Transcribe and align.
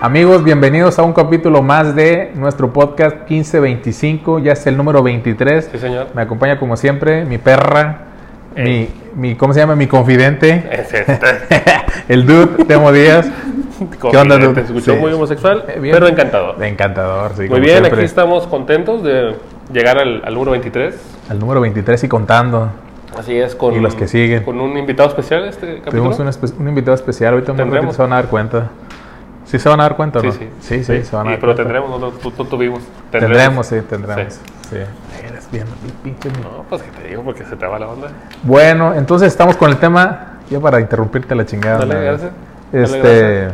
Amigos, 0.00 0.44
bienvenidos 0.44 0.98
a 0.98 1.02
un 1.02 1.12
capítulo 1.12 1.62
más 1.62 1.94
de 1.96 2.30
nuestro 2.34 2.72
podcast 2.72 3.16
1525. 3.28 4.38
Ya 4.40 4.52
es 4.52 4.66
el 4.66 4.76
número 4.76 5.02
23. 5.02 5.68
Sí, 5.72 5.78
señor. 5.78 6.08
Me 6.14 6.22
acompaña 6.22 6.58
como 6.58 6.76
siempre 6.76 7.24
mi 7.24 7.38
perra, 7.38 8.02
mi, 8.54 8.62
Ey. 8.70 8.94
mi, 9.14 9.34
¿cómo 9.34 9.52
se 9.52 9.60
llama? 9.60 9.74
Mi 9.74 9.86
confidente, 9.86 10.64
Es 10.70 10.92
este. 10.92 11.18
el 12.08 12.26
dude 12.26 12.64
Temo 12.66 12.92
Díaz. 12.92 13.28
¿Qué 14.10 14.16
onda, 14.16 14.38
Te 14.38 14.46
dude? 14.46 14.60
escuchó 14.60 14.92
Sí. 14.94 14.98
muy 15.00 15.12
homosexual, 15.12 15.64
Eh, 15.68 15.80
bien. 15.80 15.94
pero 15.94 16.06
encantador. 16.08 16.62
Encantador, 16.62 17.32
sí. 17.32 17.40
Muy 17.40 17.48
como 17.48 17.60
bien, 17.62 17.78
siempre. 17.78 17.94
aquí 17.96 18.04
estamos 18.04 18.46
contentos 18.46 19.02
de 19.02 19.34
llegar 19.72 19.98
al, 19.98 20.22
al 20.24 20.34
número 20.34 20.52
23. 20.52 20.94
Al 21.28 21.38
número 21.38 21.60
23 21.60 22.04
y 22.04 22.08
contando. 22.08 22.68
Así 23.18 23.36
es, 23.36 23.54
con, 23.54 23.74
Y 23.74 23.80
los 23.80 23.94
que 23.94 24.06
siguen. 24.08 24.44
con 24.44 24.60
un 24.60 24.76
invitado 24.76 25.08
especial 25.08 25.44
este 25.46 25.78
capítulo. 25.78 25.90
Tuvimos 25.90 26.18
un, 26.18 26.26
espe- 26.28 26.54
un 26.58 26.68
invitado 26.68 26.94
especial, 26.94 27.32
ahorita 27.34 27.52
muy 27.54 27.92
se 27.92 28.02
van 28.02 28.12
a 28.12 28.16
dar 28.16 28.26
cuenta. 28.26 28.68
¿Sí 29.46 29.58
se 29.58 29.68
van 29.68 29.80
a 29.80 29.84
dar 29.84 29.96
cuenta 29.96 30.18
o 30.18 30.22
Sí, 30.22 30.26
no? 30.28 30.32
sí. 30.34 30.48
sí, 30.60 30.84
sí, 30.84 31.02
se 31.04 31.16
van 31.16 31.28
a 31.28 31.30
dar 31.30 31.40
pero 31.40 31.54
cuenta. 31.54 31.62
tendremos, 31.62 32.00
no, 32.00 32.10
tú, 32.10 32.30
tú 32.32 32.44
tuvimos. 32.44 32.80
Tendremos, 33.10 33.66
sí, 33.66 33.76
tendremos. 33.88 34.34
Sí. 34.68 34.76
Eres 35.24 35.48
bien, 35.52 35.64
pinche 36.02 36.28
No, 36.42 36.64
pues 36.68 36.82
que 36.82 36.90
te 36.90 37.08
digo 37.08 37.22
porque 37.22 37.44
se 37.44 37.54
te 37.56 37.64
va 37.66 37.78
la 37.78 37.88
onda. 37.88 38.08
Bueno, 38.42 38.92
entonces 38.94 39.28
estamos 39.28 39.56
con 39.56 39.70
el 39.70 39.76
tema, 39.78 40.38
ya 40.50 40.58
para 40.60 40.80
interrumpirte 40.80 41.34
la 41.34 41.46
chingada. 41.46 41.78
Dale, 41.78 41.94
¿no? 41.94 42.00
gracias. 42.00 42.30
Dale, 42.72 42.84
Este, 42.84 42.98
gracias. 42.98 43.52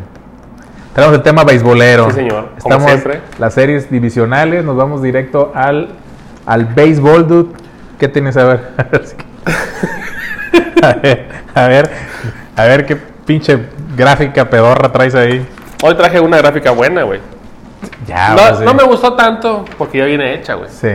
tenemos 0.95 1.17
el 1.17 1.23
tema 1.23 1.45
beisbolero. 1.45 2.07
Sí, 2.11 2.17
señor, 2.17 2.47
como 2.59 2.75
Estamos 2.75 2.85
siempre. 2.91 3.21
las 3.39 3.53
series 3.55 3.91
divisionales, 3.91 4.65
nos 4.65 4.77
vamos 4.77 5.03
directo 5.03 5.53
al, 5.55 5.91
al 6.47 6.65
béisbol, 6.67 7.27
dude. 7.29 7.53
¿Qué 7.99 8.09
tienes 8.09 8.37
a 8.37 8.45
ver? 8.45 8.61
a 10.83 10.93
ver, 11.03 11.27
a 11.55 11.67
ver, 11.69 11.91
a 12.57 12.65
ver 12.65 12.87
qué 12.87 12.97
pinche 12.97 13.59
gráfica 13.97 14.49
pedorra 14.49 14.91
traes 14.93 15.15
ahí. 15.15 15.47
Hoy 15.83 15.95
traje 15.95 16.21
una 16.21 16.39
gráfica 16.39 16.71
buena, 16.71 17.03
güey. 17.05 17.21
Ya, 18.07 18.31
no, 18.31 18.37
pues, 18.37 18.59
sí. 18.59 18.65
no 18.65 18.75
me 18.75 18.83
gustó 18.85 19.15
tanto 19.15 19.65
porque 19.79 19.99
ya 19.99 20.05
viene 20.05 20.35
hecha, 20.35 20.55
güey. 20.55 20.69
Sí, 20.71 20.89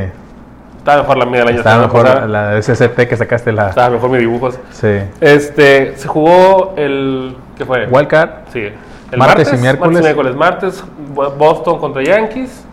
Estaba 0.77 1.01
mejor 1.01 1.17
la 1.17 1.25
mía 1.25 1.39
del 1.39 1.47
año 1.49 1.57
estaba 1.57 1.87
pasado, 1.87 1.93
mejor 2.03 2.13
pasada. 2.13 2.27
la 2.53 2.61
SCT 2.61 3.07
que 3.09 3.17
sacaste 3.17 3.51
la... 3.51 3.69
Estaba 3.69 3.89
mejor 3.89 4.09
mi 4.09 4.17
dibujos. 4.19 4.57
Sí. 4.71 4.99
Este, 5.19 5.93
se 5.97 6.07
jugó 6.07 6.73
el. 6.77 7.35
¿Qué 7.57 7.65
fue? 7.65 7.87
Wildcard. 7.87 8.29
Sí. 8.53 8.69
El 9.11 9.17
Martes 9.19 9.51
y 9.53 9.57
miércoles. 9.57 9.79
Martes 9.93 9.99
y 9.99 10.03
miércoles. 10.03 10.35
Martes, 10.35 10.83
Bo- 11.13 11.31
Boston 11.31 11.79
contra 11.79 12.03
Yankees. 12.03 12.63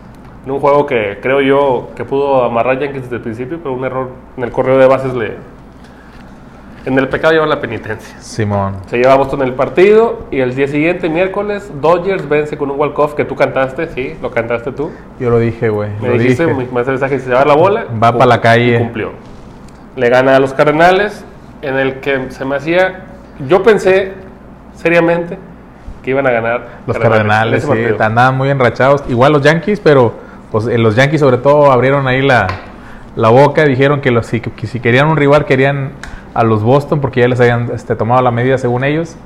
En 0.45 0.51
un 0.51 0.59
juego 0.59 0.85
que 0.85 1.17
creo 1.21 1.41
yo 1.41 1.89
que 1.95 2.05
pudo 2.05 2.43
amarrar 2.43 2.79
Yankees 2.79 3.03
desde 3.03 3.15
el 3.15 3.21
principio, 3.21 3.57
pero 3.61 3.73
un 3.73 3.83
error 3.83 4.09
en 4.37 4.43
el 4.43 4.51
correo 4.51 4.77
de 4.77 4.85
bases 4.85 5.13
le. 5.13 5.37
En 6.85 6.99
el 6.99 7.07
pecado 7.07 7.33
lleva 7.33 7.47
la 7.47 7.59
penitencia. 7.59 8.15
Simón. 8.21 8.75
Se 8.85 8.97
lleva 8.97 9.15
Boston 9.15 9.41
el 9.41 9.53
partido 9.53 10.27
y 10.29 10.41
el 10.41 10.53
día 10.53 10.67
siguiente, 10.67 11.09
miércoles, 11.09 11.71
Dodgers 11.81 12.29
vence 12.29 12.57
con 12.59 12.69
un 12.69 12.79
walk-off 12.79 13.15
que 13.15 13.25
tú 13.25 13.35
cantaste, 13.35 13.87
sí, 13.87 14.15
lo 14.21 14.29
cantaste 14.29 14.71
tú. 14.71 14.91
Yo 15.19 15.31
lo 15.31 15.39
dije, 15.39 15.69
güey. 15.69 15.89
Me 15.99 16.09
Lo 16.09 16.13
dijiste, 16.19 16.45
dije. 16.45 16.55
me 16.55 16.65
mandaste 16.65 16.91
mensaje, 16.91 17.19
se 17.19 17.31
va 17.33 17.43
la 17.43 17.55
bola. 17.55 17.85
Va 18.01 18.15
pa' 18.15 18.27
la 18.27 18.39
calle. 18.39 18.75
y 18.75 18.77
Cumplió. 18.77 19.13
Le 19.95 20.09
gana 20.09 20.35
a 20.35 20.39
los 20.39 20.53
Cardenales, 20.53 21.25
en 21.63 21.75
el 21.75 22.01
que 22.01 22.29
se 22.29 22.45
me 22.45 22.57
hacía. 22.57 23.05
Yo 23.47 23.63
pensé 23.63 24.13
seriamente 24.75 25.39
que 26.03 26.11
iban 26.11 26.27
a 26.27 26.31
ganar 26.31 26.67
Los 26.85 26.97
en 26.97 27.01
Cardenales, 27.01 27.63
ese 27.63 27.87
sí, 27.89 27.95
andaban 27.99 28.37
muy 28.37 28.49
enrachados. 28.51 29.03
Igual 29.09 29.31
los 29.33 29.41
Yankees, 29.41 29.79
pero 29.79 30.13
pues, 30.55 30.67
eh, 30.67 30.77
los 30.77 30.95
Yankees 30.95 31.19
sobre 31.19 31.37
todo 31.37 31.69
abrieron 31.69 32.07
ahí 32.07 32.21
la, 32.21 32.47
la 33.17 33.27
boca. 33.27 33.65
Dijeron 33.65 33.99
que, 33.99 34.09
los, 34.09 34.25
si, 34.25 34.39
que 34.39 34.67
si 34.67 34.79
querían 34.79 35.09
un 35.09 35.17
rival 35.17 35.43
querían 35.43 35.91
a 36.33 36.45
los 36.45 36.63
Boston 36.63 37.01
porque 37.01 37.19
ya 37.19 37.27
les 37.27 37.41
habían 37.41 37.71
este, 37.73 37.93
tomado 37.97 38.21
la 38.21 38.31
medida 38.31 38.57
según 38.57 38.85
ellos. 38.85 39.17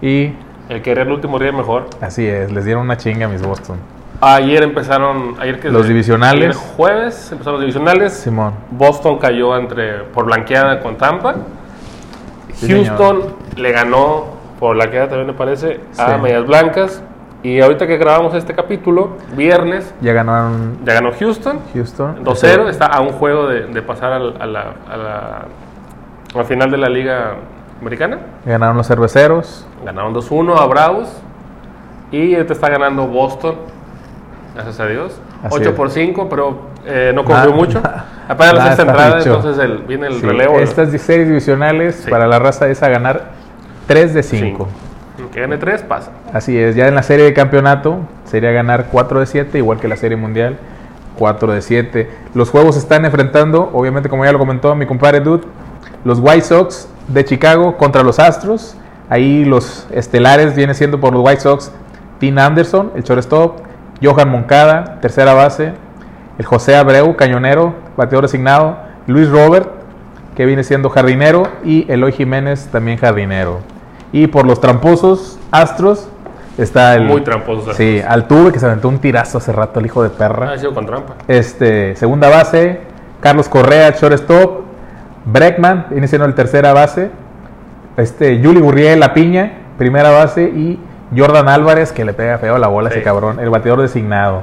Y 0.00 0.32
El 0.68 0.82
que 0.82 0.90
era 0.90 1.02
el 1.02 1.12
último 1.12 1.38
día 1.38 1.52
mejor. 1.52 1.86
así 2.00 2.26
es, 2.26 2.50
les 2.50 2.64
dieron 2.64 2.82
una 2.82 2.96
chinga 2.96 3.26
a 3.26 3.28
mis 3.28 3.42
Boston. 3.46 3.76
Ayer 4.20 4.64
empezaron. 4.64 5.36
Ayer 5.38 5.60
que 5.60 5.68
Los 5.70 5.86
divisionales. 5.86 6.56
ayer 6.56 6.74
jueves 6.76 7.30
empezaron 7.30 7.54
los 7.54 7.60
divisionales. 7.60 8.12
Simón. 8.14 8.52
Boston 8.72 9.18
cayó 9.20 9.56
entre 9.56 9.98
por 10.12 10.24
blanqueada 10.24 10.80
con 10.80 10.96
Tampa. 10.96 11.36
Sí, 12.54 12.72
Houston 12.72 13.22
le 13.54 13.70
ganó 13.70 14.24
por 14.58 14.74
blanqueada 14.74 15.06
también 15.10 15.28
me 15.28 15.32
parece 15.34 15.78
a 15.96 16.16
Sí. 16.16 16.20
Medias 16.20 16.44
Blancas. 16.44 17.02
Y 17.44 17.60
ahorita 17.60 17.86
que 17.88 17.96
grabamos 17.96 18.34
este 18.34 18.54
capítulo, 18.54 19.16
viernes, 19.36 19.92
Ya 20.00 20.12
ganaron 20.12 20.78
ya 20.84 20.94
ganó 20.94 21.10
Houston. 21.18 21.58
Houston. 21.74 22.24
2-0, 22.24 22.68
está 22.68 22.86
a 22.86 23.00
un 23.00 23.10
juego 23.10 23.48
de, 23.48 23.66
de 23.66 23.82
pasar 23.82 24.12
al- 24.12 24.36
a, 24.40 24.46
la, 24.46 24.60
a, 24.88 24.96
la, 24.96 25.18
a 26.34 26.38
la 26.38 26.44
final 26.44 26.70
de 26.70 26.76
la 26.78 26.88
Liga 26.88 27.34
Americana. 27.80 28.18
Ganaron 28.46 28.76
los 28.76 28.86
cerveceros. 28.86 29.66
Ganaron 29.84 30.14
2-1 30.14 30.56
a 30.56 30.66
Bravos. 30.66 31.08
Y 32.12 32.34
ahorita 32.34 32.52
está 32.52 32.68
ganando 32.70 33.06
Boston. 33.08 33.56
Gracias 34.54 34.78
a 34.78 34.86
Dios. 34.86 35.20
Así 35.42 35.56
8 35.56 35.70
es. 35.70 35.74
por 35.74 35.90
5, 35.90 36.28
pero 36.28 36.58
eh, 36.86 37.10
no 37.12 37.24
Nada- 37.24 37.48
mucho. 37.48 37.82
Apenas 38.28 38.54
la 38.54 38.64
sexta 38.66 38.82
entrada, 38.82 39.16
dicho. 39.18 39.34
entonces 39.34 39.64
el- 39.64 39.78
viene 39.78 40.06
el 40.06 40.14
Sí, 40.20 40.26
relevo. 40.26 40.60
Estas 40.60 40.90
series 41.02 41.26
divisionales 41.26 41.96
Sí. 42.04 42.10
para 42.10 42.28
la 42.28 42.38
raza 42.38 42.68
es 42.68 42.80
a 42.84 42.88
ganar 42.88 43.30
3 43.88 44.14
de 44.14 44.22
5. 44.22 44.68
Que 45.30 45.40
gane 45.40 45.58
3, 45.58 45.82
pasa. 45.82 46.10
Así 46.32 46.58
es, 46.58 46.74
ya 46.76 46.88
en 46.88 46.94
la 46.94 47.02
serie 47.02 47.24
de 47.24 47.34
campeonato 47.34 48.00
sería 48.24 48.50
ganar 48.52 48.86
4 48.90 49.20
de 49.20 49.26
7, 49.26 49.58
igual 49.58 49.78
que 49.78 49.88
la 49.88 49.96
serie 49.96 50.16
mundial, 50.16 50.58
4 51.18 51.52
de 51.52 51.62
7. 51.62 52.10
Los 52.34 52.50
juegos 52.50 52.74
se 52.74 52.80
están 52.80 53.04
enfrentando, 53.04 53.70
obviamente 53.72 54.08
como 54.08 54.24
ya 54.24 54.32
lo 54.32 54.38
comentó 54.38 54.74
mi 54.74 54.86
compadre 54.86 55.20
Dude, 55.20 55.44
los 56.04 56.18
White 56.18 56.42
Sox 56.42 56.88
de 57.08 57.24
Chicago 57.24 57.76
contra 57.76 58.02
los 58.02 58.18
Astros. 58.18 58.76
Ahí 59.08 59.44
los 59.44 59.86
estelares 59.92 60.54
vienen 60.56 60.74
siendo 60.74 60.98
por 61.00 61.12
los 61.12 61.22
White 61.24 61.42
Sox 61.42 61.72
Tim 62.22 62.38
Anderson, 62.38 62.92
el 62.94 63.02
shortstop, 63.02 63.58
Johan 64.00 64.30
Moncada, 64.30 65.00
tercera 65.00 65.34
base, 65.34 65.72
el 66.38 66.44
José 66.44 66.76
Abreu, 66.76 67.16
cañonero, 67.16 67.74
bateador 67.96 68.26
designado, 68.26 68.78
Luis 69.08 69.28
Robert, 69.28 69.68
que 70.36 70.46
viene 70.46 70.62
siendo 70.62 70.88
jardinero, 70.88 71.48
y 71.64 71.90
Eloy 71.90 72.12
Jiménez, 72.12 72.68
también 72.70 72.96
jardinero. 72.96 73.58
Y 74.12 74.26
por 74.26 74.46
los 74.46 74.60
tramposos 74.60 75.38
Astros 75.50 76.08
está 76.58 76.94
el. 76.94 77.04
Muy 77.04 77.22
tramposos 77.22 77.76
Sí, 77.76 78.00
Altuve, 78.06 78.52
que 78.52 78.58
se 78.58 78.66
aventó 78.66 78.88
un 78.88 78.98
tirazo 78.98 79.38
hace 79.38 79.52
rato, 79.52 79.80
el 79.80 79.86
hijo 79.86 80.02
de 80.02 80.10
perra. 80.10 80.52
Ha 80.52 80.58
sido 80.58 80.74
con 80.74 80.86
trampa. 80.86 81.14
Este, 81.28 81.96
segunda 81.96 82.28
base, 82.28 82.80
Carlos 83.20 83.48
Correa, 83.48 83.90
shortstop, 83.90 84.62
Breckman, 85.24 85.86
viene 85.90 86.08
siendo 86.08 86.26
el 86.26 86.34
tercera 86.34 86.72
base, 86.72 87.10
este, 87.96 88.40
Yuli 88.40 88.60
Gurriel, 88.60 89.00
la 89.00 89.14
piña, 89.14 89.52
primera 89.78 90.10
base, 90.10 90.44
y 90.44 90.78
Jordan 91.16 91.48
Álvarez, 91.48 91.92
que 91.92 92.04
le 92.04 92.12
pega 92.12 92.38
feo 92.38 92.58
la 92.58 92.68
bola 92.68 92.88
a 92.88 92.90
ese 92.90 93.00
Sí. 93.00 93.04
cabrón, 93.04 93.38
el 93.40 93.50
bateador 93.50 93.82
designado. 93.82 94.42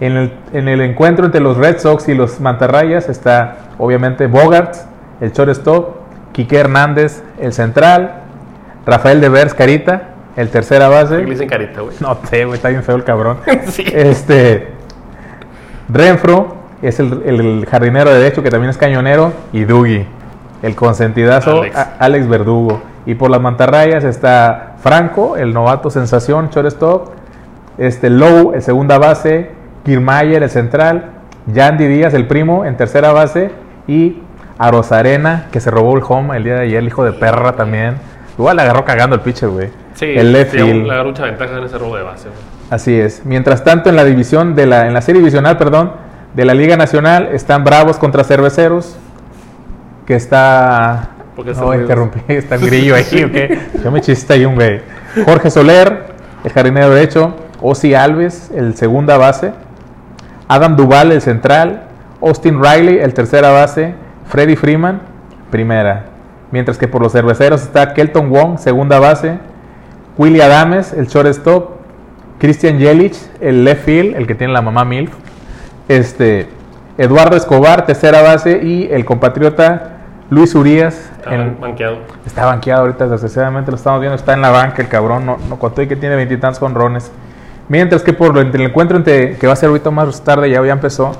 En 0.00 0.16
el, 0.16 0.32
en 0.52 0.68
el 0.68 0.80
encuentro 0.82 1.24
entre 1.26 1.40
los 1.40 1.56
Red 1.56 1.78
Sox 1.78 2.08
y 2.08 2.14
los 2.14 2.40
Mantarrayas 2.40 3.08
está, 3.08 3.56
obviamente, 3.78 4.26
Bogarts, 4.26 4.86
el 5.20 5.32
shortstop, 5.32 5.96
Quique 6.32 6.58
Hernández, 6.58 7.22
el 7.40 7.52
central, 7.52 8.22
Rafael 8.86 9.20
Devers, 9.20 9.52
Carita, 9.52 10.10
el 10.36 10.48
tercera 10.50 10.88
Le 10.88 10.94
base. 10.94 11.24
dicen 11.24 11.48
carita, 11.48 11.80
güey. 11.80 11.96
No 12.00 12.16
sé, 12.28 12.44
güey, 12.44 12.56
está 12.56 12.68
bien 12.68 12.82
feo 12.82 12.96
el 12.96 13.04
cabrón. 13.04 13.38
Sí. 13.66 13.84
Este. 13.92 14.68
Renfro 15.88 16.56
es 16.82 17.00
el, 17.00 17.22
el 17.24 17.66
jardinero 17.66 18.12
derecho 18.12 18.42
que 18.42 18.50
también 18.50 18.70
es 18.70 18.76
cañonero. 18.76 19.32
Y 19.52 19.64
Dougie, 19.64 20.06
el 20.62 20.74
consentidazo 20.74 21.62
Alex. 21.62 21.76
Alex. 21.76 21.90
Alex 21.98 22.28
Verdugo. 22.28 22.82
Y 23.06 23.14
por 23.14 23.30
las 23.30 23.40
mantarrayas 23.40 24.04
está 24.04 24.74
Franco, 24.78 25.36
el 25.36 25.52
novato 25.54 25.90
sensación, 25.90 26.50
shortstop. 26.50 27.10
Este 27.78 28.10
Lowe, 28.10 28.54
el 28.54 28.62
segunda 28.62 28.98
base. 28.98 29.50
Kirmayer, 29.84 30.42
el 30.42 30.50
central. 30.50 31.12
Yandy 31.46 31.86
Díaz, 31.86 32.12
el 32.14 32.26
primo, 32.26 32.64
en 32.64 32.76
tercera 32.76 33.12
base. 33.12 33.50
Y 33.86 34.22
Arozarena, 34.58 35.46
que 35.52 35.60
se 35.60 35.70
robó 35.70 35.96
el 35.96 36.02
home 36.06 36.36
el 36.36 36.44
día 36.44 36.54
de 36.54 36.62
ayer, 36.62 36.78
el 36.78 36.86
hijo 36.88 37.04
de 37.04 37.12
perra 37.12 37.52
también. 37.52 37.96
Igual 38.38 38.58
agarró 38.58 38.84
cagando 38.84 39.16
el 39.16 39.22
pitcher, 39.22 39.48
güey. 39.48 39.70
Sí, 39.94 40.06
el 40.06 40.32
left 40.32 40.52
field. 40.52 40.90
agarró 40.90 41.08
mucha 41.08 41.24
ventaja 41.24 41.56
en 41.56 41.64
ese 41.64 41.78
robo 41.78 41.96
de 41.96 42.02
base. 42.02 42.28
Así 42.70 42.94
es. 42.98 43.22
Mientras 43.24 43.64
tanto, 43.64 43.88
en 43.88 43.96
la 43.96 44.04
división 44.04 44.54
de 44.54 44.66
la, 44.66 44.86
en 44.86 44.94
la 44.94 45.00
serie 45.00 45.20
divisional, 45.20 45.56
perdón, 45.56 45.92
de 46.34 46.44
la 46.44 46.52
Liga 46.52 46.76
Nacional 46.76 47.30
están 47.32 47.64
Bravos 47.64 47.96
contra 47.96 48.24
Cerveceros, 48.24 48.96
que 50.06 50.14
está. 50.14 51.10
¿Por 51.34 51.44
qué 51.44 51.52
no, 51.52 51.74
interrumpí, 51.74 52.20
está 52.28 52.56
el 52.56 52.66
grillo 52.66 52.94
ahí, 52.94 53.24
¿o 53.24 53.32
qué? 53.32 53.58
Yo 53.82 53.90
me 53.90 54.00
chiste 54.00 54.34
ahí 54.34 54.44
un 54.44 54.54
güey. 54.54 54.80
Jorge 55.24 55.50
Soler, 55.50 56.14
el 56.44 56.52
jardinero 56.52 56.90
derecho, 56.90 57.34
Ozzy 57.62 57.94
Alves, 57.94 58.50
el 58.54 58.76
segunda 58.76 59.16
base, 59.16 59.52
Adam 60.48 60.76
Duval, 60.76 61.12
el 61.12 61.22
central, 61.22 61.84
Austin 62.20 62.62
Riley, 62.62 62.98
el 62.98 63.14
tercera 63.14 63.50
base, 63.50 63.94
Freddy 64.28 64.56
Freeman, 64.56 65.00
primera. 65.50 66.15
Mientras 66.52 66.78
que 66.78 66.88
por 66.88 67.02
los 67.02 67.12
cerveceros 67.12 67.62
está 67.62 67.92
Kelton 67.94 68.30
Wong, 68.30 68.58
segunda 68.58 68.98
base, 69.00 69.38
Willie 70.16 70.42
Adames, 70.42 70.92
el 70.92 71.06
shortstop, 71.06 71.70
Christian 72.38 72.78
Yelich, 72.78 73.16
el 73.40 73.64
left 73.64 73.84
field, 73.84 74.14
el 74.16 74.26
que 74.26 74.34
tiene 74.34 74.52
la 74.52 74.62
mamá 74.62 74.84
Milf, 74.84 75.12
este, 75.88 76.48
Eduardo 76.98 77.36
Escobar, 77.36 77.84
tercera 77.86 78.22
base, 78.22 78.60
y 78.62 78.88
el 78.90 79.04
compatriota 79.04 79.92
Luis 80.30 80.54
Urias 80.54 81.10
Está 81.18 81.34
en- 81.34 81.60
banqueado. 81.60 81.98
está 82.24 82.46
banqueado 82.46 82.82
ahorita, 82.82 83.06
desgraciadamente 83.08 83.70
lo 83.70 83.76
estamos 83.76 84.00
viendo, 84.00 84.16
está 84.16 84.32
en 84.34 84.40
la 84.42 84.50
banca 84.50 84.82
el 84.82 84.88
cabrón, 84.88 85.26
no, 85.26 85.36
no 85.48 85.58
contó 85.58 85.82
y 85.82 85.86
que 85.86 85.96
tiene 85.96 86.16
veintitantos 86.16 86.58
conrones. 86.58 87.10
Mientras 87.68 88.02
que 88.02 88.12
por 88.12 88.36
el 88.38 88.60
encuentro 88.60 88.96
entre, 88.96 89.36
que 89.36 89.46
va 89.46 89.52
a 89.52 89.56
ser 89.56 89.68
ahorita 89.68 89.90
más 89.90 90.22
tarde, 90.22 90.48
ya, 90.50 90.64
ya 90.64 90.72
empezó, 90.72 91.12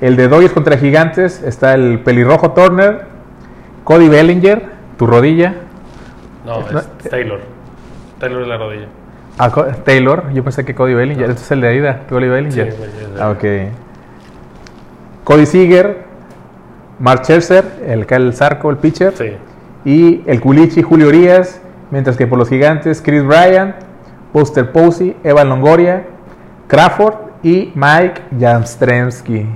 el 0.00 0.16
de 0.16 0.28
Dodgers 0.28 0.52
contra 0.52 0.76
Gigantes, 0.78 1.42
está 1.42 1.74
el 1.74 1.98
pelirrojo 2.00 2.52
Turner, 2.52 3.06
Cody 3.90 4.08
Bellinger, 4.08 4.62
tu 4.96 5.04
rodilla, 5.08 5.52
No, 6.46 6.60
No, 6.70 6.78
es 6.78 6.88
Taylor. 7.10 7.40
Taylor 8.20 8.42
de 8.42 8.46
la 8.46 8.56
rodilla. 8.56 8.86
Ah, 9.36 9.50
Taylor, 9.84 10.32
yo 10.32 10.44
pensé 10.44 10.64
que 10.64 10.76
Cody 10.76 10.94
Bellinger, 10.94 11.28
este 11.28 11.42
es 11.42 11.50
el 11.50 11.60
de 11.60 11.68
Aida, 11.70 12.02
Cody 12.08 12.28
Bellinger. 12.28 12.70
Sí, 12.72 12.78
Bellinger. 12.80 13.20
Ah, 13.20 13.30
ok. 13.30 13.44
Cody 15.24 15.44
Seager, 15.44 16.04
Mark 17.00 17.24
Scherzer, 17.24 17.64
el, 17.84 18.06
el 18.08 18.32
Zarco, 18.32 18.70
el 18.70 18.76
pitcher, 18.76 19.12
Sí. 19.16 19.32
y 19.84 20.22
el 20.30 20.40
Culichi, 20.40 20.82
Julio 20.82 21.08
Urias, 21.08 21.60
mientras 21.90 22.16
que 22.16 22.28
por 22.28 22.38
los 22.38 22.48
gigantes, 22.48 23.02
Chris 23.04 23.24
Bryan, 23.24 23.74
Buster 24.32 24.70
Posey, 24.70 25.16
Evan 25.24 25.48
Longoria, 25.48 26.04
Crawford 26.68 27.14
y 27.42 27.72
Mike 27.74 28.22
Jamstremski. 28.38 29.46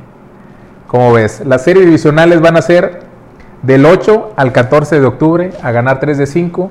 ¿Cómo 0.89 1.13
ves? 1.13 1.41
Las 1.47 1.63
series 1.63 1.87
divisionales 1.87 2.41
van 2.41 2.57
a 2.57 2.63
ser 2.63 3.14
del 3.65 3.87
8 3.87 4.33
al 4.37 4.53
14 4.53 5.01
de 5.01 5.07
octubre, 5.07 5.51
a 5.63 5.71
ganar 5.71 6.01
3 6.01 6.19
de 6.19 6.27
5. 6.27 6.71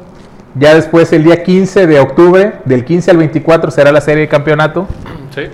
Ya 0.56 0.76
después, 0.76 1.12
el 1.14 1.24
día 1.24 1.44
15 1.44 1.88
de 1.88 2.00
octubre, 2.00 2.54
del 2.66 2.86
15 2.86 3.12
al 3.12 3.18
24, 3.18 3.72
será 3.72 3.92
la 3.92 4.02
serie 4.02 4.22
de 4.22 4.28
campeonato, 4.28 4.88
Sí. 5.34 5.48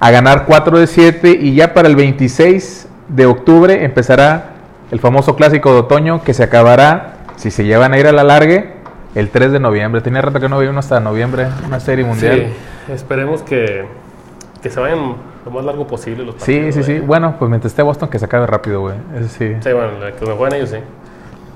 a 0.00 0.10
ganar 0.10 0.44
4 0.46 0.78
de 0.78 0.86
7. 0.86 1.30
Y 1.40 1.54
ya 1.54 1.72
para 1.72 1.88
el 1.88 1.96
26 1.96 2.88
de 3.08 3.26
octubre 3.26 3.84
empezará 3.84 4.50
el 4.90 5.00
famoso 5.00 5.34
clásico 5.36 5.72
de 5.72 5.78
otoño 5.80 6.22
que 6.22 6.34
se 6.34 6.42
acabará, 6.42 7.14
si 7.36 7.50
se 7.50 7.64
llevan 7.64 7.94
a 7.94 7.98
ir 7.98 8.06
a 8.06 8.12
la 8.12 8.22
largue, 8.24 8.72
el 9.14 9.30
3 9.30 9.52
de 9.52 9.60
noviembre. 9.60 10.02
Tenía 10.02 10.20
rato 10.20 10.40
que 10.40 10.48
no 10.50 10.58
veía 10.58 10.70
uno 10.70 10.80
hasta 10.80 11.00
noviembre, 11.00 11.46
una 11.66 11.80
serie 11.80 12.04
mundial. 12.04 12.48
Sí, 12.86 12.92
esperemos 12.92 13.42
que, 13.42 13.86
que 14.62 14.68
se 14.68 14.78
vayan 14.78 15.14
lo 15.44 15.50
más 15.50 15.64
largo 15.64 15.86
posible 15.86 16.24
los 16.24 16.36
Sí, 16.36 16.54
partidos. 16.60 16.74
sí, 16.74 16.82
sí. 16.84 17.00
Bueno, 17.00 17.36
pues 17.38 17.48
mientras 17.48 17.72
esté 17.72 17.82
Boston, 17.82 18.08
que 18.08 18.18
se 18.18 18.24
acabe 18.24 18.46
rápido, 18.46 18.80
güey. 18.80 18.94
Eso 19.16 19.28
sí. 19.28 19.52
Sí, 19.60 19.72
bueno, 19.72 19.90
que 20.18 20.26
me 20.26 20.32
juegan 20.34 20.54
ellos, 20.58 20.70
sí. 20.70 20.78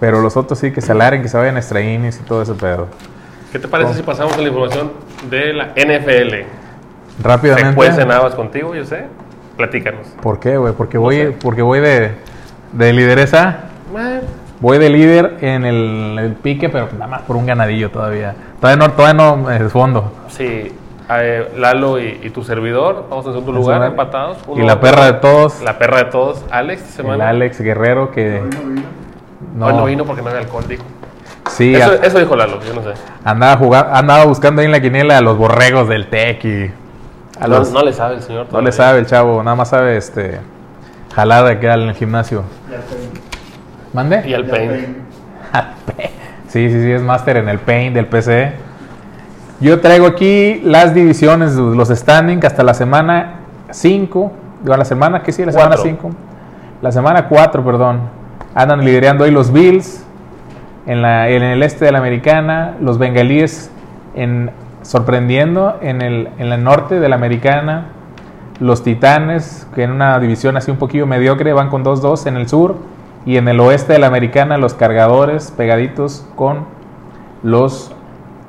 Pero 0.00 0.20
los 0.20 0.36
otros 0.36 0.58
sí, 0.58 0.72
que 0.72 0.80
se 0.80 0.92
alarguen, 0.92 1.22
que 1.22 1.28
se 1.28 1.36
vayan 1.38 1.56
a 1.56 1.60
y 1.60 2.22
todo 2.26 2.42
ese 2.42 2.54
pedo. 2.54 2.88
¿Qué 3.52 3.58
te 3.58 3.68
parece 3.68 3.94
si 3.94 4.02
pasamos 4.02 4.34
a 4.34 4.38
la 4.38 4.48
información 4.48 4.92
de 5.30 5.52
la 5.54 5.72
NFL? 5.76 6.44
Rápidamente. 7.22 7.74
cuecen 7.74 8.10
habas 8.10 8.34
contigo, 8.34 8.74
yo 8.74 8.84
sé. 8.84 9.04
Platícanos. 9.56 10.06
¿Por 10.20 10.38
qué, 10.38 10.58
güey? 10.58 10.74
Porque 10.74 10.96
No 10.98 11.02
voy, 11.04 11.16
sé. 11.16 11.32
porque 11.40 11.62
voy 11.62 11.80
de, 11.80 12.12
de 12.72 12.92
lideresa. 12.92 13.60
Bueno, 13.90 14.20
Voy 14.58 14.78
de 14.78 14.88
líder 14.88 15.36
en 15.42 15.66
el, 15.66 16.18
el 16.18 16.32
pique, 16.32 16.70
pero 16.70 16.88
nada 16.94 17.06
más 17.06 17.22
por 17.22 17.36
un 17.36 17.44
ganadillo 17.44 17.90
todavía. 17.90 18.34
Todavía 18.58 18.86
no, 18.86 18.92
todavía 18.94 19.14
no 19.14 19.50
eh, 19.50 19.68
fondo. 19.68 20.12
Sí, 20.28 20.72
eh, 21.10 21.52
Lalo 21.56 21.98
y, 22.00 22.20
y 22.22 22.30
tu 22.30 22.42
servidor, 22.44 23.06
vamos 23.08 23.26
en 23.26 23.32
segundo 23.32 23.52
En 23.52 23.58
lugar, 23.58 23.82
empatados. 23.84 24.38
Y 24.56 24.62
la 24.62 24.80
perra 24.80 25.06
de 25.06 25.12
todos, 25.14 25.62
La 25.62 25.78
perra 25.78 25.98
de 25.98 26.04
todos, 26.06 26.44
Alex, 26.50 26.98
el. 26.98 27.20
Alex 27.20 27.60
Guerrero, 27.60 28.10
que 28.10 28.40
Hoy 29.60 29.72
no 29.72 29.84
vino 29.84 30.04
porque 30.04 30.22
no 30.22 30.28
había 30.28 30.40
alcohol, 30.40 30.64
dijo. 30.68 30.82
sí, 31.50 31.74
Eso, 31.74 31.92
a- 31.92 31.94
eso 32.06 32.18
dijo 32.18 32.34
Lalo, 32.36 32.60
yo 32.62 32.74
no 32.74 32.82
sé. 32.82 32.90
andaba, 33.24 33.56
jugando, 33.56 33.94
andaba 33.94 34.24
buscando 34.24 34.60
ahí 34.60 34.66
en 34.66 34.72
la 34.72 34.80
quiniela 34.80 35.16
a 35.18 35.20
los 35.20 35.38
borregos 35.38 35.88
del 35.88 36.08
TEC 36.08 36.44
y 36.44 36.70
a 37.40 37.46
No, 37.46 37.58
los- 37.58 37.72
no 37.72 37.82
le 37.82 37.92
sabe 37.92 38.16
el 38.16 38.22
señor. 38.22 38.42
No 38.44 38.48
todavía. 38.50 38.66
le 38.66 38.72
sabe 38.72 38.98
el 38.98 39.06
chavo, 39.06 39.42
nada 39.42 39.54
más 39.56 39.68
sabe 39.70 39.96
este 39.96 40.40
jalar 41.14 41.44
de 41.46 41.58
quedar 41.60 41.78
en 41.78 41.88
el 41.88 41.94
gimnasio. 41.94 42.42
¿Mande? 43.92 44.22
Y 44.28 44.34
al 44.34 44.44
pain. 44.44 44.96
sí, 46.48 46.70
sí, 46.70 46.82
sí, 46.82 46.90
es 46.92 47.00
máster 47.02 47.36
en 47.38 47.48
el 47.48 47.58
paint 47.58 47.94
del 47.94 48.06
PC. 48.06 48.52
Yo 49.60 49.80
traigo 49.80 50.06
aquí 50.06 50.60
las 50.64 50.94
divisiones, 50.94 51.54
los 51.54 51.88
standings 51.88 52.44
hasta 52.44 52.62
la 52.62 52.74
semana 52.74 53.36
5. 53.70 54.32
Digo, 54.62 54.76
la 54.76 54.84
semana 54.84 55.22
que 55.22 55.32
sí, 55.32 55.44
la 55.44 55.52
semana 55.52 55.76
Cuatro. 55.76 55.90
5. 55.90 56.10
La 56.82 56.92
semana 56.92 57.26
4, 57.26 57.64
perdón. 57.64 58.00
Andan 58.54 58.84
liderando 58.84 59.24
hoy 59.24 59.30
los 59.30 59.50
Bills 59.52 60.04
en, 60.86 61.00
la, 61.00 61.30
en 61.30 61.42
el 61.42 61.62
este 61.62 61.86
de 61.86 61.92
la 61.92 61.98
americana, 61.98 62.74
los 62.82 62.98
bengalíes 62.98 63.70
en, 64.14 64.50
sorprendiendo 64.82 65.78
en 65.80 66.02
el, 66.02 66.28
en 66.38 66.52
el 66.52 66.62
norte 66.62 67.00
de 67.00 67.08
la 67.08 67.16
americana, 67.16 67.86
los 68.60 68.82
titanes, 68.82 69.66
que 69.74 69.84
en 69.84 69.90
una 69.90 70.18
división 70.18 70.58
así 70.58 70.70
un 70.70 70.76
poquillo 70.76 71.06
mediocre, 71.06 71.54
van 71.54 71.70
con 71.70 71.82
2-2 71.82 72.26
en 72.26 72.36
el 72.36 72.48
sur, 72.48 72.76
y 73.24 73.38
en 73.38 73.48
el 73.48 73.58
oeste 73.60 73.94
de 73.94 73.98
la 74.00 74.06
americana, 74.06 74.58
los 74.58 74.74
cargadores 74.74 75.50
pegaditos 75.50 76.26
con 76.36 76.66
los 77.42 77.95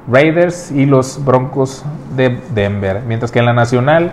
Raiders 0.09 0.71
y 0.71 0.86
los 0.86 1.24
Broncos 1.24 1.83
de 2.15 2.39
Denver. 2.54 3.01
Mientras 3.06 3.31
que 3.31 3.39
en 3.39 3.45
la 3.45 3.54
nacional, 3.54 4.12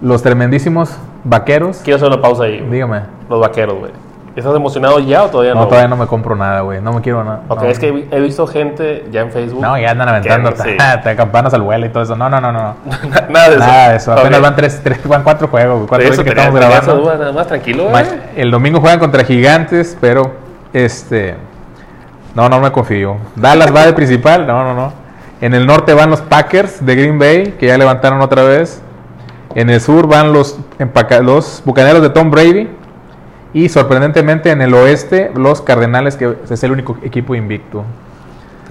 los 0.00 0.22
tremendísimos 0.22 0.96
vaqueros, 1.24 1.80
Quiero 1.84 1.96
hacer 1.96 2.08
una 2.08 2.20
pausa 2.20 2.44
ahí. 2.44 2.66
dígame, 2.70 3.00
Los 3.28 3.40
vaqueros, 3.40 3.78
güey. 3.78 3.92
¿Estás 4.34 4.56
emocionado 4.56 4.98
ya 4.98 5.24
o 5.24 5.28
todavía 5.28 5.52
no? 5.52 5.60
no, 5.60 5.66
todavía 5.68 5.88
no 5.88 5.96
me 5.96 6.06
compro 6.06 6.34
nada, 6.34 6.62
güey, 6.62 6.80
no 6.80 6.94
me 6.94 7.02
quiero 7.02 7.22
nada. 7.22 7.42
Ok, 7.48 7.64
no. 7.64 7.68
es 7.68 7.78
que 7.78 7.88
he 7.88 7.90
vi- 7.92 8.08
he 8.10 8.18
visto 8.18 8.46
gente 8.46 9.04
ya 9.12 9.20
en 9.20 9.30
Facebook. 9.30 9.60
No, 9.60 9.76
ya 9.78 9.90
andan 9.90 10.08
aventando 10.08 10.54
Que- 10.54 10.56
sí. 11.04 11.16
campanas 11.18 11.52
al 11.52 11.60
vuelo 11.60 11.84
y 11.84 11.90
todo 11.90 12.02
eso. 12.02 12.16
No, 12.16 12.30
no, 12.30 12.40
no, 12.40 12.50
no. 12.50 12.74
Nada 13.28 13.48
de 13.50 13.56
eso. 13.56 13.58
Nada 13.66 13.88
de 13.90 13.96
eso. 13.96 14.12
Apenas 14.12 14.40
van 14.40 14.56
tres, 14.56 14.80
tres, 14.82 15.06
van 15.06 15.22
cuatro 15.22 15.48
juegos, 15.48 15.76
güey, 15.76 15.86
cuatro 15.86 16.04
veces 16.08 16.14
eso 16.14 16.24
que 16.24 16.30
estamos 16.30 16.58
grabando. 16.58 16.96
duda, 16.96 17.16
nada 17.18 17.32
más 17.32 17.46
tranquilo, 17.46 17.90
güey. 17.90 18.04
El 18.34 18.50
domingo 18.50 18.80
juegan 18.80 18.98
contra 18.98 19.22
Gigantes, 19.22 19.98
pero 20.00 20.32
este 20.72 21.34
no, 22.34 22.48
no 22.48 22.60
me 22.60 22.72
confío. 22.72 23.16
Dallas 23.36 23.74
va 23.74 23.86
de 23.86 23.92
principal, 23.92 24.46
no, 24.46 24.64
no, 24.64 24.74
no. 24.74 24.92
En 25.40 25.54
el 25.54 25.66
norte 25.66 25.92
van 25.92 26.08
los 26.08 26.20
Packers 26.20 26.84
de 26.84 26.94
Green 26.94 27.18
Bay, 27.18 27.56
que 27.58 27.66
ya 27.66 27.76
levantaron 27.76 28.20
otra 28.20 28.44
vez. 28.44 28.80
En 29.54 29.70
el 29.70 29.80
sur 29.80 30.06
van 30.06 30.32
los, 30.32 30.58
los 31.22 31.62
Bucaneros 31.64 32.00
de 32.00 32.10
Tom 32.10 32.30
Brady. 32.30 32.68
Y 33.52 33.68
sorprendentemente 33.68 34.50
en 34.50 34.62
el 34.62 34.72
oeste, 34.72 35.30
los 35.34 35.60
Cardenales, 35.60 36.16
que 36.16 36.36
es 36.48 36.64
el 36.64 36.72
único 36.72 36.96
equipo 37.02 37.34
invicto. 37.34 37.84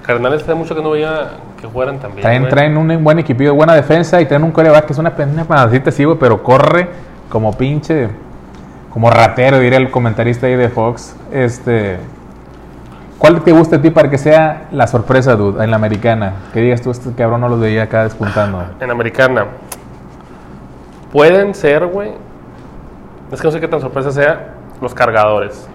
Cardenales 0.04 0.42
hace 0.42 0.54
mucho 0.54 0.74
que 0.74 0.82
no 0.82 0.90
veía 0.90 1.32
que 1.60 1.68
jugaran 1.68 1.98
también. 1.98 2.22
Traen, 2.22 2.48
traen 2.48 2.76
un 2.76 3.04
buen 3.04 3.20
equipo 3.20 3.52
buena 3.54 3.74
defensa 3.74 4.20
y 4.20 4.26
traen 4.26 4.42
un 4.42 4.50
coreback 4.50 4.86
que 4.86 4.92
es 4.92 4.98
una 4.98 5.14
panacita 5.14 5.90
así, 5.90 6.04
güey, 6.04 6.18
pero 6.18 6.42
corre 6.42 6.88
como 7.28 7.56
pinche, 7.56 8.08
como 8.90 9.10
ratero, 9.10 9.60
diría 9.60 9.78
el 9.78 9.90
comentarista 9.90 10.46
ahí 10.46 10.56
de 10.56 10.68
Fox. 10.68 11.14
Este, 11.30 11.98
¿Cuál 13.22 13.40
te 13.42 13.52
gusta 13.52 13.76
a 13.76 13.80
ti 13.80 13.90
para 13.90 14.10
que 14.10 14.18
sea 14.18 14.66
la 14.72 14.88
sorpresa, 14.88 15.36
dude, 15.36 15.62
en 15.62 15.70
la 15.70 15.76
americana? 15.76 16.32
Que 16.52 16.60
digas 16.60 16.82
tú, 16.82 16.90
este 16.90 17.12
cabrón 17.12 17.42
no 17.42 17.48
lo 17.48 17.56
veía 17.56 17.84
acá 17.84 18.02
despuntando. 18.02 18.64
En 18.80 18.90
americana. 18.90 19.46
Pueden 21.12 21.54
ser, 21.54 21.86
güey. 21.86 22.10
Es 23.30 23.40
que 23.40 23.46
no 23.46 23.52
sé 23.52 23.60
qué 23.60 23.68
tan 23.68 23.80
sorpresa 23.80 24.10
sea. 24.10 24.54
Los 24.80 24.92
cargadores. 24.92 25.68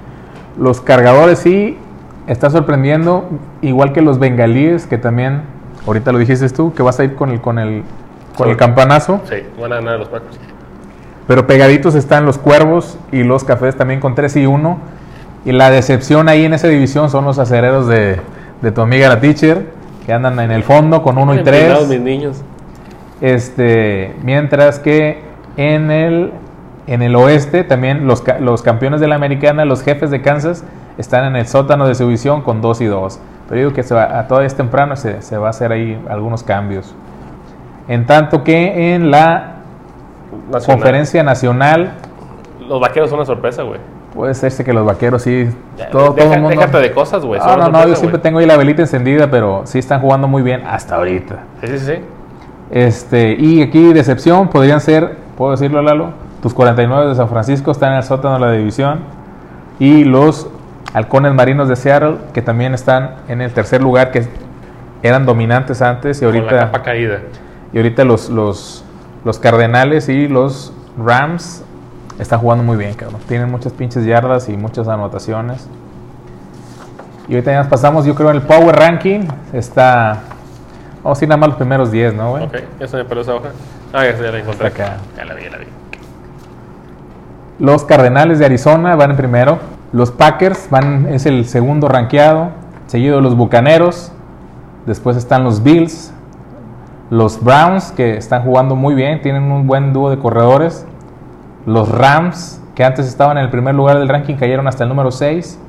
Los 0.60 0.82
cargadores 0.82 1.40
sí, 1.40 1.78
está 2.28 2.50
sorprendiendo, 2.50 3.30
igual 3.62 3.94
que 3.94 4.02
los 4.02 4.20
bengalíes, 4.20 4.86
que 4.86 4.98
también, 4.98 5.44
ahorita 5.86 6.12
lo 6.12 6.18
dijiste 6.18 6.50
tú, 6.50 6.74
que 6.74 6.84
vas 6.84 7.00
a 7.00 7.06
ir 7.06 7.16
con 7.16 7.30
el, 7.30 7.40
con 7.40 7.60
el, 7.60 7.84
con 8.36 8.48
Sí. 8.48 8.52
el 8.52 8.58
campanazo. 8.58 9.22
Sí, 9.24 9.38
van 9.58 9.72
a 9.72 9.76
ganar 9.76 10.00
los 10.00 10.10
Packers. 10.10 10.38
Pero 11.28 11.48
pegaditos 11.48 11.96
están 11.96 12.26
los 12.26 12.38
cuervos 12.38 13.00
y 13.14 13.24
los 13.24 13.46
cafés 13.46 13.78
también 13.78 14.02
con 14.02 14.16
3 14.16 14.36
y 14.36 14.46
1. 14.48 14.97
Y 15.46 15.52
la 15.52 15.70
decepción 15.70 16.30
ahí 16.30 16.46
en 16.46 16.54
esa 16.54 16.68
división 16.68 17.10
son 17.10 17.26
los 17.26 17.40
acereros 17.40 17.88
de, 17.88 18.20
de 18.62 18.72
tu 18.72 18.82
amiga 18.82 19.10
la 19.10 19.20
teacher, 19.20 19.68
que 20.06 20.14
andan 20.14 20.40
en 20.40 20.52
el 20.52 20.64
fondo 20.64 21.02
con 21.02 21.18
1 21.18 21.36
y 21.36 21.38
Empinados 21.40 21.88
3. 21.88 21.90
mis 21.90 22.02
niños. 22.02 22.42
Este, 23.22 24.14
mientras 24.24 24.80
que 24.80 25.22
en 25.56 25.90
el, 25.90 26.32
en 26.86 27.02
el 27.02 27.16
oeste 27.16 27.64
también 27.64 28.08
los, 28.08 28.24
los 28.40 28.62
campeones 28.62 29.02
de 29.02 29.08
la 29.08 29.16
americana, 29.16 29.66
los 29.66 29.84
jefes 29.84 30.12
de 30.12 30.22
Kansas, 30.22 30.64
están 30.98 31.26
en 31.26 31.36
el 31.36 31.48
sótano 31.48 31.88
de 31.88 31.96
su 31.96 32.04
división 32.06 32.42
con 32.42 32.62
2 32.62 32.82
y 32.82 32.86
2. 32.86 33.20
Pero 33.48 33.60
digo 33.60 33.74
que 33.74 33.84
se 33.84 33.96
va, 33.96 34.20
a 34.20 34.28
todavía 34.28 34.48
es 34.48 34.56
temprano, 34.56 34.96
se, 34.96 35.22
se 35.22 35.38
va 35.38 35.48
a 35.48 35.50
hacer 35.52 35.72
ahí 35.72 36.00
algunos 36.10 36.44
cambios. 36.44 36.94
En 37.88 38.06
tanto 38.06 38.44
que 38.44 38.94
en 38.94 39.12
la 39.12 39.54
Nacional. 40.52 40.78
conferencia 40.78 41.24
nacional 41.24 41.94
Los 42.68 42.82
vaqueros 42.82 43.10
son 43.10 43.20
una 43.20 43.26
sorpresa, 43.26 43.64
güey. 43.64 43.80
Puede 44.18 44.34
serse 44.34 44.66
que 44.66 44.74
los 44.74 44.84
vaqueros 44.86 45.22
sí. 45.22 45.48
Todo, 45.92 46.14
deja- 46.14 46.26
todo 46.26 46.34
el 46.34 46.42
mundo. 46.42 46.60
Déjate 46.60 46.78
de 46.80 46.92
cosas, 46.92 47.24
güey. 47.24 47.40
son 47.40 47.50
No, 47.60 47.70
no, 47.70 47.70
no, 47.70 47.88
yo 47.88 47.96
siempre 47.96 48.20
tengo 48.20 48.40
ahí 48.40 48.46
la 48.48 48.58
velita 48.58 48.82
encendida, 48.82 49.30
pero 49.30 49.62
sí 49.66 49.78
están 49.80 50.02
jugando 50.02 50.28
muy 50.28 50.42
bien 50.42 50.64
hasta 50.66 50.96
ahorita. 50.96 51.36
Sí, 51.62 51.68
sí, 51.68 51.80
sí. 51.80 51.94
Este, 52.72 53.34
y 53.40 53.62
aquí 53.62 53.94
decepción 53.94 54.50
podrían 54.50 54.82
ser, 54.82 55.16
puedo 55.38 55.52
decirlo 55.52 55.82
Lalo, 55.82 56.10
tus 56.42 56.54
49 56.54 57.08
de 57.10 57.16
San 57.16 57.30
Francisco 57.30 57.72
están 57.72 57.92
en 57.92 57.98
el 58.00 58.04
sótano 58.04 58.34
de 58.34 58.40
la 58.42 58.52
división 58.52 59.00
y 59.80 60.04
los 60.04 60.50
halcones 60.94 61.34
marinos 61.34 61.70
de 61.70 61.76
Seattle 61.76 62.18
que 62.34 62.42
también 62.42 62.74
están 62.74 63.12
en 63.28 63.42
el 63.42 63.54
tercer 63.54 63.82
lugar 63.82 64.12
que 64.12 64.26
eran 65.04 65.26
dominantes 65.26 65.82
antes 65.82 66.22
y 66.22 66.26
Con 66.26 66.34
la 66.34 66.40
ahorita 66.42 66.60
capa 66.66 66.82
caída. 66.84 67.20
y 67.72 67.78
ahorita 67.78 68.04
los, 68.04 68.30
los, 68.30 68.84
los 69.24 69.40
Cardenales 69.40 70.10
y 70.10 70.28
los 70.28 70.74
Rams 70.98 71.64
están 72.20 72.40
jugando 72.40 72.64
muy 72.64 72.78
bien, 72.78 72.94
cabrón. 72.94 73.22
Tienen 73.28 73.50
muchas 73.52 73.74
pinches 73.74 74.06
yardas 74.06 74.50
y 74.50 74.58
muchas 74.58 74.88
anotaciones. 74.88 75.68
Y 77.28 77.34
ahorita 77.34 77.52
ya 77.52 77.58
nos 77.60 77.68
pasamos, 77.68 78.06
yo 78.06 78.16
creo, 78.16 78.30
en 78.30 78.38
el 78.38 78.42
Power 78.42 78.76
Ranking. 78.76 79.22
Está. 79.54 80.20
Vamos 81.04 81.22
a 81.22 81.24
ir 81.26 81.30
nada 81.30 81.38
más 81.38 81.50
los 81.50 81.58
primeros 81.58 81.92
10, 81.92 82.14
¿no, 82.14 82.32
güey? 82.32 82.44
Ok, 82.46 82.56
ya 82.80 82.88
se 82.88 82.98
me 82.98 83.06
perdió 83.06 83.22
esa 83.22 83.36
hoja. 83.36 83.50
Ah, 83.94 84.06
ya, 84.06 84.16
se- 84.18 84.24
ya 84.24 84.32
la 84.32 84.40
encontré. 84.40 84.68
Está 84.68 84.84
acá. 84.84 84.98
Ya 85.16 85.26
la 85.26 85.34
vi, 85.34 85.44
ya 85.44 85.50
la 85.52 85.58
vi. 85.58 85.66
Los 87.60 87.84
Cardenales 87.86 88.40
de 88.40 88.46
Arizona 88.46 88.96
van 88.96 89.12
en 89.12 89.18
primero. 89.18 89.60
Los 89.92 90.12
Packers 90.12 90.70
van, 90.70 91.08
es 91.08 91.26
el 91.26 91.46
segundo 91.46 91.88
rankeado. 91.88 92.50
Seguido 92.88 93.18
de 93.18 93.22
los 93.22 93.36
Bucaneros. 93.36 94.12
Después 94.86 95.18
están 95.18 95.44
los 95.44 95.64
Bills. 95.64 96.14
Los 97.10 97.42
Browns, 97.44 97.92
que 97.92 98.18
están 98.18 98.44
jugando 98.44 98.76
muy 98.76 98.94
bien. 98.96 99.22
Tienen 99.22 99.44
un 99.44 99.66
buen 99.68 99.94
dúo 99.94 100.10
de 100.10 100.18
corredores. 100.20 100.86
Los 101.68 101.90
Rams, 101.90 102.62
que 102.76 102.86
antes 102.86 103.06
estaban 103.06 103.38
en 103.38 103.44
el 103.44 103.50
primer 103.50 103.76
lugar 103.76 104.00
del 104.00 104.08
ranking, 104.08 104.36
cayeron 104.36 104.70
hasta 104.70 104.86
el 104.86 104.90
número 104.90 105.12
6. 105.12 105.60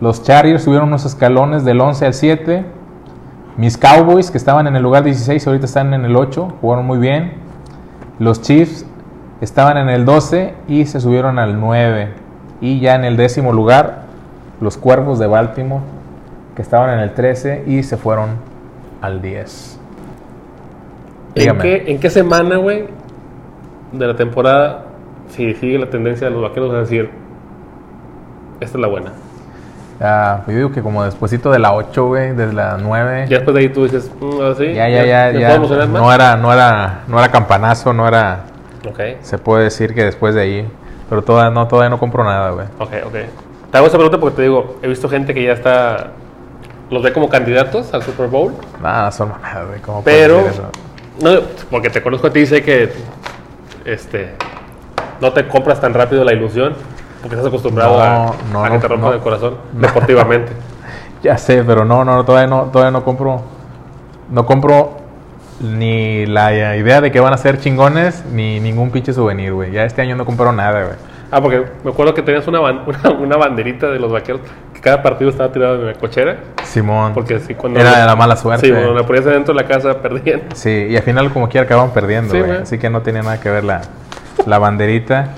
Los 0.00 0.24
Chargers 0.24 0.64
subieron 0.64 0.88
unos 0.88 1.04
escalones 1.04 1.64
del 1.64 1.80
11 1.80 2.06
al 2.06 2.14
7. 2.14 2.64
Mis 3.56 3.78
Cowboys, 3.78 4.32
que 4.32 4.38
estaban 4.38 4.66
en 4.66 4.74
el 4.74 4.82
lugar 4.82 5.04
16, 5.04 5.46
ahorita 5.46 5.66
están 5.66 5.94
en 5.94 6.04
el 6.04 6.16
8. 6.16 6.54
Jugaron 6.60 6.86
muy 6.86 6.98
bien. 6.98 7.34
Los 8.18 8.42
Chiefs 8.42 8.84
estaban 9.40 9.76
en 9.76 9.88
el 9.90 10.04
12 10.04 10.54
y 10.66 10.86
se 10.86 11.00
subieron 11.00 11.38
al 11.38 11.60
9. 11.60 12.08
Y 12.60 12.80
ya 12.80 12.96
en 12.96 13.04
el 13.04 13.16
décimo 13.16 13.52
lugar, 13.52 14.02
los 14.60 14.76
Cuervos 14.76 15.20
de 15.20 15.28
Baltimore, 15.28 15.84
que 16.56 16.62
estaban 16.62 16.90
en 16.90 16.98
el 16.98 17.14
13 17.14 17.62
y 17.68 17.84
se 17.84 17.96
fueron 17.96 18.30
al 19.00 19.22
10. 19.22 19.78
¿En 21.36 21.58
qué, 21.58 21.84
¿En 21.86 22.00
qué 22.00 22.10
semana, 22.10 22.56
güey, 22.56 22.88
de 23.92 24.06
la 24.06 24.16
temporada, 24.16 24.86
si 25.34 25.54
sigue 25.54 25.78
la 25.78 25.90
tendencia 25.90 26.28
de 26.28 26.32
los 26.32 26.42
vaqueros 26.42 26.72
a 26.74 26.80
decir, 26.80 27.10
esta 28.60 28.78
es 28.78 28.80
la 28.80 28.88
buena? 28.88 29.12
Ah, 30.00 30.42
yo 30.48 30.54
digo 30.54 30.72
que 30.72 30.82
como 30.82 31.04
despuesito 31.04 31.50
de 31.50 31.58
la 31.58 31.72
8, 31.74 32.06
güey, 32.06 32.32
de 32.32 32.52
la 32.52 32.76
9. 32.80 33.26
Ya 33.28 33.36
después 33.36 33.54
de 33.54 33.60
ahí 33.60 33.68
tú 33.68 33.84
dices, 33.84 34.10
mm, 34.20 34.58
sí. 34.58 34.72
Ya, 34.74 34.88
ya, 34.88 35.04
ya, 35.04 35.32
¿me 35.32 35.40
ya. 35.40 35.86
No 35.86 36.12
era, 36.12 36.36
no 36.36 36.52
era, 36.52 37.02
no 37.06 37.18
era 37.18 37.30
campanazo, 37.30 37.92
no 37.92 38.06
era. 38.06 38.44
Se 39.20 39.38
puede 39.38 39.64
decir 39.64 39.94
que 39.94 40.04
después 40.04 40.34
de 40.34 40.42
ahí. 40.42 40.68
Pero 41.08 41.22
todavía 41.22 41.50
no, 41.50 41.68
todavía 41.68 41.90
no 41.90 41.98
compro 41.98 42.24
nada, 42.24 42.50
güey. 42.50 42.66
ok, 42.78 43.06
ok. 43.06 43.14
Te 43.70 43.78
hago 43.78 43.86
esa 43.86 43.96
pregunta 43.96 44.18
porque 44.18 44.36
te 44.36 44.42
digo, 44.42 44.76
he 44.82 44.88
visto 44.88 45.08
gente 45.08 45.32
que 45.32 45.44
ya 45.44 45.52
está, 45.52 46.08
los 46.90 47.02
ve 47.02 47.12
como 47.12 47.28
candidatos 47.28 47.94
al 47.94 48.02
Super 48.02 48.26
Bowl, 48.26 48.54
Nada, 48.82 49.10
son 49.12 49.30
mamadas, 49.30 49.66
güey. 49.68 49.80
¿cómo 49.80 50.02
puedes 50.02 50.20
pero, 50.20 50.40
eso? 50.40 50.70
no, 51.20 51.40
porque 51.70 51.88
te 51.88 52.02
conozco 52.02 52.26
a 52.26 52.30
ti 52.30 52.40
y 52.40 52.46
sé 52.46 52.62
que, 52.62 52.92
este, 53.86 54.32
no 55.22 55.32
te 55.32 55.48
compras 55.48 55.80
tan 55.80 55.94
rápido 55.94 56.22
la 56.24 56.34
ilusión, 56.34 56.74
porque 57.22 57.36
estás 57.36 57.48
acostumbrado 57.48 57.96
No, 57.96 58.02
a, 58.02 58.34
no, 58.52 58.64
a 58.64 58.70
que 58.70 58.78
te 58.78 58.88
rompan 58.88 59.10
no. 59.10 59.16
el 59.16 59.20
corazón 59.22 59.54
deportivamente. 59.72 60.52
Ya 61.22 61.38
sé, 61.38 61.62
pero 61.62 61.84
no, 61.84 62.04
no, 62.04 62.24
todavía 62.24 62.48
no, 62.48 62.62
todavía 62.72 62.90
no 62.90 63.04
compro. 63.04 63.42
No 64.28 64.44
compro 64.44 64.96
ni 65.60 66.26
la 66.26 66.52
idea 66.52 67.00
de 67.00 67.12
que 67.12 67.20
van 67.20 67.32
a 67.32 67.36
ser 67.36 67.60
chingones, 67.60 68.24
ni 68.32 68.58
ningún 68.58 68.90
pinche 68.90 69.12
souvenir, 69.12 69.52
güey. 69.52 69.70
Ya 69.70 69.84
este 69.84 70.02
año 70.02 70.16
no 70.16 70.24
compro 70.26 70.50
nada, 70.52 70.82
güey. 70.82 70.96
Ah, 71.30 71.40
porque 71.40 71.64
me 71.84 71.90
acuerdo 71.92 72.12
que 72.12 72.22
tenías 72.22 72.46
una, 72.48 72.58
ban- 72.60 72.82
una, 72.86 73.10
una 73.16 73.36
banderita 73.36 73.86
de 73.88 74.00
los 74.00 74.10
vaqueros, 74.10 74.40
que 74.74 74.80
cada 74.80 75.00
partido 75.00 75.30
estaba 75.30 75.52
tirado 75.52 75.76
en 75.76 75.86
la 75.86 75.94
cochera. 75.94 76.38
Simón. 76.64 77.12
Porque 77.14 77.38
sí, 77.38 77.54
cuando. 77.54 77.78
Era 77.78 78.00
de 78.00 78.04
la 78.06 78.16
mala 78.16 78.34
suerte. 78.34 78.66
Sí, 78.66 78.72
cuando 78.72 78.92
la 78.92 79.06
ponías 79.06 79.24
adentro 79.24 79.54
de 79.54 79.62
la 79.62 79.68
casa 79.68 80.02
perdían. 80.02 80.42
Sí, 80.54 80.88
y 80.90 80.96
al 80.96 81.02
final 81.04 81.32
como 81.32 81.48
quiera 81.48 81.66
acaban 81.66 81.90
perdiendo, 81.90 82.32
Sí, 82.32 82.38
güey. 82.38 82.50
güey. 82.50 82.62
Así 82.62 82.78
que 82.78 82.90
no 82.90 83.00
tenía 83.02 83.22
nada 83.22 83.38
que 83.40 83.48
ver 83.48 83.62
la, 83.62 83.82
la 84.46 84.58
banderita. 84.58 85.28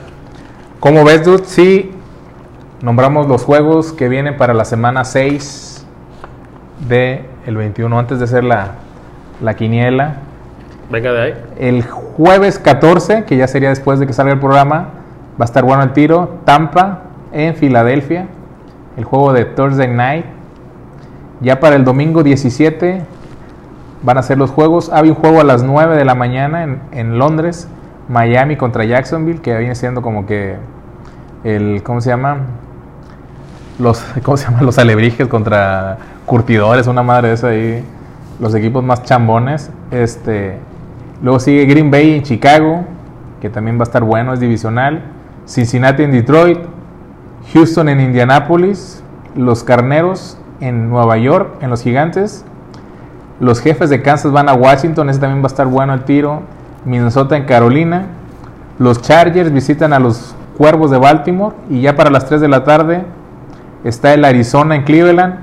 ¿Cómo 0.80 1.04
ves, 1.04 1.24
dude? 1.24 1.44
Sí, 1.44 1.92
nombramos 2.82 3.26
los 3.26 3.44
juegos 3.44 3.92
que 3.92 4.08
vienen 4.08 4.36
para 4.36 4.54
la 4.54 4.64
semana 4.64 5.04
6 5.04 5.86
de 6.88 7.24
el 7.46 7.56
21, 7.56 7.98
antes 7.98 8.18
de 8.18 8.24
hacer 8.24 8.44
la, 8.44 8.72
la 9.40 9.54
quiniela. 9.54 10.16
Venga 10.90 11.12
de 11.12 11.22
ahí. 11.22 11.34
El 11.58 11.82
jueves 11.82 12.58
14, 12.58 13.24
que 13.24 13.36
ya 13.36 13.48
sería 13.48 13.70
después 13.70 13.98
de 13.98 14.06
que 14.06 14.12
salga 14.12 14.32
el 14.32 14.40
programa, 14.40 14.88
va 15.40 15.42
a 15.42 15.44
estar 15.44 15.64
bueno 15.64 15.82
el 15.82 15.92
tiro. 15.92 16.38
Tampa 16.44 17.02
en 17.32 17.54
Filadelfia, 17.54 18.26
el 18.96 19.04
juego 19.04 19.32
de 19.32 19.44
Thursday 19.44 19.88
Night. 19.88 20.26
Ya 21.40 21.60
para 21.60 21.76
el 21.76 21.84
domingo 21.84 22.22
17 22.22 23.02
van 24.02 24.18
a 24.18 24.22
ser 24.22 24.38
los 24.38 24.50
juegos. 24.50 24.90
Había 24.90 25.12
un 25.12 25.18
juego 25.18 25.40
a 25.40 25.44
las 25.44 25.62
9 25.62 25.96
de 25.96 26.04
la 26.04 26.14
mañana 26.14 26.62
en, 26.62 26.80
en 26.92 27.18
Londres, 27.18 27.68
Miami 28.08 28.56
contra 28.56 28.84
Jacksonville, 28.84 29.40
que 29.40 29.56
viene 29.56 29.74
siendo 29.74 30.02
como 30.02 30.26
que 30.26 30.56
el, 31.44 31.82
¿cómo 31.82 32.00
se 32.00 32.10
llama? 32.10 32.38
Los, 33.78 34.04
¿cómo 34.22 34.36
se 34.36 34.46
llama? 34.46 34.62
Los 34.62 34.78
alebrijes 34.78 35.28
contra 35.28 35.98
curtidores, 36.26 36.86
una 36.86 37.02
madre 37.02 37.28
de 37.28 37.34
esa 37.34 37.48
ahí. 37.48 37.84
Los 38.40 38.54
equipos 38.54 38.82
más 38.82 39.02
chambones. 39.04 39.70
Este, 39.90 40.58
luego 41.22 41.38
sigue 41.38 41.66
Green 41.66 41.90
Bay 41.90 42.14
en 42.14 42.22
Chicago, 42.22 42.84
que 43.40 43.48
también 43.48 43.78
va 43.78 43.80
a 43.80 43.84
estar 43.84 44.02
bueno, 44.02 44.32
es 44.32 44.40
divisional. 44.40 45.02
Cincinnati 45.46 46.02
en 46.02 46.10
Detroit. 46.10 46.58
Houston 47.52 47.88
en 47.88 48.00
Indianapolis. 48.00 49.02
Los 49.36 49.64
Carneros 49.64 50.38
en 50.60 50.88
Nueva 50.88 51.16
York, 51.18 51.56
en 51.60 51.70
los 51.70 51.82
Gigantes. 51.82 52.44
Los 53.40 53.60
jefes 53.60 53.90
de 53.90 54.00
Kansas 54.00 54.32
van 54.32 54.48
a 54.48 54.54
Washington, 54.54 55.10
ese 55.10 55.18
también 55.20 55.42
va 55.42 55.46
a 55.46 55.48
estar 55.48 55.66
bueno 55.66 55.92
el 55.92 56.04
tiro. 56.04 56.42
Minnesota 56.84 57.36
en 57.36 57.44
Carolina. 57.44 58.06
Los 58.78 59.00
Chargers 59.02 59.52
visitan 59.52 59.92
a 59.92 59.98
los 59.98 60.34
Cuervos 60.56 60.90
de 60.90 60.98
Baltimore. 60.98 61.54
Y 61.70 61.80
ya 61.82 61.96
para 61.96 62.10
las 62.10 62.26
3 62.26 62.40
de 62.40 62.48
la 62.48 62.64
tarde 62.64 63.04
está 63.84 64.14
el 64.14 64.24
Arizona 64.24 64.74
en 64.76 64.82
Cleveland. 64.84 65.36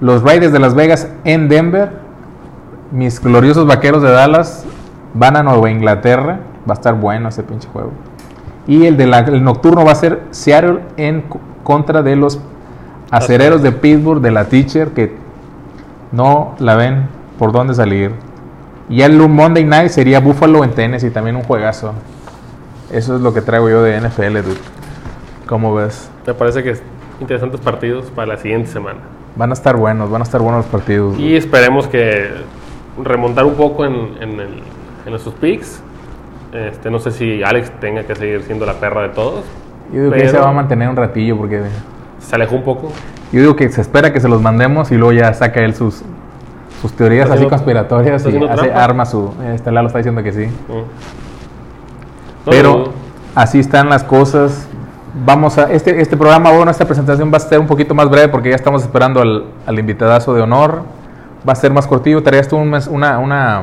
Los 0.00 0.22
Raiders 0.22 0.52
de 0.52 0.58
Las 0.58 0.74
Vegas 0.74 1.08
en 1.24 1.48
Denver. 1.48 1.92
Mis 2.90 3.20
gloriosos 3.20 3.66
vaqueros 3.66 4.02
de 4.02 4.10
Dallas 4.10 4.64
van 5.14 5.36
a 5.36 5.42
Nueva 5.42 5.70
Inglaterra. 5.70 6.40
Va 6.68 6.72
a 6.72 6.74
estar 6.74 6.94
bueno 6.94 7.28
ese 7.28 7.42
pinche 7.42 7.68
juego. 7.72 7.92
Y 8.66 8.86
el, 8.86 8.96
de 8.96 9.04
el 9.04 9.42
nocturno 9.42 9.84
va 9.84 9.92
a 9.92 9.96
ser 9.96 10.22
Seattle 10.30 10.80
en 10.96 11.22
co- 11.22 11.40
contra 11.64 12.02
de 12.02 12.14
los 12.16 12.40
acereros 13.10 13.62
de 13.62 13.72
Pittsburgh 13.72 14.20
de 14.20 14.30
la 14.30 14.44
Teacher 14.44 14.88
que 14.90 15.16
no 16.12 16.54
la 16.58 16.76
ven 16.76 17.08
por 17.38 17.50
dónde 17.52 17.74
salir. 17.74 18.12
Y 18.88 19.02
el 19.02 19.16
Monday 19.28 19.64
Night 19.64 19.88
sería 19.90 20.20
Buffalo 20.20 20.64
en 20.64 20.70
Tennessee, 20.72 21.10
también 21.10 21.36
un 21.36 21.42
juegazo. 21.42 21.94
Eso 22.90 23.16
es 23.16 23.22
lo 23.22 23.32
que 23.32 23.40
traigo 23.40 23.70
yo 23.70 23.82
de 23.82 24.00
NFL, 24.00 24.42
dude. 24.42 24.56
¿Cómo 25.46 25.74
ves? 25.74 26.10
Me 26.26 26.34
parece 26.34 26.62
que 26.62 26.70
es 26.70 26.82
interesantes 27.20 27.60
partidos 27.60 28.06
para 28.10 28.26
la 28.34 28.36
siguiente 28.38 28.68
semana. 28.70 28.98
Van 29.36 29.50
a 29.50 29.54
estar 29.54 29.76
buenos, 29.76 30.10
van 30.10 30.20
a 30.20 30.24
estar 30.24 30.40
buenos 30.42 30.64
los 30.64 30.70
partidos. 30.72 31.18
Y 31.18 31.36
esperemos 31.36 31.86
que 31.86 32.28
remontar 33.02 33.44
un 33.44 33.54
poco 33.54 33.84
en, 33.86 33.94
en, 34.20 34.40
el- 34.40 34.62
en 35.06 35.10
nuestros 35.10 35.34
picks. 35.36 35.80
Este, 36.52 36.90
no 36.90 36.98
sé 36.98 37.12
si 37.12 37.42
Alex 37.42 37.70
tenga 37.80 38.02
que 38.04 38.14
seguir 38.14 38.42
siendo 38.42 38.66
la 38.66 38.74
perra 38.74 39.02
de 39.02 39.08
todos. 39.10 39.44
Yo 39.92 40.00
digo 40.04 40.12
que 40.12 40.28
se 40.28 40.38
va 40.38 40.50
a 40.50 40.52
mantener 40.52 40.88
un 40.88 40.96
ratillo 40.96 41.36
porque 41.38 41.62
Se 42.20 42.34
alejó 42.34 42.56
un 42.56 42.62
poco. 42.62 42.92
yo 43.32 43.40
digo 43.40 43.56
que 43.56 43.70
se 43.70 43.80
espera 43.80 44.12
que 44.12 44.20
se 44.20 44.28
los 44.28 44.42
mandemos 44.42 44.90
y 44.92 44.96
luego 44.96 45.12
ya 45.12 45.32
saca 45.32 45.60
él 45.60 45.74
sus, 45.74 46.02
sus 46.82 46.92
teorías 46.92 47.30
así 47.30 47.46
conspiratorias 47.46 48.26
y 48.26 48.28
hace, 48.28 48.38
trampa. 48.38 48.84
arma 48.84 49.06
su... 49.06 49.32
Este 49.54 49.70
Lalo 49.70 49.86
está 49.86 49.98
diciendo 50.00 50.22
que 50.22 50.32
sí. 50.32 50.46
Mm. 50.46 50.82
Pero 52.50 52.92
así 53.34 53.60
están 53.60 53.88
las 53.88 54.02
cosas. 54.04 54.68
Vamos 55.24 55.58
a 55.58 55.70
este 55.72 56.00
este 56.00 56.16
programa, 56.16 56.50
bueno, 56.50 56.70
esta 56.70 56.84
presentación 56.86 57.30
va 57.32 57.36
a 57.36 57.40
ser 57.40 57.60
un 57.60 57.66
poquito 57.66 57.94
más 57.94 58.08
breve 58.10 58.28
porque 58.28 58.50
ya 58.50 58.56
estamos 58.56 58.82
esperando 58.82 59.20
al, 59.20 59.44
al 59.66 59.78
invitadazo 59.78 60.34
de 60.34 60.42
honor. 60.42 60.82
Va 61.48 61.52
a 61.52 61.56
ser 61.56 61.72
más 61.72 61.86
cortillo. 61.86 62.22
Traías 62.22 62.48
tú 62.48 62.56
un, 62.56 62.70
mes- 62.70 62.88
una, 62.88 63.18
una, 63.18 63.62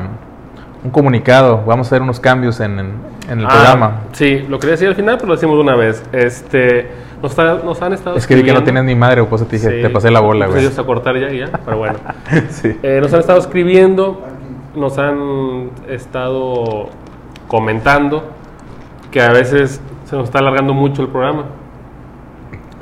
un 0.84 0.90
comunicado. 0.90 1.62
Vamos 1.66 1.86
a 1.86 1.88
hacer 1.88 2.02
unos 2.02 2.20
cambios 2.20 2.60
en, 2.60 2.78
en- 2.78 2.92
en 3.30 3.40
el 3.40 3.46
Ah, 3.46 3.48
programa. 3.50 4.00
Sí, 4.12 4.38
lo 4.48 4.58
quería 4.58 4.72
decir 4.72 4.88
al 4.88 4.94
final, 4.96 5.16
pero 5.16 5.28
lo 5.28 5.34
decimos 5.34 5.56
de 5.56 5.62
una 5.62 5.76
vez. 5.76 6.02
Este, 6.12 6.90
nos, 7.22 7.32
está- 7.32 7.60
nos 7.64 7.80
han 7.82 7.92
estado 7.92 8.16
Es 8.16 8.26
que 8.26 8.34
vi 8.34 8.42
que 8.42 8.52
no 8.52 8.62
tienes 8.64 8.84
ni 8.84 8.94
madre, 8.94 9.22
pues 9.24 9.46
te 9.46 9.56
dije, 9.56 9.70
Sí, 9.76 9.82
te 9.82 9.90
pasé 9.90 10.10
la 10.10 10.20
bola, 10.20 10.46
pues 10.46 10.56
güey. 10.56 10.66
ellos 10.66 10.78
a 10.78 10.84
cortar 10.84 11.16
ya, 11.18 11.30
ya, 11.30 11.50
pero 11.64 11.76
bueno. 11.78 11.98
sí. 12.50 12.76
Eh, 12.82 12.98
nos 13.02 13.12
han 13.12 13.20
estado 13.20 13.38
escribiendo, 13.38 14.22
nos 14.74 14.98
han 14.98 15.70
estado 15.88 16.88
comentando 17.46 18.24
que 19.10 19.20
a 19.20 19.30
veces 19.32 19.80
se 20.06 20.16
nos 20.16 20.24
está 20.26 20.38
alargando 20.38 20.72
mucho 20.72 21.02
el 21.02 21.08
programa. 21.08 21.44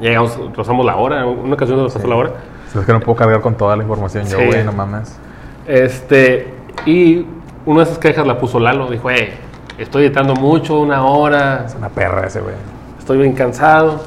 Llegamos, 0.01 0.39
rozamos 0.55 0.87
la 0.87 0.97
hora, 0.97 1.27
una 1.27 1.55
ocasión 1.55 1.79
nos 1.79 1.93
pasó 1.93 2.07
la 2.07 2.15
hora. 2.15 2.31
Es 2.75 2.85
que 2.87 2.93
no 2.93 3.01
puedo 3.01 3.17
cargar 3.17 3.41
con 3.41 3.55
toda 3.57 3.75
la 3.77 3.83
información 3.83 4.25
yo, 4.27 4.39
Sí. 4.39 4.47
güey, 4.47 4.63
no 4.65 4.73
mames. 4.73 5.19
Este, 5.67 6.47
y 6.87 7.27
una 7.69 7.81
de 7.81 7.85
esas 7.85 7.99
quejas 7.99 8.27
la 8.27 8.39
puso 8.39 8.59
Lalo, 8.59 8.91
dijo, 8.91 9.11
eh, 9.11 9.31
estoy 9.77 10.07
editando 10.07 10.35
mucho, 10.35 10.81
una 10.81 11.05
hora, 11.05 11.65
Es 11.67 11.75
una 11.75 11.91
perra 11.91 12.27
ese, 12.27 12.41
güey. 12.41 12.55
estoy 12.99 13.19
bien 13.19 13.35
cansado. 13.35 14.01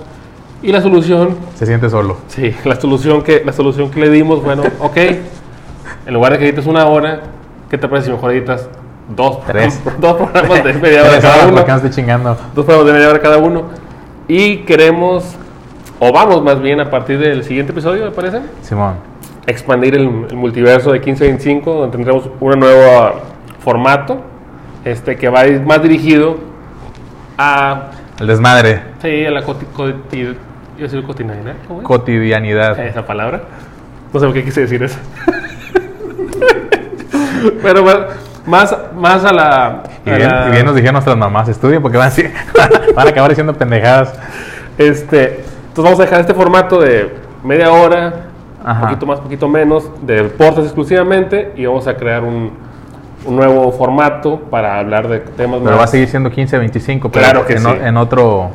Y 0.63 0.71
la 0.71 0.81
solución, 0.81 1.37
Se 1.55 1.67
siente 1.67 1.87
solo. 1.87 2.17
sí, 2.27 2.55
la 2.65 2.75
solución 2.75 3.21
que, 3.21 3.43
la 3.45 3.53
solución 3.53 3.91
que 3.91 3.99
le 3.99 4.09
dimos, 4.09 4.43
bueno, 4.43 4.63
ok, 4.79 4.97
en 4.97 6.13
lugar 6.13 6.33
de 6.33 6.39
que 6.39 6.45
edites 6.45 6.65
una 6.65 6.87
hora, 6.87 7.21
¿qué 7.69 7.77
te 7.77 7.87
parece 7.87 8.07
si 8.07 8.13
mejor 8.13 8.31
editas 8.31 8.67
dos, 9.15 9.45
Tres. 9.45 9.79
dos 9.99 10.17
programas 10.17 10.63
de 10.63 10.73
media 10.73 11.03
hora 11.07 11.19
cada 11.19 11.47
uno? 11.47 11.89
chingando. 11.91 12.37
Dos 12.55 12.65
programas 12.65 12.87
de 12.87 12.93
media 12.93 13.09
hora 13.09 13.19
cada 13.19 13.37
uno. 13.37 13.65
Y 14.27 14.57
queremos 14.63 15.35
o 15.99 16.11
vamos 16.11 16.41
más 16.41 16.59
bien 16.59 16.79
a 16.79 16.89
partir 16.89 17.19
del 17.19 17.43
siguiente 17.43 17.73
episodio, 17.73 18.05
me 18.05 18.11
parece, 18.11 18.41
Simón. 18.63 18.95
expandir 19.45 19.93
el, 19.93 20.25
el 20.31 20.35
multiverso 20.35 20.93
de 20.93 20.99
1525, 20.99 21.73
donde 21.73 21.95
tendremos 21.95 22.27
un 22.39 22.59
nuevo 22.59 23.21
formato 23.61 24.21
este, 24.85 25.17
que 25.17 25.29
va 25.29 25.41
más 25.65 25.81
dirigido 25.81 26.37
a, 27.37 27.87
El 28.19 28.27
desmadre. 28.27 28.81
sí, 29.01 29.25
a 29.25 29.31
la 29.31 29.43
coti, 29.43 29.65
decir 30.77 31.03
cotidianidad. 31.05 31.53
Cotidianidad. 31.83 32.79
esa 32.79 33.05
palabra. 33.05 33.41
No 34.13 34.19
sé 34.19 34.25
por 34.25 34.33
qué 34.35 34.43
quise 34.43 34.61
decir 34.61 34.83
eso. 34.83 34.97
Pero 37.63 37.83
más, 37.83 37.97
más, 38.45 38.77
más 38.95 39.25
a 39.25 39.33
la... 39.33 39.83
Y 40.05 40.09
bien, 40.11 40.29
la- 40.29 40.47
y 40.47 40.51
bien 40.51 40.65
nos 40.65 40.75
dijeron 40.75 40.93
nuestras 40.93 41.17
mamás, 41.17 41.47
estudia 41.49 41.79
porque 41.79 41.97
van 41.97 42.07
a, 42.07 42.11
decir- 42.11 42.31
van 42.95 43.07
a 43.07 43.09
acabar 43.09 43.29
diciendo 43.29 43.53
pendejadas. 43.53 44.13
Este, 44.77 45.43
entonces 45.67 45.83
vamos 45.83 45.99
a 45.99 46.03
dejar 46.03 46.21
este 46.21 46.33
formato 46.33 46.79
de 46.79 47.13
media 47.43 47.71
hora, 47.71 48.13
Ajá. 48.63 48.81
poquito 48.87 49.05
más, 49.05 49.19
poquito 49.19 49.47
menos, 49.47 49.89
de 50.05 50.23
deportes 50.23 50.65
exclusivamente, 50.65 51.53
y 51.55 51.65
vamos 51.65 51.87
a 51.87 51.95
crear 51.95 52.23
un, 52.23 52.51
un 53.25 53.35
nuevo 53.35 53.71
formato 53.71 54.39
para 54.49 54.79
hablar 54.79 55.07
de 55.07 55.19
temas 55.19 55.59
Pero 55.63 55.77
va 55.77 55.83
a 55.83 55.87
seguir 55.87 56.07
siendo 56.07 56.29
15-25, 56.31 56.99
pero 57.01 57.11
Claro 57.11 57.45
que 57.45 57.53
en, 57.53 57.59
sí. 57.59 57.67
o- 57.67 57.73
en 57.85 57.97
otro... 57.97 58.49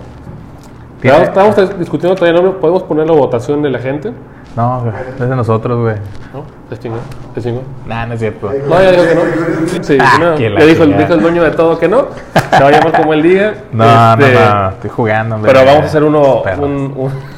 Tiene- 1.01 1.23
Estamos 1.25 1.79
discutiendo 1.79 2.17
todavía, 2.17 2.41
¿no? 2.41 2.53
¿Podemos 2.59 2.83
poner 2.85 3.07
la 3.07 3.13
votación 3.13 3.63
de 3.63 3.71
la 3.71 3.79
gente? 3.79 4.13
No, 4.57 4.85
es 5.21 5.29
de 5.29 5.37
nosotros, 5.37 5.79
güey. 5.83 5.97
¿No? 6.33 6.43
Es 6.71 6.81
chingón, 6.81 7.01
es 7.37 7.45
chingón. 7.45 7.63
Nah, 7.87 8.07
no 8.07 8.15
es 8.15 8.21
cierto. 8.21 8.51
No, 8.67 8.83
ya 8.83 8.91
dijo 8.91 9.05
que 9.05 9.15
no. 9.15 9.83
Sí, 9.85 9.99
Ah, 10.01 10.17
no. 10.19 10.39
Ya 10.39 10.49
dijo, 10.49 10.63
el- 10.65 10.77
chingada. 10.79 10.99
dijo 11.03 11.15
el 11.15 11.21
dueño 11.21 11.43
de 11.45 11.51
todo 11.51 11.79
que 11.79 11.89
no. 11.89 12.07
Se 12.51 12.63
va 12.63 12.69
a 12.69 12.73
llamar 12.73 12.93
como 12.93 13.13
el 13.13 13.23
día. 13.23 13.65
No, 13.73 13.85
Este, 14.15 14.33
no, 14.35 14.63
no, 14.63 14.69
estoy 14.71 14.91
jugando, 14.91 15.35
hombre. 15.37 15.53
Pero 15.53 15.67
vamos 15.67 15.83
a 15.83 15.87
hacer 15.87 16.03
uno. 16.03 16.43
Un, 16.59 16.93
un- 16.97 17.36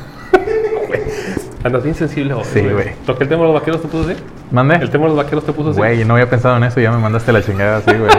Andas 1.69 1.83
bien 1.85 1.95
sensible 1.95 2.35
hoy. 2.35 2.45
Sí, 2.45 2.61
güey. 2.61 2.95
¿Toqué 3.07 3.25
el 3.25 3.29
tema 3.29 3.43
de 3.43 3.53
los 3.53 3.61
vaqueros 3.61 3.83
te 3.83 3.89
puso 3.89 4.09
así? 4.11 4.19
¿Mande? 4.51 4.77
¿El 4.77 4.91
tema 4.91 5.05
de 5.05 5.09
los 5.11 5.17
vaqueros 5.19 5.45
te 5.45 5.53
puso 5.53 5.71
así? 5.71 5.79
Güey, 5.79 6.05
no 6.05 6.15
había 6.15 6.29
pensado 6.29 6.57
en 6.57 6.65
eso 6.65 6.81
ya 6.81 6.91
me 6.91 6.99
mandaste 6.99 7.31
la 7.33 7.43
chingada 7.43 7.79
así, 7.79 7.91
güey. 7.93 8.11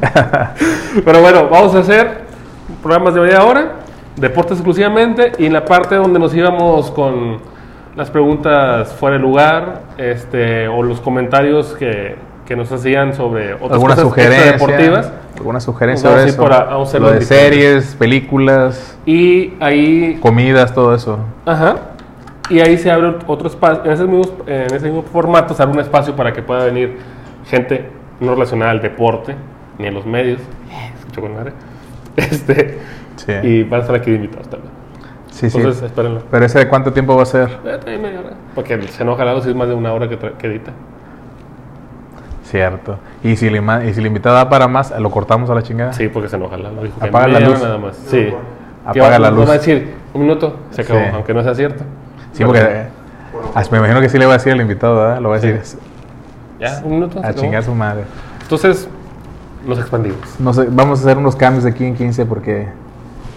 Pero 1.04 1.20
bueno, 1.20 1.48
vamos 1.48 1.74
a 1.74 1.78
hacer 1.80 2.22
programas 2.82 3.14
de 3.14 3.20
media 3.20 3.44
hora, 3.44 3.72
deportes 4.16 4.58
exclusivamente, 4.58 5.32
y 5.38 5.46
en 5.46 5.52
la 5.52 5.64
parte 5.64 5.94
donde 5.94 6.18
nos 6.18 6.34
íbamos 6.34 6.90
con 6.90 7.38
las 7.96 8.10
preguntas 8.10 8.92
fuera 8.92 9.16
de 9.16 9.22
lugar, 9.22 9.82
este, 9.98 10.68
o 10.68 10.82
los 10.82 11.00
comentarios 11.00 11.74
que, 11.78 12.16
que 12.46 12.56
nos 12.56 12.70
hacían 12.72 13.14
sobre 13.14 13.54
otras 13.54 13.72
alguna 13.72 13.94
cosas 13.94 14.08
sugerencia. 14.08 14.52
deportivas. 14.52 15.12
Alguna 15.36 15.60
sugerencia 15.60 16.10
Vamos 16.10 16.24
a 16.26 16.30
sobre 16.32 16.82
eso. 16.84 16.98
Lo 16.98 17.10
de 17.12 17.18
diferente. 17.20 17.56
series, 17.56 17.94
películas, 17.94 18.98
Y 19.06 19.54
ahí 19.60 20.18
comidas, 20.20 20.74
todo 20.74 20.94
eso. 20.94 21.18
Ajá. 21.46 21.76
Y 22.50 22.60
ahí 22.60 22.76
se 22.78 22.90
abre 22.90 23.14
otro 23.26 23.46
espacio, 23.48 23.84
en 23.84 23.92
ese 23.92 24.04
mismo, 24.04 24.34
en 24.46 24.74
ese 24.74 24.86
mismo 24.86 25.02
formato 25.02 25.54
se 25.54 25.62
abre 25.62 25.74
un 25.74 25.80
espacio 25.80 26.14
para 26.16 26.32
que 26.32 26.42
pueda 26.42 26.64
venir 26.64 26.98
gente 27.46 27.88
no 28.20 28.32
relacionada 28.34 28.72
al 28.72 28.82
deporte 28.82 29.34
ni 29.78 29.86
a 29.86 29.90
los 29.92 30.04
medios. 30.04 30.40
Escucho 30.98 31.20
con 31.22 31.34
madre. 31.34 31.52
Este, 32.16 32.78
Sí. 33.16 33.32
Y 33.42 33.62
van 33.64 33.80
a 33.80 33.82
estar 33.82 33.96
aquí 33.96 34.10
invitados 34.12 34.48
también. 34.48 34.72
sí, 35.30 35.48
sí. 35.50 35.58
Entonces, 35.58 35.82
espérenlo. 35.84 36.22
Pero 36.30 36.44
ese 36.46 36.58
de 36.58 36.68
cuánto 36.68 36.92
tiempo 36.92 37.14
va 37.16 37.22
a 37.22 37.26
ser? 37.26 37.48
Eh, 37.86 37.98
media 37.98 38.20
hora. 38.20 38.30
Porque 38.54 38.80
se 38.88 39.02
enoja 39.02 39.24
Lalo 39.24 39.42
si 39.42 39.50
es 39.50 39.54
más 39.54 39.68
de 39.68 39.74
una 39.74 39.92
hora 39.92 40.08
que, 40.08 40.18
que 40.18 40.46
edita. 40.46 40.72
Cierto. 42.44 42.98
Y 43.22 43.36
si, 43.36 43.48
ima- 43.48 43.84
y 43.86 43.92
si 43.94 44.00
el 44.00 44.06
invitado 44.06 44.34
da 44.36 44.48
para 44.48 44.66
más, 44.68 44.98
lo 44.98 45.10
cortamos 45.10 45.48
a 45.50 45.54
la 45.54 45.62
chingada. 45.62 45.92
Sí, 45.92 46.08
porque 46.08 46.28
se 46.28 46.36
enoja 46.36 46.56
Lalo. 46.56 46.82
Dijo 46.82 46.98
que 46.98 47.08
Apaga 47.08 47.28
la 47.28 47.40
luz. 47.40 47.62
nada 47.62 47.78
más. 47.78 47.96
Sí. 47.96 48.32
Apaga 48.84 49.18
la 49.18 49.30
luz. 49.30 49.46
va 49.48 49.52
a 49.52 49.58
decir, 49.58 49.94
un 50.14 50.22
minuto, 50.22 50.56
se 50.70 50.82
acabó, 50.82 51.00
Sí. 51.00 51.06
aunque 51.14 51.34
no 51.34 51.42
sea 51.42 51.54
cierto. 51.54 51.84
Sí, 52.32 52.44
porque 52.44 52.60
eh, 52.62 52.88
me 53.70 53.78
imagino 53.78 54.00
que 54.00 54.08
sí 54.08 54.18
le 54.18 54.26
va 54.26 54.34
a 54.34 54.36
decir 54.38 54.52
al 54.52 54.60
invitado, 54.60 54.96
¿verdad? 54.96 55.20
Lo 55.20 55.28
va 55.30 55.36
a 55.36 55.38
decir 55.38 55.60
Ya, 56.58 56.80
un 56.84 56.90
minuto. 56.92 57.20
a 57.22 57.32
chingar 57.34 57.62
su 57.62 57.74
madre. 57.74 58.04
Entonces, 58.42 58.88
nos 59.66 59.78
expandimos. 59.78 60.18
No 60.38 60.52
sé, 60.52 60.66
vamos 60.70 61.00
a 61.00 61.02
hacer 61.02 61.18
unos 61.18 61.36
cambios 61.36 61.64
aquí 61.64 61.84
en 61.84 61.94
15 61.94 62.26
porque 62.26 62.68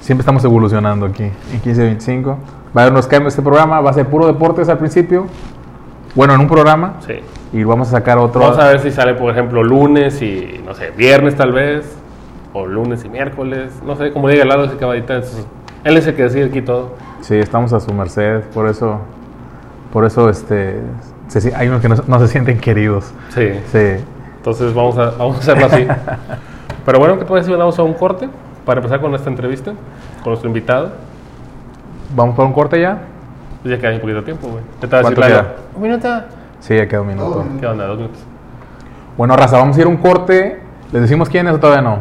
siempre 0.02 0.22
estamos 0.22 0.44
evolucionando 0.44 1.06
aquí 1.06 1.24
en 1.24 1.62
15-25. 1.62 2.26
Va 2.76 2.82
a 2.82 2.82
haber 2.84 2.94
unos 2.94 3.08
cambios 3.08 3.34
este 3.34 3.42
programa, 3.44 3.82
va 3.82 3.90
a 3.92 3.94
ser 3.94 4.08
puro 4.08 4.26
deportes 4.28 4.70
al 4.70 4.78
principio. 4.78 5.28
Bueno, 6.16 6.34
en 6.34 6.42
un 6.42 6.48
programa. 6.48 6.96
Sí. 7.06 7.16
Y 7.54 7.64
vamos 7.64 7.88
a 7.90 7.92
sacar 7.92 8.18
otro. 8.18 8.42
Vamos 8.42 8.58
a 8.58 8.68
ver 8.70 8.80
si 8.80 8.92
sale, 8.92 9.14
por 9.14 9.32
ejemplo, 9.32 9.64
lunes 9.64 10.22
y, 10.22 10.62
no 10.66 10.74
sé, 10.74 10.90
viernes 10.92 11.36
tal 11.36 11.52
vez, 11.52 11.86
o 12.54 12.66
lunes 12.66 13.04
y 13.06 13.10
miércoles, 13.10 13.72
no 13.86 13.96
sé, 13.96 14.12
como 14.12 14.28
diga 14.30 14.46
Lalo, 14.46 14.66
ese 14.66 14.78
caballita, 14.78 15.18
es- 15.18 15.46
él 15.84 15.98
es 15.98 16.08
el 16.08 16.16
que 16.16 16.24
decide 16.24 16.46
aquí 16.46 16.62
todo. 16.62 16.96
Sí, 17.24 17.36
estamos 17.38 17.72
a 17.72 17.80
su 17.80 17.94
merced, 17.94 18.42
por 18.54 18.68
eso, 18.68 19.00
por 19.94 20.04
eso, 20.06 20.30
este, 20.30 20.82
se 21.30 21.40
si- 21.40 21.52
hay 21.54 21.70
unos 21.70 21.82
que 21.82 21.88
no, 21.88 21.96
no 22.06 22.20
se 22.20 22.28
sienten 22.28 22.60
queridos. 22.60 23.14
Sí, 23.30 23.50
Sí. 23.72 24.04
entonces 24.38 24.74
vamos 24.74 24.98
a, 24.98 25.12
vamos 25.12 25.38
a 25.38 25.40
hacerlo 25.40 25.66
así. 25.68 25.88
Pero 26.86 27.00
bueno, 27.00 27.14
¿qué 27.18 27.22
te 27.22 27.30
parece 27.30 27.48
si 27.50 27.56
vamos 27.56 27.80
a 27.80 27.84
un 27.84 27.94
corte 27.94 28.28
para 28.66 28.80
empezar 28.80 29.00
con 29.00 29.16
esta 29.16 29.30
entrevista, 29.30 29.72
con 30.22 30.32
nuestro 30.32 30.50
invitado? 30.50 30.92
Vamos 32.14 32.36
por 32.36 32.46
un 32.46 32.52
corte 32.52 32.82
ya. 32.82 32.98
Pues 33.62 33.74
ya 33.74 33.80
queda 33.82 33.94
un 33.96 34.02
poquito 34.02 34.18
de 34.20 34.26
tiempo, 34.26 34.48
güey. 34.50 34.64
¿Qué 34.82 34.88
te 34.88 34.94
va 34.96 35.00
a 35.00 35.10
decir 35.10 35.24
queda? 35.26 35.54
Un 35.78 35.82
minuto. 35.82 36.10
Sí, 36.60 36.76
ya 36.76 36.88
queda 36.90 37.00
un 37.02 37.08
minuto. 37.08 37.46
¿Qué 37.58 37.66
onda? 37.66 37.88
Dos 37.88 37.98
minutos. 38.00 38.20
Bueno, 39.18 39.38
raza, 39.38 39.58
vamos 39.58 39.78
a 39.78 39.80
ir 39.80 39.86
a 39.86 39.90
un 39.90 39.96
corte. 39.98 40.60
¿Les 40.92 41.02
decimos 41.04 41.30
quién 41.30 41.48
es 41.48 41.54
o 41.54 41.60
todavía 41.60 41.82
no? 41.82 42.00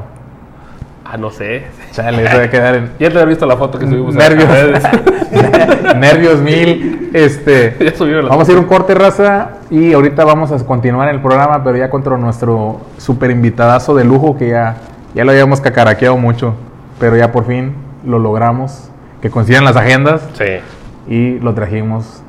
Ah, 1.05 1.17
no 1.17 1.31
sé. 1.31 1.65
Chale, 1.91 2.25
eso 2.25 2.37
va 2.39 2.45
a 2.45 2.51
quedar 2.51 2.75
en 2.77 2.85
Ya 2.99 3.09
te 3.11 3.15
había 3.19 3.25
visto 3.25 3.45
la 3.45 3.57
foto 3.57 3.79
que 3.79 3.87
subimos. 3.87 4.15
nervios. 4.15 4.49
a 4.85 5.95
nervios 5.99 6.41
mil. 6.41 7.11
Este, 7.13 7.77
ya 7.85 7.95
subieron 7.97 8.25
la 8.25 8.31
vamos 8.31 8.49
a 8.49 8.53
ir 8.53 8.59
un 8.59 8.65
corte, 8.67 8.95
raza. 8.95 9.51
Y 9.71 9.93
ahorita 9.93 10.25
vamos 10.25 10.53
a 10.53 10.65
continuar 10.65 11.09
el 11.09 11.21
programa, 11.21 11.63
pero 11.65 11.77
ya 11.77 11.91
contra 11.91 12.17
nuestro 12.17 12.81
super 12.99 13.31
invitadazo 13.31 13.95
de 13.95 14.05
lujo 14.05 14.37
que 14.37 14.51
ya, 14.51 14.77
ya 15.15 15.25
lo 15.25 15.33
habíamos 15.33 15.61
cacaraqueado 15.61 16.17
mucho. 16.17 16.55
Pero 17.01 17.17
ya 17.17 17.33
por 17.33 17.47
fin 17.47 17.75
lo 18.07 18.19
logramos. 18.19 18.89
Que 19.21 19.31
coincidan 19.31 19.65
las 19.65 19.77
agendas. 19.77 20.23
Sí. 20.35 20.61
y 21.09 21.39
lo 21.41 21.53
trajimos 21.55 22.23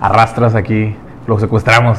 a 0.00 0.08
rastras 0.08 0.54
aquí, 0.56 0.96
lo 1.26 1.38
secuestramos, 1.38 1.98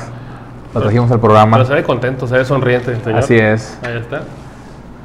lo 0.73 0.81
trajimos 0.81 1.12
al 1.12 1.19
programa. 1.19 1.57
Pero 1.57 1.67
se 1.67 1.73
ve 1.75 1.84
contento, 1.84 2.27
se 2.27 2.38
ve 2.38 2.43
sonriente, 2.45 2.95
señor. 3.03 3.19
Así 3.19 3.38
es. 3.38 3.77
Ahí 3.84 3.97
está. 3.97 4.23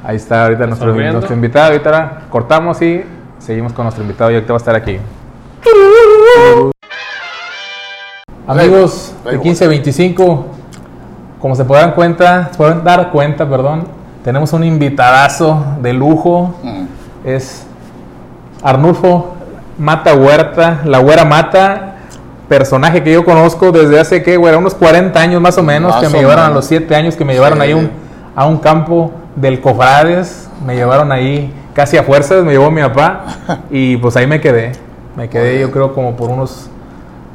Ahí 0.07 0.15
está 0.15 0.43
ahorita 0.43 0.65
nuestro, 0.67 1.33
invitado. 1.33 1.65
Ahorita 1.65 2.21
cortamos 2.29 2.81
y 2.81 3.03
seguimos 3.39 3.73
con 3.73 3.83
nuestro 3.83 4.05
invitado 4.05 4.31
y 4.31 4.35
ahorita 4.35 4.53
va 4.53 4.57
a 4.57 4.59
estar 4.59 4.73
aquí. 4.73 4.99
Amigos 8.47 9.13
de 9.25 9.31
1525, 9.33 10.45
como 11.41 11.55
se 11.57 11.65
podrán 11.65 11.91
cuenta, 11.91 12.47
se 12.53 12.57
podrán 12.57 12.85
dar 12.85 13.11
cuenta, 13.11 13.49
perdón, 13.49 13.83
tenemos 14.23 14.53
un 14.53 14.63
invitadazo 14.63 15.61
de 15.81 15.91
lujo. 15.91 16.55
Es 17.25 17.65
Arnulfo 18.63 19.35
Mata 19.77 20.13
Huerta, 20.15 20.83
la 20.85 20.99
Güera 20.99 21.25
Mata, 21.25 21.95
personaje 22.47 23.03
que 23.03 23.11
yo 23.11 23.25
conozco 23.25 23.73
desde 23.73 23.99
hace 23.99 24.23
que, 24.23 24.37
güera, 24.37 24.57
unos 24.57 24.73
40 24.73 25.19
años 25.19 25.41
más 25.41 25.57
o 25.57 25.63
menos, 25.63 25.91
Más 25.91 26.01
que 26.01 26.07
me 26.07 26.19
llevaron 26.19 26.45
a 26.45 26.49
los 26.49 26.63
7 26.63 26.95
años, 26.95 27.17
que 27.17 27.25
me 27.25 27.33
llevaron 27.33 27.57
Sí. 27.57 27.63
ahí 27.65 27.73
un- 27.73 27.91
a 28.33 28.45
un 28.45 28.57
campo 28.59 29.11
del 29.37 29.61
Cofrades, 29.61 30.49
me 30.65 30.75
llevaron 30.75 31.11
ahí 31.13 31.53
casi 31.73 31.95
a 31.97 32.03
fuerzas, 32.03 32.43
me 32.43 32.51
llevó 32.51 32.69
mi 32.71 32.81
papá 32.81 33.25
y 33.69 33.95
pues 33.97 34.17
ahí 34.17 34.27
me 34.27 34.41
quedé. 34.41 34.73
Me 35.15 35.29
quedé 35.29 35.59
yo 35.61 35.71
creo 35.71 35.93
como 35.93 36.15
por 36.15 36.29
unos, 36.29 36.69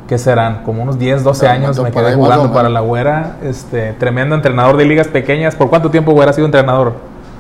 ¿qué 0.09 0.19
serán? 0.19 0.63
Como 0.65 0.83
unos 0.83 0.99
10, 0.99 1.25
12 1.25 1.41
Pero 1.41 1.53
años 1.53 1.81
me 1.81 1.91
quedé 1.91 2.03
más 2.03 2.15
jugando 2.15 2.53
para 2.53 2.69
la 2.69 2.81
Güera, 2.81 3.37
este, 3.43 3.93
tremendo 3.95 4.35
entrenador 4.35 4.77
de 4.77 4.85
ligas 4.85 5.09
pequeñas. 5.09 5.57
¿Por 5.57 5.69
cuánto 5.71 5.91
tiempo 5.91 6.13
Güera 6.13 6.31
ha 6.31 6.35
sido 6.35 6.45
entrenador? 6.47 6.93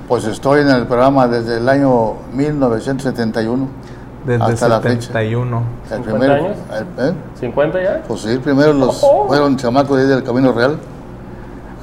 Pues 0.08 0.24
estoy 0.24 0.62
en 0.62 0.68
el 0.70 0.86
programa 0.86 1.28
desde 1.28 1.58
el 1.58 1.68
año 1.68 2.14
1971. 2.32 3.68
Desde 4.26 4.44
Hasta 4.44 4.68
la 4.68 4.80
fecha. 4.80 5.00
71. 5.08 5.62
El 5.90 5.96
50 6.04 6.10
primero, 6.18 6.34
años? 6.34 6.56
el- 6.98 7.08
¿eh? 7.08 7.12
¿50 7.40 7.82
ya? 7.82 8.02
Pues 8.06 8.20
sí, 8.20 8.38
primero 8.38 8.72
los 8.72 9.02
Oh. 9.02 9.26
fueron 9.26 9.56
chamacos 9.56 9.96
de 9.96 10.02
ahí 10.04 10.08
del 10.08 10.22
Camino 10.22 10.52
Real. 10.52 10.76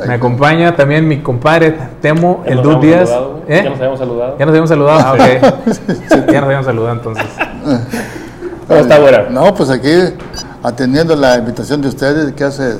Me 0.07 0.13
acompaña 0.13 0.75
también 0.75 1.07
mi 1.07 1.21
compadre 1.21 1.77
Temo, 2.01 2.43
Ya 2.45 2.51
el 2.53 2.59
habíamos 2.59 2.81
Díaz. 2.81 3.09
¿Eh? 3.47 3.61
Ya 3.63 3.69
nos 3.69 3.79
habíamos 3.79 3.99
saludado. 3.99 4.35
Ya 4.37 4.45
nos 4.45 4.49
habíamos 4.49 4.69
saludado. 4.69 4.99
Ah, 5.03 5.13
ok. 5.13 6.27
ya 6.31 6.33
nos 6.33 6.43
habíamos 6.43 6.65
saludado 6.65 6.95
entonces. 6.95 7.25
¿Cómo 8.67 8.79
está, 8.79 8.99
güera? 8.99 9.29
No, 9.29 9.53
pues 9.53 9.69
aquí 9.69 9.89
atendiendo 10.63 11.15
la 11.15 11.37
invitación 11.37 11.81
de 11.81 11.87
ustedes, 11.89 12.33
que 12.33 12.43
hace 12.43 12.77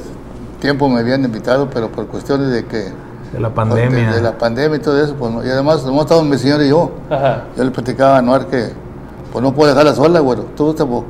tiempo 0.60 0.88
me 0.90 1.00
habían 1.00 1.24
invitado, 1.24 1.70
pero 1.70 1.90
por 1.92 2.08
cuestiones 2.08 2.52
de 2.52 2.66
que... 2.66 2.92
De 3.34 3.40
la 3.40 3.50
pandemia. 3.50 4.10
De, 4.10 4.16
de 4.18 4.22
la 4.22 4.38
pandemia 4.38 4.78
y 4.78 4.82
todo 4.82 5.02
eso, 5.04 5.16
pues, 5.16 5.32
y 5.46 5.50
además, 5.50 5.84
hemos 5.86 6.02
estado 6.02 6.24
mi 6.24 6.38
señor 6.38 6.62
y 6.62 6.70
yo. 6.70 6.92
Ajá. 7.10 7.44
Yo 7.56 7.64
le 7.64 7.72
platicaba 7.72 8.16
a 8.16 8.20
Anuar 8.20 8.48
que 8.48 8.70
pues 9.32 9.44
no 9.44 9.54
puedo 9.54 9.70
dejarla 9.70 9.94
sola, 9.94 10.20
güero. 10.20 10.46
Tú 10.56 10.76
pues, 10.76 11.04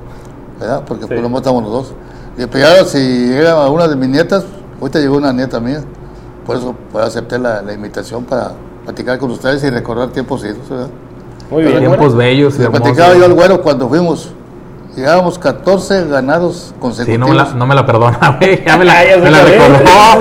¿verdad? 0.60 0.84
Porque 0.86 1.04
Sí. 1.04 1.08
por 1.08 1.18
lo 1.18 1.24
menos 1.30 1.42
estamos 1.42 1.64
los 1.64 1.72
dos. 1.72 1.94
Y 2.38 2.46
pegado, 2.48 2.86
si 2.86 3.00
llega 3.00 3.70
una 3.70 3.88
de 3.88 3.96
mis 3.96 4.10
nietas, 4.10 4.46
ahorita 4.80 5.00
llegó 5.00 5.18
una 5.18 5.32
nieta 5.34 5.60
mía, 5.60 5.82
por 6.50 6.58
eso 6.58 6.76
pues, 6.92 7.06
acepté 7.06 7.38
la, 7.38 7.62
la 7.62 7.74
invitación 7.74 8.24
para 8.24 8.54
platicar 8.84 9.20
con 9.20 9.30
ustedes 9.30 9.64
y 9.64 9.70
recordar 9.70 10.10
tiempos 10.10 10.44
idos, 10.44 10.68
¿verdad? 10.68 10.88
Muy 11.52 11.62
bien. 11.64 11.78
Tiempos 11.78 12.16
bellos 12.16 12.56
y 12.58 12.64
Le 12.64 12.72
platicaba 12.72 13.14
yo 13.16 13.26
al 13.26 13.34
güero 13.36 13.62
cuando 13.62 13.88
fuimos 13.88 14.32
llegábamos 14.96 15.38
14 15.38 16.08
ganados 16.08 16.70
Sí, 16.70 16.74
consecutivos. 16.80 17.20
no 17.20 17.28
me 17.28 17.36
la, 17.36 17.54
no 17.54 17.68
me 17.68 17.76
la 17.76 17.86
perdona, 17.86 18.38
güey. 18.40 18.66
Ya 18.66 18.78
me 18.78 18.86
la, 18.86 18.94
Ah, 19.00 19.04
ya 19.08 19.18
me 19.18 19.30
la 19.30 19.44
recordó. 19.44 19.80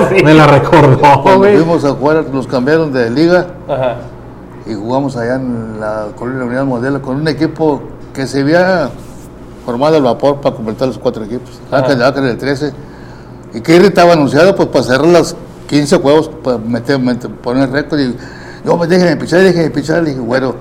Sí. 0.15 0.23
Me 0.23 0.33
la 0.35 0.45
recordó, 0.47 0.99
Cuando 0.99 1.37
güey. 1.39 1.55
fuimos 1.57 1.83
a 1.83 1.89
jugar, 1.93 2.25
nos 2.31 2.45
cambiaron 2.45 2.93
de 2.93 3.09
liga 3.09 3.47
Ajá. 3.67 3.95
y 4.67 4.75
jugamos 4.75 5.17
allá 5.17 5.35
en 5.37 5.79
la 5.79 6.09
Colonia 6.15 6.45
Unidad 6.45 6.65
Modelo 6.65 7.01
con 7.01 7.15
un 7.15 7.27
equipo 7.27 7.81
que 8.13 8.27
se 8.27 8.41
había 8.41 8.91
formado 9.65 9.95
al 9.95 10.03
vapor 10.03 10.41
para 10.41 10.55
completar 10.55 10.89
los 10.89 10.99
cuatro 10.99 11.23
equipos. 11.23 11.59
Ángel, 11.71 12.03
Ángel 12.03 12.25
el 12.25 12.37
13. 12.37 12.71
Y 13.55 13.61
que 13.61 13.77
estaba 13.77 14.13
anunciado 14.13 14.55
pues 14.55 14.67
para 14.69 14.83
cerrar 14.83 15.07
las 15.07 15.35
15 15.69 15.97
juegos, 15.97 16.29
para 16.43 16.57
meter, 16.57 16.97
meter- 16.99 17.29
poner 17.29 17.69
récord. 17.71 17.99
Y 17.99 18.15
yo 18.65 18.75
me 18.77 18.87
dije 18.87 19.05
de 19.05 19.15
pichar, 19.17 19.41
dije 19.41 19.61
de 19.61 19.69
pichar, 19.69 20.01
le 20.03 20.09
dije, 20.09 20.19
güero, 20.21 20.55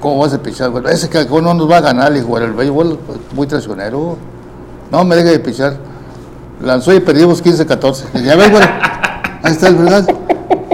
¿cómo 0.00 0.18
vas 0.20 0.32
a 0.32 0.42
pichar? 0.42 0.70
Bueno, 0.70 0.88
ese 0.88 1.08
que 1.10 1.24
no 1.26 1.52
nos 1.54 1.70
va 1.70 1.76
a 1.78 1.80
ganar, 1.82 2.08
le 2.10 2.16
dije, 2.20 2.26
güero, 2.26 2.46
el 2.46 2.52
béisbol 2.54 2.98
pues, 3.06 3.18
muy 3.34 3.46
traicionero. 3.46 4.16
No, 4.90 5.04
me 5.04 5.14
deje 5.16 5.28
de 5.30 5.38
pichar. 5.40 5.76
Lanzó 6.62 6.94
y 6.94 7.00
perdimos 7.00 7.44
15-14. 7.44 8.04
Le 8.14 8.20
dije, 8.20 8.32
a 8.32 8.36
ver, 8.36 8.50
güero, 8.50 8.66
ahí 9.42 9.52
está 9.52 9.68
el 9.68 9.74
verdad. 9.76 10.06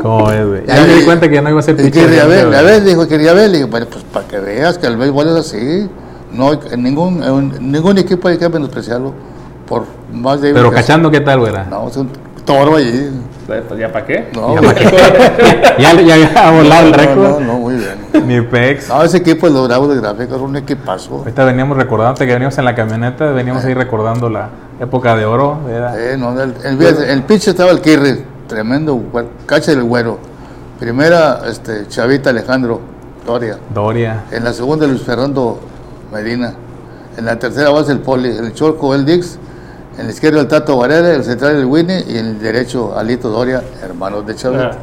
¿Cómo 0.01 0.31
es, 0.31 0.47
güey? 0.47 0.67
Ya 0.67 0.75
Ahí 0.75 0.87
me 0.89 0.95
di 0.95 1.05
cuenta 1.05 1.29
que 1.29 1.35
ya 1.35 1.43
no 1.43 1.51
iba 1.51 1.59
a 1.61 1.63
ser 1.63 1.75
y 1.81 1.85
pitcher. 1.85 2.07
quería 2.07 2.27
ver, 2.27 2.47
güey. 2.47 2.59
a 2.59 2.63
ver, 2.63 2.85
dijo, 2.85 3.07
quería 3.09 3.33
ver, 3.33 3.51
le 3.51 3.59
dije, 3.59 3.69
bueno, 3.71 3.87
pues 3.91 4.05
para 4.05 4.27
que 4.29 4.39
veas 4.39 4.79
que 4.79 4.87
el 4.87 4.97
béisbol 4.97 5.29
es 5.29 5.35
así, 5.35 5.89
no 6.33 6.53
en 6.53 6.83
ningún, 6.83 7.23
en 7.23 7.73
ningún 7.73 7.99
equipo 7.99 8.29
hay 8.29 8.39
que 8.39 8.49
menospreciarlo 8.49 9.13
por 9.67 9.85
más 10.13 10.41
de 10.41 10.53
Pero 10.53 10.71
cachando, 10.73 11.11
¿qué 11.11 11.21
tal, 11.21 11.41
güey? 11.41 11.53
No, 11.71 11.89
es 11.89 11.97
un 11.97 12.09
toro 12.45 12.77
allí. 12.77 13.11
Pues, 13.47 13.63
¿Ya 13.79 13.91
para 13.93 14.07
qué? 14.07 14.29
No, 14.35 14.55
Ya 14.55 14.61
güey. 14.61 14.75
Ya, 15.79 16.01
ya 16.01 16.15
había 16.15 16.51
volado 16.51 16.87
el 16.87 16.93
no, 16.93 16.97
récord. 16.99 17.19
no, 17.19 17.41
no, 17.41 17.53
muy 17.59 17.75
bien. 17.75 18.27
Mi 18.27 18.41
pex. 18.41 18.89
No, 18.89 19.03
ese 19.03 19.19
equipo 19.19 19.47
de 19.49 19.53
los 19.53 19.67
Bravos 19.69 19.89
de 19.95 20.01
Gráfica 20.01 20.35
era 20.35 20.43
un 20.43 20.57
equipazo. 20.57 21.17
Ahorita 21.19 21.45
veníamos 21.45 21.77
recordando, 21.77 22.19
que 22.19 22.27
veníamos 22.27 22.57
en 22.59 22.65
la 22.65 22.75
camioneta, 22.75 23.31
veníamos 23.33 23.65
ahí 23.65 23.75
recordando 23.75 24.29
la 24.31 24.49
época 24.81 25.17
de 25.17 25.25
oro. 25.25 25.59
Era, 25.69 25.99
Eh, 25.99 26.17
no, 26.17 26.41
el, 26.41 26.55
el, 26.65 26.83
el 26.83 27.23
pitch 27.25 27.49
estaba 27.49 27.71
el 27.73 27.81
Kirri, 27.81 28.25
tremendo, 28.47 29.01
cacha 29.47 29.73
del 29.73 29.83
güero. 29.83 30.19
Primera, 30.79 31.43
este, 31.49 31.87
Chavita 31.89 32.31
Alejandro 32.31 32.81
Doria. 33.27 33.59
Doria. 33.73 34.25
En 34.33 34.45
la 34.45 34.53
segunda, 34.53 34.87
Luis 34.87 35.03
Fernando 35.03 35.61
Medina. 36.13 36.55
En 37.17 37.25
la 37.25 37.39
tercera 37.39 37.71
base, 37.71 37.93
el 37.93 38.01
Poli. 38.01 38.37
En 38.37 38.47
el 38.47 38.53
Cholco, 38.53 38.95
el 38.95 39.05
Dix. 39.05 39.39
En 39.99 40.07
la 40.07 40.13
izquierda, 40.13 40.41
el 40.41 40.49
Tato 40.49 40.77
Varela. 40.79 41.11
El 41.15 41.25
central, 41.25 41.57
el 41.57 41.67
Winnie. 41.67 42.05
Y 42.09 42.17
en 42.19 42.27
el 42.27 42.39
derecho, 42.41 42.97
Alito 42.97 43.29
Doria, 43.29 43.63
hermanos 43.83 44.27
de 44.27 44.35
Chavita. 44.35 44.71
Ah. 44.73 44.79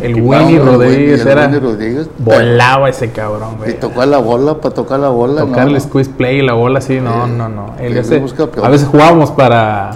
El 0.00 0.16
Y 0.18 0.20
Winnie 0.20 0.56
el 0.58 0.64
Rodríguez 0.64 1.20
el 1.22 1.28
era. 1.28 1.42
Winnie 1.46 1.60
Rodríguez. 1.60 2.08
Volaba 2.18 2.88
ese 2.88 3.10
cabrón, 3.10 3.54
Y 3.54 3.58
güey. 3.58 3.80
tocar 3.80 4.06
la 4.06 4.18
bola, 4.18 4.54
para 4.60 4.72
tocar 4.74 5.00
la 5.00 5.08
bola. 5.08 5.40
Tocar 5.40 5.66
no, 5.66 5.74
el 5.74 5.80
squeeze 5.80 6.10
play 6.10 6.38
y 6.38 6.42
la 6.42 6.52
bola 6.52 6.78
así, 6.78 7.00
no, 7.00 7.26
no, 7.26 7.48
no. 7.48 7.74
Él 7.80 7.92
Sí, 8.04 8.14
ese- 8.14 8.22
a 8.62 8.68
veces 8.68 8.86
jugábamos 8.88 9.32
para 9.32 9.90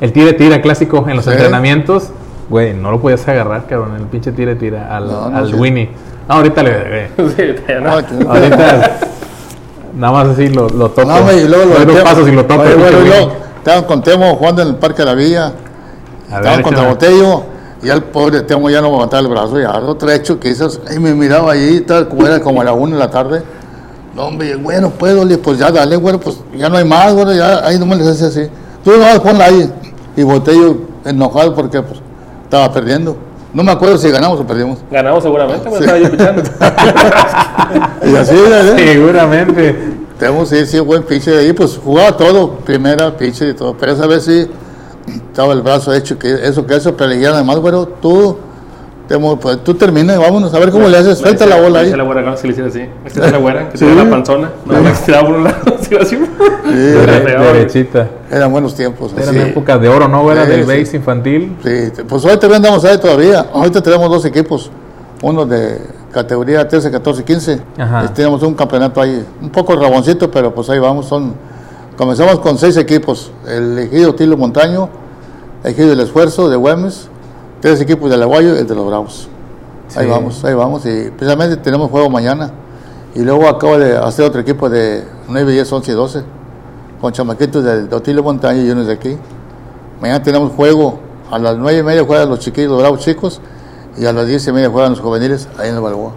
el 0.00 0.12
tire-tira 0.12 0.60
clásico 0.60 1.04
en 1.08 1.16
los 1.16 1.24
Sí. 1.24 1.30
entrenamientos. 1.30 2.08
Güey, 2.50 2.74
no 2.74 2.90
lo 2.90 3.00
podías 3.00 3.28
agarrar, 3.28 3.66
cabrón, 3.66 3.94
el 3.94 4.06
pinche 4.06 4.32
tire-tira 4.32 4.94
al, 4.96 5.06
No, 5.06 5.30
no, 5.30 5.36
al 5.36 5.50
sí. 5.50 5.54
Winnie. 5.54 5.90
No, 6.28 6.34
ahorita 6.36 6.62
le. 6.64 7.08
Sí, 7.16 7.54
no. 7.80 7.96
Que- 7.98 8.26
Ahorita. 8.28 8.98
nada 9.94 10.12
más 10.12 10.28
así 10.30 10.48
lo, 10.48 10.68
lo 10.68 10.90
toco. 10.90 11.06
No, 11.08 11.32
y 11.32 11.46
luego 11.46 11.64
lo 11.78 11.84
dos 11.92 12.02
pasos 12.02 12.28
y 12.28 12.32
lo 12.32 12.44
toco. 12.44 12.62
Oye, 12.62 12.74
bueno, 12.74 12.98
y 13.06 13.47
estaban 13.68 13.84
con 13.84 14.02
Temo 14.02 14.34
jugando 14.36 14.62
en 14.62 14.68
el 14.68 14.76
Parque 14.76 15.02
de 15.02 15.04
la 15.04 15.14
Villa. 15.14 15.52
A 16.30 16.36
Estaban 16.36 16.56
ver, 16.56 16.62
contra 16.62 16.82
échame. 16.82 16.94
Botello. 16.94 17.42
Y 17.82 17.90
al 17.90 18.02
pobre 18.04 18.40
Temo 18.40 18.70
ya 18.70 18.80
no 18.80 18.90
levantaba 18.90 19.20
el 19.20 19.28
brazo. 19.28 19.60
Y 19.60 19.64
algo 19.64 19.94
trecho 19.96 20.40
que 20.40 20.48
hizo. 20.48 20.68
Y 20.90 20.98
me 20.98 21.14
miraba 21.14 21.52
ahí, 21.52 21.82
tal, 21.82 22.08
como 22.08 22.26
era 22.26 22.40
como 22.40 22.62
a 22.62 22.64
la 22.64 22.72
una 22.72 22.94
de 22.94 22.98
la 22.98 23.10
tarde. 23.10 23.42
No, 24.14 24.26
hombre, 24.26 24.56
bueno, 24.56 24.90
puedo, 24.90 25.24
le 25.24 25.38
pues 25.38 25.58
ya 25.58 25.70
dale, 25.70 25.96
bueno, 25.96 26.18
pues 26.18 26.40
ya 26.56 26.68
no 26.68 26.76
hay 26.76 26.84
más, 26.84 27.14
bueno, 27.14 27.32
ya 27.32 27.64
ahí 27.64 27.78
no 27.78 27.86
me 27.86 27.94
les 27.94 28.08
hace 28.08 28.24
así. 28.24 28.50
Tú 28.82 28.90
no, 28.90 29.22
ponla 29.22 29.44
ahí. 29.44 29.72
Y 30.16 30.22
Botello 30.22 30.78
enojado 31.04 31.54
porque 31.54 31.80
pues, 31.82 32.00
estaba 32.44 32.72
perdiendo. 32.72 33.16
No 33.52 33.62
me 33.62 33.70
acuerdo 33.70 33.96
si 33.98 34.10
ganamos 34.10 34.40
o 34.40 34.46
perdimos. 34.46 34.78
Ganamos 34.90 35.22
seguramente, 35.22 35.70
me 35.70 35.78
estaba 35.78 35.98
yo 35.98 36.10
pichando. 36.10 36.42
Y 38.02 38.16
así, 38.16 38.34
¿verdad? 38.34 38.76
Seguramente. 38.76 39.98
Tenemos, 40.18 40.48
sí, 40.48 40.66
sí, 40.66 40.80
buen 40.80 41.02
pitcher 41.04 41.38
ahí, 41.38 41.52
pues 41.52 41.78
jugaba 41.82 42.16
todo, 42.16 42.50
primera, 42.58 43.16
pitcher 43.16 43.50
y 43.50 43.54
todo, 43.54 43.76
pero 43.78 43.92
esa 43.92 44.06
vez 44.06 44.24
sí 44.24 44.46
estaba 45.30 45.52
el 45.52 45.62
brazo 45.62 45.92
hecho, 45.94 46.18
que 46.18 46.32
eso, 46.46 46.66
que 46.66 46.74
eso, 46.76 46.96
pero 46.96 47.12
ya 47.14 47.30
además, 47.30 47.60
bueno, 47.60 47.86
tú, 47.86 48.36
Temo, 49.06 49.40
pues, 49.40 49.64
tú 49.64 49.72
termina 49.72 50.14
y 50.14 50.18
vámonos 50.18 50.52
a 50.52 50.58
ver 50.58 50.70
cómo 50.70 50.86
le 50.86 50.98
haces, 50.98 51.16
suelta 51.16 51.46
la 51.46 51.58
bola 51.58 51.78
ahí. 51.80 51.90
La 51.96 52.02
güera. 52.02 52.36
Si 52.36 52.46
le 52.46 52.50
hicieron 52.52 52.70
así. 52.70 52.82
Esta 53.06 53.24
es 53.24 53.32
la 53.32 53.38
güera, 53.38 53.70
que 53.70 53.78
Sí. 53.78 53.86
tiene 53.86 54.04
la 54.04 54.10
panzona. 54.10 54.50
No, 54.66 54.80
la 54.82 54.94
se 54.94 55.12
da 55.12 55.22
por 55.24 55.34
un 55.36 55.44
lado, 55.44 55.56
así, 55.80 55.96
así. 55.96 56.18
Era 56.70 57.42
derechita. 57.54 58.06
eran 58.30 58.52
buenos 58.52 58.74
tiempos. 58.74 59.14
Eran 59.16 59.32
sí. 59.34 59.40
épocas 59.40 59.80
de 59.80 59.88
oro, 59.88 60.08
¿no? 60.08 60.30
Era 60.30 60.44
Sí, 60.44 60.50
del 60.50 60.60
sí. 60.66 60.66
base 60.66 60.96
infantil. 60.98 61.56
Sí, 61.64 61.90
te- 61.96 62.04
pues 62.04 62.22
hoy 62.26 62.32
también 62.36 62.56
andamos 62.56 62.84
ahí 62.84 62.98
todavía. 62.98 63.46
Ahorita 63.50 63.80
tenemos 63.82 64.10
dos 64.10 64.26
equipos, 64.26 64.70
uno 65.22 65.46
de 65.46 65.80
categoría 66.12 66.66
13, 66.66 66.90
14, 66.90 67.24
15. 67.24 67.62
Ajá. 67.78 68.04
Y 68.04 68.08
tenemos 68.08 68.42
un 68.42 68.54
campeonato 68.54 69.00
ahí, 69.00 69.24
un 69.40 69.50
poco 69.50 69.76
raboncito, 69.76 70.30
pero 70.30 70.54
pues 70.54 70.68
ahí 70.70 70.78
vamos. 70.78 71.06
Son, 71.06 71.34
comenzamos 71.96 72.38
con 72.40 72.58
seis 72.58 72.76
equipos: 72.76 73.30
el 73.46 73.78
ejido 73.78 74.14
Tilo 74.14 74.36
Montaño, 74.36 74.88
el 75.64 75.72
ejido 75.72 75.88
del 75.90 76.00
Esfuerzo 76.00 76.48
de 76.48 76.56
Güemes, 76.56 77.08
tres 77.60 77.80
equipos 77.80 78.10
del 78.10 78.22
Aguayo 78.22 78.54
y 78.54 78.58
el 78.58 78.66
de 78.66 78.74
los 78.74 78.86
Bravos. 78.86 79.28
Ahí 79.96 80.04
Sí. 80.04 80.10
vamos, 80.10 80.44
ahí 80.44 80.54
vamos. 80.54 80.84
Y 80.86 81.10
precisamente 81.10 81.56
tenemos 81.56 81.90
juego 81.90 82.10
mañana. 82.10 82.50
Y 83.14 83.20
luego 83.22 83.48
acabo 83.48 83.78
de 83.78 83.96
hacer 83.96 84.24
otro 84.26 84.40
equipo 84.40 84.68
de 84.68 85.02
9, 85.28 85.50
10, 85.52 85.72
11 85.72 85.90
y 85.90 85.94
12, 85.94 86.22
con 87.00 87.12
chamaquitos 87.12 87.64
del 87.64 87.88
Dotilio 87.88 88.22
Montaño 88.22 88.62
y 88.62 88.70
unos 88.70 88.86
de 88.86 88.92
aquí. 88.92 89.16
Mañana 90.00 90.22
tenemos 90.22 90.52
juego 90.52 91.00
a 91.30 91.38
las 91.38 91.56
9 91.56 91.78
y 91.78 91.82
media 91.82 92.04
juegan 92.04 92.28
los 92.28 92.38
chiquillos, 92.38 92.70
los 92.70 92.80
bravos 92.80 93.00
chicos, 93.00 93.40
y 93.98 94.06
a 94.06 94.12
las 94.12 94.26
10 94.26 94.48
y 94.48 94.52
media 94.52 94.70
juegan 94.70 94.90
los 94.92 95.00
juveniles 95.00 95.48
ahí 95.58 95.68
en 95.70 95.74
el 95.76 95.80
Balboa. 95.80 96.12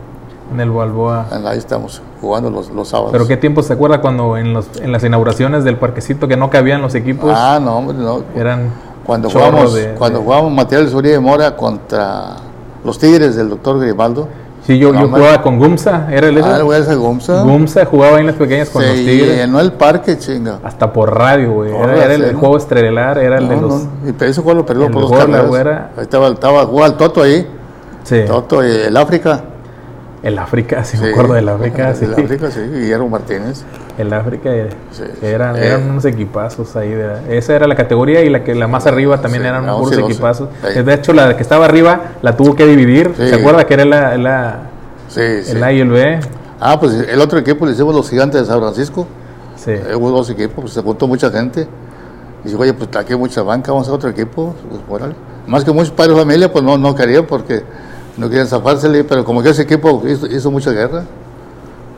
En 0.53 0.59
el 0.59 0.69
Balboa. 0.69 1.27
Ahí 1.45 1.57
estamos 1.57 2.01
jugando 2.19 2.49
los, 2.49 2.69
los 2.71 2.87
sábados. 2.89 3.11
Pero 3.13 3.25
qué 3.27 3.37
tiempo 3.37 3.63
se 3.63 3.73
acuerda 3.73 4.01
cuando 4.01 4.37
en, 4.37 4.53
los, 4.53 4.67
en 4.81 4.91
las 4.91 5.03
inauguraciones 5.03 5.63
del 5.63 5.77
parquecito 5.77 6.27
que 6.27 6.35
no 6.37 6.49
cabían 6.49 6.81
los 6.81 6.93
equipos 6.95 7.31
Ah, 7.35 7.59
no, 7.61 7.77
hombre, 7.77 7.97
no. 7.97 8.23
eran 8.35 8.69
Cuando 9.05 9.29
jugamos, 9.29 9.73
de- 9.73 9.93
cuando 9.97 10.19
de- 10.19 10.25
jugamos 10.25 10.51
Material 10.51 10.93
Uribe 10.93 11.19
Mora 11.19 11.55
contra 11.55 12.35
los 12.83 12.99
Tigres 12.99 13.35
del 13.35 13.49
doctor 13.49 13.79
Grimaldo. 13.79 14.27
Sí, 14.63 14.77
yo, 14.77 14.93
No, 14.93 15.01
yo 15.01 15.07
jugaba 15.09 15.41
con 15.41 15.57
Gumsa, 15.57 16.07
era 16.11 16.27
el 16.27 16.37
Ah, 16.43 16.61
güey 16.61 16.81
ese 16.81 16.93
Gumsa. 16.95 17.41
Gumsa 17.41 17.83
jugaba 17.85 18.17
ahí 18.17 18.21
en 18.21 18.27
las 18.27 18.35
pequeñas 18.35 18.69
con 18.69 18.83
los 18.85 18.93
tigres. 18.93 19.37
llenó 19.37 19.59
el 19.59 19.71
parque, 19.73 20.19
chinga. 20.19 20.59
Hasta 20.63 20.93
por 20.93 21.17
radio, 21.17 21.51
güey. 21.53 21.73
Era, 21.73 22.13
el, 22.13 22.35
juego 22.35 22.57
estelar, 22.57 23.17
era 23.17 23.39
el 23.39 23.47
de 23.49 23.55
No, 23.55 23.61
los. 23.63 23.83
no, 23.85 23.89
Y 24.05 24.23
ese 24.29 24.39
juego 24.41 24.59
lo 24.59 24.65
perdió 24.65 24.91
por 24.91 25.09
carreras. 25.09 25.47
güera. 25.47 25.91
Ahí 25.97 26.03
estaba, 26.03 26.27
estaba 26.27 26.65
jugaba 26.67 26.87
el 26.87 26.93
Toto 26.97 27.23
ahí. 27.23 27.47
Sí, 28.03 28.21
Toto 28.27 28.63
y 28.65 28.71
el 28.71 28.97
África. 28.97 29.41
el 30.23 30.37
África, 30.37 30.83
sí, 30.83 30.97
me 30.97 31.09
acuerdo 31.09 31.33
del 31.33 31.49
África, 31.49 31.93
sí. 31.95 32.05
El 32.05 32.13
África, 32.13 32.51
sí. 32.51 32.59
Guillermo 32.61 33.09
Martínez. 33.09 33.63
El 33.97 34.13
África 34.13 34.49
eh, 34.53 34.69
Sí. 34.91 35.03
eran, 35.21 35.55
Eh. 35.55 35.65
eran 35.67 35.89
unos 35.89 36.05
equipazos 36.05 36.75
ahí. 36.75 36.89
de- 36.89 37.37
esa 37.37 37.55
era 37.55 37.67
la 37.67 37.75
categoría 37.75 38.21
y 38.21 38.29
la 38.29 38.43
que 38.43 38.53
la 38.55 38.67
más 38.67 38.85
arriba 38.87 39.19
también 39.21 39.45
eran 39.45 39.65
la 39.65 39.73
puros 39.73 39.87
11 39.89 39.99
y 39.99 40.01
12. 40.01 40.13
equipazos. 40.13 40.49
De 40.85 40.93
hecho, 40.93 41.13
la 41.13 41.35
que 41.35 41.41
estaba 41.41 41.65
arriba 41.65 42.01
la 42.21 42.35
tuvo 42.37 42.55
que 42.55 42.65
dividir. 42.65 43.13
¿Se 43.17 43.33
acuerda 43.35 43.65
que 43.65 43.73
era 43.73 43.85
la, 43.85 44.13
el 44.15 44.25
A 45.63 45.71
y 45.71 45.79
el 45.79 45.89
B? 45.89 46.19
Ah, 46.59 46.79
pues 46.79 46.93
el 46.93 47.19
otro 47.19 47.39
equipo 47.39 47.65
le 47.65 47.71
hicimos 47.71 47.93
los 47.95 48.07
gigantes 48.09 48.41
de 48.41 48.47
San 48.47 48.59
Francisco. 48.59 49.07
Sí. 49.55 49.71
Eh, 49.71 49.95
hubo 49.95 50.11
dos 50.11 50.29
equipos, 50.29 50.55
pues, 50.61 50.73
se 50.73 50.81
juntó 50.81 51.07
mucha 51.07 51.29
gente. 51.31 51.67
Y 52.41 52.45
dice, 52.45 52.55
oye, 52.57 52.73
pues 52.73 52.89
aquí 52.95 53.13
hay 53.13 53.19
mucha 53.19 53.41
banca, 53.41 53.71
vamos 53.71 53.87
a 53.89 53.93
otro 53.93 54.09
equipo. 54.09 54.53
Pues. 54.87 55.01
Más 55.47 55.63
que 55.63 55.71
muchos 55.71 55.91
padres 55.91 56.15
de 56.15 56.21
familia, 56.21 56.51
pues 56.51 56.63
no, 56.63 56.77
no 56.77 56.93
querían 56.95 57.25
porque 57.25 57.63
no 58.21 58.29
querían 58.29 58.47
zafársele, 58.47 59.03
pero 59.03 59.25
como 59.25 59.41
que 59.43 59.49
ese 59.49 59.63
equipo 59.63 60.01
hizo, 60.07 60.27
hizo 60.27 60.51
mucha 60.51 60.71
guerra. 60.71 61.03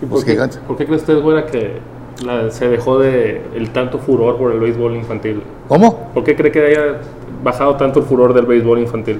¿Y 0.01 0.05
Los 0.05 0.09
por, 0.15 0.25
qué, 0.25 0.31
gigantes. 0.31 0.59
por 0.67 0.77
qué 0.77 0.85
cree 0.85 0.97
usted, 0.97 1.21
güera, 1.21 1.45
que 1.45 1.79
la- 2.25 2.49
se 2.51 2.67
dejó 2.67 2.99
de 2.99 3.41
el 3.55 3.69
tanto 3.71 3.99
furor 3.99 4.37
por 4.37 4.51
el 4.51 4.59
béisbol 4.59 4.95
infantil? 4.95 5.43
¿Cómo? 5.67 6.09
¿Por 6.13 6.23
qué 6.23 6.35
cree 6.35 6.51
que 6.51 6.65
haya 6.65 6.97
bajado 7.43 7.75
tanto 7.75 7.99
el 7.99 8.05
furor 8.05 8.33
del 8.33 8.45
béisbol 8.45 8.79
infantil? 8.79 9.19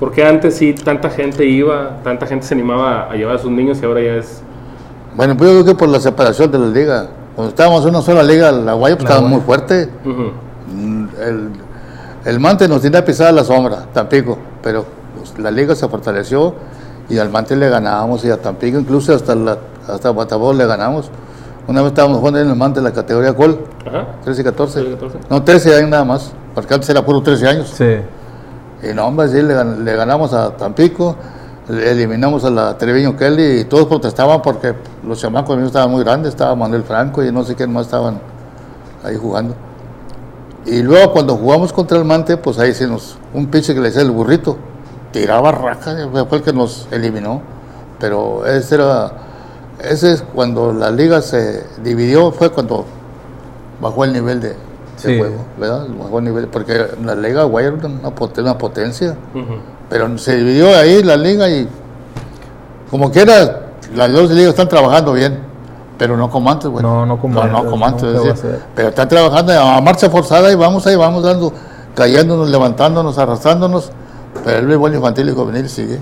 Porque 0.00 0.24
antes 0.24 0.56
sí 0.56 0.74
tanta 0.74 1.08
gente 1.10 1.44
iba, 1.46 1.98
tanta 2.02 2.26
gente 2.26 2.46
se 2.46 2.54
animaba 2.54 3.10
a 3.10 3.14
llevar 3.14 3.36
a 3.36 3.38
sus 3.38 3.50
niños 3.50 3.78
y 3.80 3.86
ahora 3.86 4.00
ya 4.02 4.14
es... 4.16 4.42
Bueno, 5.16 5.36
pues 5.36 5.48
yo 5.50 5.62
creo 5.62 5.74
que 5.74 5.78
por 5.78 5.88
la 5.88 6.00
separación 6.00 6.50
de 6.50 6.58
la 6.58 6.66
liga. 6.66 7.06
Cuando 7.36 7.50
estábamos 7.50 7.82
en 7.84 7.90
una 7.90 8.02
sola 8.02 8.22
liga, 8.22 8.50
la 8.52 8.74
Guaya 8.74 8.96
pues, 8.96 9.08
estaba 9.08 9.26
muy 9.26 9.40
fuerte. 9.40 9.88
Ujú. 10.04 10.32
Mm, 10.74 11.06
El, 11.20 11.48
el 12.24 12.40
Mante 12.40 12.66
nos 12.68 12.80
tenía 12.82 13.04
pisada 13.04 13.30
la 13.32 13.44
sombra, 13.44 13.86
Tampico, 13.92 14.36
pero 14.62 14.82
pues, 14.82 14.94
la 15.38 15.50
liga 15.50 15.74
se 15.74 15.88
fortaleció 15.88 16.54
y 17.08 17.18
al 17.18 17.30
Mante 17.30 17.56
le 17.56 17.68
ganábamos 17.68 18.24
y 18.24 18.30
a 18.30 18.40
Tampico 18.40 18.78
incluso 18.78 19.14
hasta 19.14 19.34
la, 19.34 19.58
hasta 19.88 20.10
Batabó 20.12 20.52
le 20.52 20.66
ganamos. 20.66 21.10
Una 21.66 21.80
vez 21.82 21.90
estábamos 21.92 22.18
jugando 22.18 22.40
en 22.40 22.48
el 22.48 22.56
Mante 22.56 22.78
en 22.80 22.84
la 22.84 22.92
categoría 22.92 23.30
Gol, 23.30 23.58
Ajá. 23.86 24.06
13 24.24 24.40
y 24.40 24.44
14. 24.44 24.80
13 24.80 24.90
y 24.90 24.94
14. 24.94 25.18
No, 25.30 25.42
13 25.42 25.76
años 25.76 25.90
nada 25.90 26.04
más, 26.04 26.32
porque 26.54 26.74
antes 26.74 26.88
era 26.90 27.04
puro 27.04 27.22
13 27.22 27.48
años. 27.48 27.72
Sí. 27.76 27.96
Y 28.88 28.92
no, 28.94 29.06
hombre, 29.06 29.28
sí, 29.28 29.40
le, 29.42 29.54
gan- 29.54 29.78
le 29.78 29.96
ganamos 29.96 30.32
a 30.34 30.50
Tampico 30.56 31.16
eliminamos 31.66 32.44
a 32.44 32.50
la 32.50 32.76
Treviño 32.76 33.16
Kelly 33.16 33.60
y 33.60 33.64
todos 33.64 33.86
protestaban 33.86 34.42
porque 34.42 34.74
los 35.02 35.18
chamacos 35.18 35.56
míos 35.56 35.68
estaban 35.68 35.90
muy 35.90 36.04
grandes, 36.04 36.28
estaba 36.30 36.54
Manuel 36.54 36.82
Franco 36.82 37.24
y 37.24 37.32
no 37.32 37.42
sé 37.42 37.54
quién 37.54 37.72
más 37.72 37.86
estaban 37.86 38.20
ahí 39.02 39.16
jugando. 39.16 39.54
Y 40.66 40.82
luego 40.82 41.10
cuando 41.12 41.36
jugamos 41.36 41.72
contra 41.72 41.96
el 41.96 42.04
Mante, 42.04 42.36
pues 42.36 42.58
ahí 42.58 42.74
sí 42.74 42.84
nos, 42.86 43.16
un 43.32 43.46
pinche 43.46 43.72
que 43.74 43.80
le 43.80 43.88
decía 43.88 44.02
el 44.02 44.10
burrito, 44.10 44.58
tiraba 45.14 45.52
raja, 45.52 45.96
fue 46.28 46.38
el 46.38 46.44
que 46.44 46.52
nos 46.52 46.88
eliminó. 46.90 47.40
Pero 48.00 48.44
ese 48.44 48.74
era, 48.74 49.12
ese 49.80 50.12
es 50.12 50.22
cuando 50.34 50.72
la 50.72 50.90
liga 50.90 51.22
se 51.22 51.64
dividió, 51.82 52.32
fue 52.32 52.50
cuando 52.50 52.84
bajó 53.80 54.04
el 54.04 54.12
nivel 54.12 54.40
de, 54.40 54.56
juego, 55.18 55.36
¿verdad? 55.58 55.86
Bajó 56.02 56.18
el 56.18 56.24
nivel, 56.24 56.48
porque 56.48 56.86
la 57.04 57.14
liga 57.14 57.44
Guay 57.44 57.66
era 57.66 57.74
una, 57.86 58.10
pot- 58.14 58.36
una 58.38 58.58
potencia. 58.58 59.16
Pero 59.88 60.18
se 60.18 60.36
dividió 60.36 60.76
ahí 60.76 61.02
la 61.02 61.16
liga 61.16 61.48
y 61.48 61.68
como 62.90 63.10
quiera, 63.10 63.60
las 63.94 64.12
dos 64.12 64.30
ligas 64.30 64.50
están 64.50 64.68
trabajando 64.68 65.12
bien, 65.12 65.38
pero 65.98 66.16
no 66.16 66.28
como 66.30 66.50
antes, 66.50 66.68
güey. 66.68 66.82
No, 66.82 67.06
no 67.06 67.18
como 67.20 67.34
no, 67.34 67.46
no 67.46 67.56
antes, 67.58 67.70
como 67.70 67.86
antes, 67.86 68.02
es 68.04 68.12
decir, 68.24 68.34
pero 68.74 68.88
están 68.88 69.08
trabajando 69.08 69.52
a 69.52 69.80
marcha 69.80 70.10
forzada 70.10 70.50
y 70.50 70.56
vamos 70.56 70.86
ahí, 70.86 70.96
vamos 70.96 71.22
dando, 71.22 71.52
cayéndonos, 71.94 72.48
levantándonos, 72.50 73.16
arrastrándonos, 73.18 73.90
pero 74.44 74.58
el 74.58 74.66
béisbol 74.66 74.94
infantil 74.94 75.28
y 75.28 75.32
juvenil 75.32 75.68
sigue. 75.68 75.98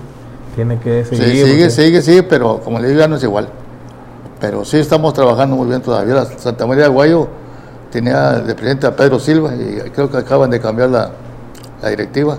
Tiene 0.55 0.79
que 0.79 1.03
Sí, 1.05 1.15
seguir. 1.15 1.31
sigue, 1.45 1.47
porque- 1.65 1.69
sigue, 1.69 2.01
sigue, 2.01 2.23
pero 2.23 2.59
como 2.59 2.79
le 2.79 2.87
digo, 2.89 2.99
ya 2.99 3.07
no 3.07 3.15
es 3.17 3.23
igual. 3.23 3.49
Pero 4.39 4.65
sí 4.65 4.77
estamos 4.77 5.13
trabajando 5.13 5.55
muy 5.55 5.67
bien 5.67 5.81
todavía. 5.81 6.15
La 6.15 6.25
Santa 6.25 6.65
María 6.67 6.83
de 6.83 6.89
Guayo 6.89 7.27
tenía 7.91 8.33
de 8.33 8.53
presidente 8.55 8.87
a 8.87 8.95
Pedro 8.95 9.19
Silva 9.19 9.53
y 9.55 9.89
creo 9.91 10.09
que 10.09 10.17
acaban 10.17 10.49
de 10.49 10.59
cambiar 10.59 10.89
la, 10.89 11.11
la 11.81 11.89
directiva. 11.89 12.37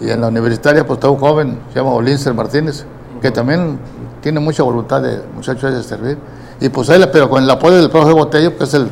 Y 0.00 0.10
en 0.10 0.20
la 0.20 0.28
universitaria, 0.28 0.86
pues 0.86 0.98
está 0.98 1.08
un 1.08 1.18
joven, 1.18 1.58
se 1.72 1.78
llama 1.78 1.92
Olincer 1.92 2.34
Martínez, 2.34 2.84
que 3.22 3.30
también 3.30 3.78
tiene 4.22 4.40
mucha 4.40 4.62
voluntad 4.62 5.00
de 5.02 5.20
muchacho 5.34 5.70
de 5.70 5.82
servir. 5.82 6.18
Y 6.60 6.68
pues 6.70 6.88
él, 6.88 7.08
pero 7.12 7.28
con 7.30 7.42
el 7.42 7.50
apoyo 7.50 7.76
del 7.76 7.90
profe 7.90 8.12
Botello, 8.12 8.56
que 8.56 8.64
es 8.64 8.74
el 8.74 8.88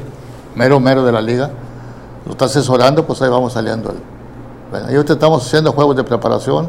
mero 0.54 0.78
mero 0.80 1.04
de 1.04 1.12
la 1.12 1.20
liga, 1.20 1.50
lo 2.26 2.32
está 2.32 2.44
asesorando, 2.46 3.04
pues 3.06 3.20
ahí 3.22 3.28
vamos 3.30 3.52
saliendo. 3.54 3.94
¿Verdad? 4.74 4.90
Y 4.90 4.94
ahorita 4.96 5.14
estamos 5.14 5.46
haciendo 5.46 5.72
juegos 5.72 5.96
de 5.96 6.04
preparación 6.04 6.68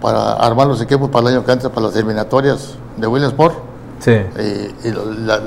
para 0.00 0.32
armar 0.32 0.66
los 0.66 0.80
equipos 0.80 1.08
para 1.10 1.28
el 1.28 1.34
año 1.36 1.44
que 1.46 1.52
entra, 1.52 1.68
para 1.70 1.86
las 1.86 1.96
eliminatorias 1.96 2.74
de 2.96 3.06
Williamsport 3.06 3.54
Sí. 4.00 4.12
y, 4.12 4.88
y 4.88 4.92
la, 5.26 5.38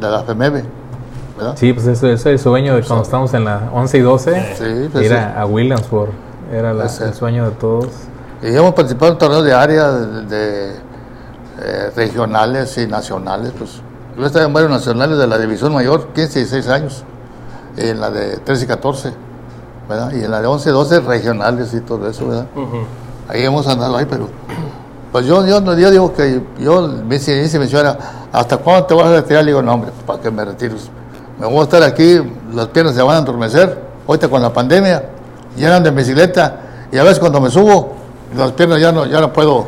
la, 0.00 0.22
FMB. 0.22 0.62
¿verdad? 1.38 1.54
Sí, 1.56 1.72
pues 1.72 1.86
ese 1.86 2.12
es 2.12 2.26
el 2.26 2.38
sueño 2.38 2.74
de 2.76 2.82
cuando 2.82 3.02
estábamos 3.04 3.32
en 3.34 3.44
la 3.46 3.70
11 3.72 3.98
y 3.98 4.00
12. 4.00 4.54
Sí, 4.56 4.88
pues 4.92 5.06
ir 5.06 5.14
a, 5.14 5.40
a 5.40 5.46
Williamsport. 5.46 6.12
Era 6.52 6.72
la- 6.74 6.84
el 6.84 7.14
sueño 7.14 7.44
de 7.46 7.50
todos. 7.52 7.88
Y 8.42 8.54
hemos 8.54 8.74
participado 8.74 9.12
en 9.12 9.18
torneos 9.18 9.44
de 9.44 9.52
área, 9.54 9.90
de, 9.92 10.22
de, 10.26 10.70
eh, 11.62 11.90
regionales 11.96 12.76
y 12.78 12.86
nacionales. 12.86 13.52
Pues. 13.56 13.80
Yo 14.16 14.22
he 14.24 14.26
estado 14.26 14.44
en 14.46 14.52
varios 14.52 14.70
nacionales 14.70 15.16
de 15.18 15.26
la 15.26 15.38
División 15.38 15.72
Mayor, 15.72 16.08
15 16.14 16.38
y 16.38 16.42
16 16.42 16.68
años, 16.68 17.04
en 17.78 17.98
la 18.00 18.10
de 18.10 18.36
13 18.38 18.64
y 18.64 18.68
14, 18.68 19.12
¿verdad? 19.88 20.12
Y 20.12 20.24
en 20.24 20.30
la 20.30 20.40
de 20.40 20.46
11 20.46 20.68
y 20.68 20.72
12 20.72 21.00
regionales 21.00 21.72
y 21.74 21.80
todo 21.80 22.08
eso, 22.08 22.26
¿verdad? 22.28 22.46
Ujú. 22.54 22.78
Ahí 23.28 23.44
hemos 23.44 23.66
andado 23.66 23.96
ahí, 23.96 24.06
pero 24.08 24.28
pues 25.12 25.26
yo, 25.26 25.46
yo, 25.46 25.62
yo 25.76 25.90
digo 25.90 26.12
que 26.12 26.42
yo 26.58 26.82
me 26.88 27.14
dice, 27.18 27.58
mi 27.58 27.66
señora, 27.68 27.96
¿hasta 28.32 28.56
cuándo 28.58 28.84
te 28.86 28.94
vas 28.94 29.06
a 29.06 29.12
retirar? 29.16 29.44
Le 29.44 29.50
digo, 29.50 29.62
no, 29.62 29.74
hombre, 29.74 29.90
para 30.06 30.20
que 30.20 30.30
me 30.30 30.44
retires. 30.44 30.88
Me 31.38 31.46
voy 31.46 31.60
a 31.60 31.62
estar 31.64 31.82
aquí, 31.82 32.20
las 32.54 32.66
piernas 32.68 32.94
se 32.94 33.02
van 33.02 33.16
a 33.16 33.18
adormecer. 33.18 33.84
Ahorita 34.06 34.28
con 34.28 34.40
la 34.42 34.52
pandemia, 34.52 35.02
llenan 35.56 35.82
de 35.82 35.90
bicicleta 35.90 36.56
y 36.92 36.98
a 36.98 37.02
veces 37.02 37.18
cuando 37.18 37.40
me 37.40 37.50
subo, 37.50 37.94
las 38.36 38.52
piernas 38.52 38.80
ya 38.80 38.92
no, 38.92 39.06
ya 39.06 39.20
no 39.20 39.32
puedo. 39.32 39.66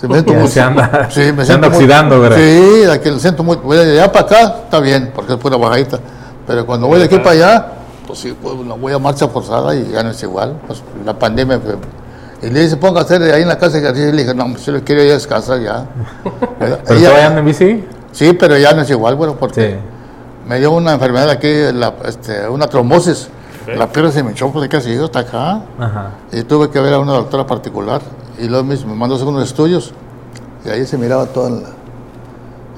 Se 0.00 0.06
me 0.08 0.14
siento 0.14 0.34
muy- 0.34 0.48
se 0.48 0.60
anda- 0.60 1.08
sí, 1.10 1.20
me 1.32 1.44
se 1.44 1.46
siento 1.46 1.52
anda 1.54 1.68
muy- 1.68 1.76
oxidando, 1.78 2.20
¿verdad? 2.20 2.36
Sí, 2.38 2.84
aquí 2.90 3.10
lo 3.10 3.18
siento 3.18 3.42
muy. 3.42 3.56
Voy 3.56 3.76
de 3.78 4.00
allá 4.00 4.12
para 4.12 4.26
acá, 4.26 4.54
está 4.64 4.80
bien, 4.80 5.12
porque 5.14 5.32
es 5.32 5.38
pura 5.38 5.56
bajadita. 5.56 5.98
Pero 6.46 6.66
cuando 6.66 6.86
voy 6.88 6.98
de 6.98 7.06
aquí 7.06 7.16
para 7.18 7.30
allá, 7.30 7.66
pues 8.14 8.20
sí, 8.20 8.36
pues, 8.40 8.54
no 8.56 8.76
voy 8.76 8.92
a 8.92 8.98
marcha 8.98 9.26
forzada 9.28 9.74
y 9.74 9.90
ya 9.90 10.02
no 10.04 10.10
es 10.10 10.22
igual. 10.22 10.56
Pues 10.66 10.82
la 11.04 11.18
pandemia 11.18 11.58
fue- 11.60 11.76
Y 12.48 12.52
le 12.52 12.60
dice, 12.60 12.76
ponga 12.76 13.00
a 13.00 13.02
hacer 13.04 13.22
ahí 13.22 13.42
en 13.42 13.48
la 13.48 13.58
casa 13.58 13.78
ejercicio. 13.78 14.10
Y 14.10 14.12
le 14.12 14.22
dije, 14.22 14.34
no, 14.34 14.46
pues, 14.52 14.64
yo 14.66 14.84
quiero 14.84 15.02
ir 15.02 15.10
a 15.10 15.14
descansar 15.14 15.60
ya. 15.60 15.86
¿Pero 16.58 16.78
Ella- 16.88 17.26
anda 17.26 17.40
en 17.40 17.44
bici? 17.46 17.84
sí, 18.12 18.32
pero 18.34 18.56
ya 18.56 18.72
no 18.74 18.82
es 18.82 18.90
igual, 18.90 19.16
bueno, 19.16 19.34
porque 19.36 19.70
Sí. 19.72 20.48
me 20.48 20.58
dio 20.60 20.70
una 20.72 20.92
enfermedad 20.92 21.28
aquí, 21.30 21.48
la- 21.72 21.94
este, 22.04 22.48
una 22.48 22.66
trombosis. 22.68 23.28
Ok. 23.68 23.76
La 23.78 23.88
pierna 23.90 24.12
se 24.12 24.22
me 24.22 24.30
echó, 24.32 24.50
pues, 24.52 24.68
casi 24.68 24.94
hasta 24.96 25.20
acá. 25.20 25.62
Ajá. 25.78 26.10
Y 26.32 26.42
tuve 26.42 26.70
que 26.70 26.78
ver 26.80 26.94
a 26.94 26.98
una 27.00 27.14
doctora 27.14 27.46
particular. 27.46 28.00
Y 28.38 28.46
luego 28.48 28.62
me 28.64 28.76
me 28.76 28.94
mandó 28.94 29.14
a 29.14 29.16
hacer 29.16 29.28
unos 29.28 29.42
estudios. 29.44 29.92
Y 30.64 30.68
ahí 30.68 30.86
se 30.86 30.96
miraba 30.98 31.26
toda 31.26 31.50
la... 31.50 31.60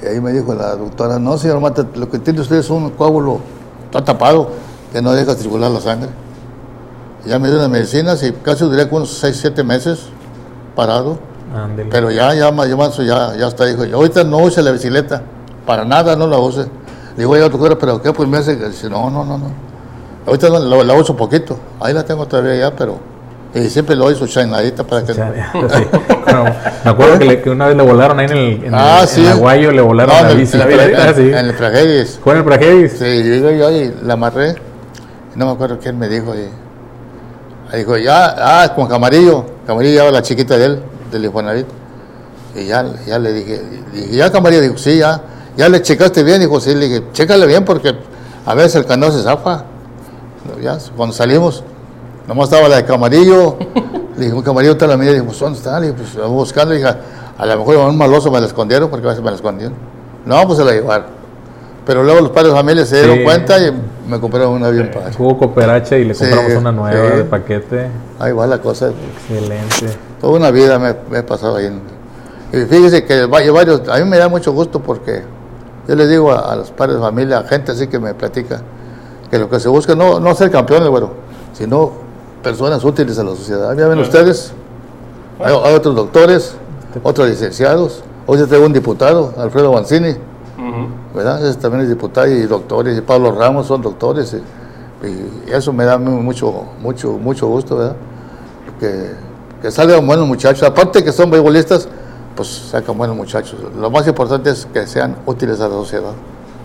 Y 0.02 0.06
ahí 0.06 0.20
me 0.20 0.32
dijo 0.32 0.54
la 0.54 0.76
doctora, 0.76 1.18
no, 1.18 1.36
señor 1.38 1.58
Mata, 1.60 1.84
lo 1.94 2.08
que 2.08 2.18
tiene 2.18 2.40
usted 2.40 2.56
es 2.56 2.68
un 2.70 2.90
coágulo, 2.90 3.40
está 3.86 4.04
tapado, 4.04 4.50
que 4.92 5.02
no 5.02 5.12
deja 5.12 5.34
circular 5.34 5.70
la 5.70 5.80
sangre. 5.80 6.08
Ya 7.24 7.38
me 7.38 7.48
dio 7.48 7.58
las 7.58 7.68
medicinas 7.68 8.22
y 8.22 8.32
casi 8.32 8.64
duré 8.64 8.84
unos 8.90 9.10
6, 9.18 9.36
7 9.40 9.64
meses 9.64 10.06
parado. 10.74 11.18
Pero 11.90 12.10
ya, 12.10 12.34
ya, 12.34 12.50
ya, 12.50 12.90
ya, 13.04 13.36
ya 13.36 13.46
está, 13.48 13.64
dijo, 13.64 13.84
yo 13.84 13.96
ahorita 13.96 14.24
no 14.24 14.38
use 14.38 14.62
la 14.62 14.70
bicicleta, 14.72 15.22
para 15.64 15.84
nada 15.84 16.14
no 16.14 16.26
la 16.26 16.38
use. 16.38 16.60
Le 16.60 16.68
digo, 17.24 17.36
doctora, 17.38 17.76
pero 17.78 18.00
¿qué? 18.02 18.12
Pues 18.12 18.28
me 18.28 18.36
hace, 18.38 18.58
que 18.58 18.68
dice, 18.68 18.90
no, 18.90 19.08
no, 19.10 19.24
no, 19.24 19.38
no. 19.38 19.50
Ahorita 20.26 20.48
no, 20.50 20.58
la, 20.58 20.84
la 20.84 20.94
uso 20.94 21.16
poquito, 21.16 21.58
ahí 21.80 21.94
la 21.94 22.04
tengo 22.04 22.26
todavía 22.26 22.56
ya, 22.56 22.70
pero... 22.76 22.98
Y 23.54 23.70
siempre 23.70 23.96
lo 23.96 24.14
su 24.14 24.26
chainadita 24.26 24.84
para 24.84 25.02
que... 25.02 25.14
Ya, 25.14 25.32
ya, 25.34 25.50
sí. 25.78 25.84
Bueno, 26.24 26.44
me 26.84 26.90
acuerdo 26.90 27.18
que, 27.18 27.24
le- 27.24 27.40
que 27.42 27.48
una 27.48 27.68
vez 27.68 27.76
le 27.76 27.82
volaron 27.84 28.18
ahí 28.18 28.26
en 28.26 28.32
el, 28.32 28.64
en 28.64 28.74
Ah, 28.74 28.98
el, 29.02 29.08
sí. 29.08 29.22
en 29.24 29.28
Aguayo, 29.32 29.72
le 29.72 29.80
volaron 29.80 30.14
No, 30.14 30.22
la 30.28 30.34
bici. 30.34 30.60
en 30.60 30.70
el- 30.70 30.94
Ah, 31.00 31.12
sí. 31.16 31.22
En 31.22 31.34
el 31.46 31.56
tragedias. 31.56 32.20
¿Fue 32.22 32.32
en 32.34 32.38
el 32.40 32.44
Prajevis? 32.44 32.92
Sí, 32.98 33.04
llegué 33.04 33.56
yo 33.58 33.70
y 33.70 33.94
la 34.02 34.12
amarré. 34.14 34.56
No 35.36 35.46
me 35.46 35.52
acuerdo 35.52 35.78
quién 35.78 35.98
me 35.98 36.08
dijo. 36.08 36.34
Y, 36.34 36.48
y 37.72 37.76
dijo, 37.76 37.96
ya, 37.98 38.62
ah, 38.62 38.74
con 38.74 38.86
Camarillo. 38.88 39.44
Camarillo 39.66 39.92
llevaba 39.92 40.12
la 40.12 40.22
chiquita 40.22 40.56
de 40.56 40.64
él, 40.64 40.82
del 41.12 41.24
Infonavit. 41.26 41.66
Y 42.54 42.66
ya, 42.66 42.84
ya 43.06 43.18
le 43.18 43.32
dije, 43.32 43.62
dije, 43.92 44.16
ya 44.16 44.32
Camarillo, 44.32 44.62
dijo, 44.62 44.78
sí, 44.78 44.98
ya. 44.98 45.20
Ya 45.56 45.68
le 45.68 45.80
checaste 45.82 46.22
bien, 46.22 46.40
dijo, 46.40 46.60
sí, 46.60 46.74
le 46.74 46.88
dije, 46.88 47.04
chécale 47.12 47.46
bien 47.46 47.64
porque 47.64 47.94
a 48.44 48.54
veces 48.54 48.76
el 48.76 48.86
candado 48.86 49.12
se 49.12 49.22
zafa. 49.22 49.64
Ya, 50.62 50.78
cuando 50.96 51.14
salimos, 51.14 51.64
nomás 52.26 52.48
estaba 52.48 52.68
la 52.68 52.76
de 52.76 52.84
Camarillo. 52.84 53.56
Le 54.16 54.30
dije, 54.30 54.42
Camarillo 54.42 54.72
está 54.72 54.86
la 54.86 54.96
mía. 54.96 55.08
Le 55.08 55.14
dije, 55.14 55.26
pues, 55.26 55.38
¿dónde 55.38 55.58
está? 55.58 55.78
Le 55.78 55.92
dije, 55.92 55.98
pues, 56.14 56.28
buscando. 56.28 56.72
Le 56.72 56.80
dije, 56.80 56.94
a 57.36 57.46
lo 57.46 57.58
mejor 57.58 57.76
un 57.76 57.98
maloso 57.98 58.30
me 58.30 58.40
la 58.40 58.46
escondieron 58.46 58.88
porque 58.88 59.06
a 59.06 59.10
veces 59.10 59.22
me 59.22 59.30
la 59.30 59.36
escondieron. 59.36 59.74
No, 60.24 60.46
pues 60.46 60.58
se 60.58 60.64
la 60.64 60.72
llevaron. 60.72 61.06
Pero 61.86 62.02
luego 62.02 62.20
los 62.20 62.30
padres 62.30 62.52
de 62.52 62.58
familia 62.58 62.84
se 62.84 62.96
dieron 62.96 63.18
Sí. 63.18 63.24
cuenta 63.24 63.58
y 63.60 63.72
me 64.08 64.18
compraron 64.20 64.52
una 64.54 64.68
bien 64.70 64.90
padre. 64.90 65.12
Hubo 65.18 65.38
cooperacha 65.38 65.96
y 65.96 66.04
le 66.04 66.14
Sí, 66.14 66.24
compramos 66.24 66.52
una 66.60 66.72
nueva 66.72 67.10
sí. 67.12 67.16
de 67.18 67.24
paquete. 67.24 67.86
Ahí 68.18 68.32
va 68.32 68.46
la 68.48 68.58
cosa. 68.58 68.90
Excelente. 68.90 69.96
Toda 70.20 70.32
una 70.36 70.50
vida 70.50 70.78
me, 70.80 70.94
me 71.10 71.18
he 71.18 71.22
pasado 71.22 71.56
ahí. 71.56 71.70
Y 72.52 72.56
fíjese 72.64 73.04
que 73.04 73.26
varios, 73.26 73.88
a 73.88 73.98
mí 73.98 74.04
me 74.04 74.18
da 74.18 74.28
mucho 74.28 74.52
gusto 74.52 74.80
porque 74.80 75.22
yo 75.86 75.94
les 75.94 76.08
digo 76.08 76.32
a, 76.32 76.52
a 76.52 76.56
los 76.56 76.70
padres 76.72 76.96
de 76.96 77.02
familia, 77.02 77.38
a 77.38 77.44
gente 77.44 77.70
así 77.72 77.86
que 77.86 77.98
me 78.00 78.14
platica, 78.14 78.60
que 79.30 79.38
lo 79.38 79.48
que 79.48 79.60
se 79.60 79.68
busca 79.68 79.94
no, 79.94 80.18
no 80.18 80.34
ser 80.34 80.50
campeones, 80.50 80.88
bueno, 80.88 81.10
sino 81.52 81.92
personas 82.42 82.82
útiles 82.84 83.16
a 83.18 83.24
la 83.24 83.30
sociedad. 83.30 83.76
Ya 83.76 83.86
ven 83.86 83.98
ustedes, 84.00 84.52
hay, 85.44 85.54
hay 85.64 85.74
otros 85.74 85.94
doctores, 85.94 86.54
otros 87.02 87.28
licenciados, 87.28 88.02
hoy 88.26 88.38
yo 88.38 88.46
tengo 88.48 88.66
un 88.66 88.72
diputado, 88.72 89.34
Alfredo 89.38 89.72
Mancini, 89.72 90.10
Ujú. 90.10 90.88
¿Verdad? 91.16 91.44
Ese 91.44 91.58
también 91.58 91.82
es 91.82 91.88
diputado 91.88 92.28
y 92.28 92.42
doctores, 92.42 92.96
y 92.96 93.00
Pablo 93.00 93.32
Ramos 93.32 93.66
son 93.66 93.82
doctores, 93.82 94.36
y, 95.02 95.06
y 95.06 95.52
eso 95.52 95.72
me 95.72 95.84
da 95.84 95.98
mucho, 95.98 96.64
mucho, 96.80 97.12
mucho 97.12 97.46
gusto, 97.48 97.76
¿verdad? 97.76 97.96
Que, 98.78 99.12
que 99.62 99.70
salgan 99.70 100.06
buenos 100.06 100.26
muchachos, 100.28 100.62
aparte 100.62 101.02
que 101.02 101.10
son 101.12 101.30
beisbolistas, 101.30 101.88
pues 102.36 102.48
sacan 102.48 102.96
buenos 102.98 103.16
muchachos. 103.16 103.56
Lo 103.80 103.90
más 103.90 104.06
importante 104.06 104.50
es 104.50 104.66
que 104.66 104.86
sean 104.86 105.16
útiles 105.26 105.58
a 105.60 105.64
la 105.68 105.74
sociedad, 105.74 106.12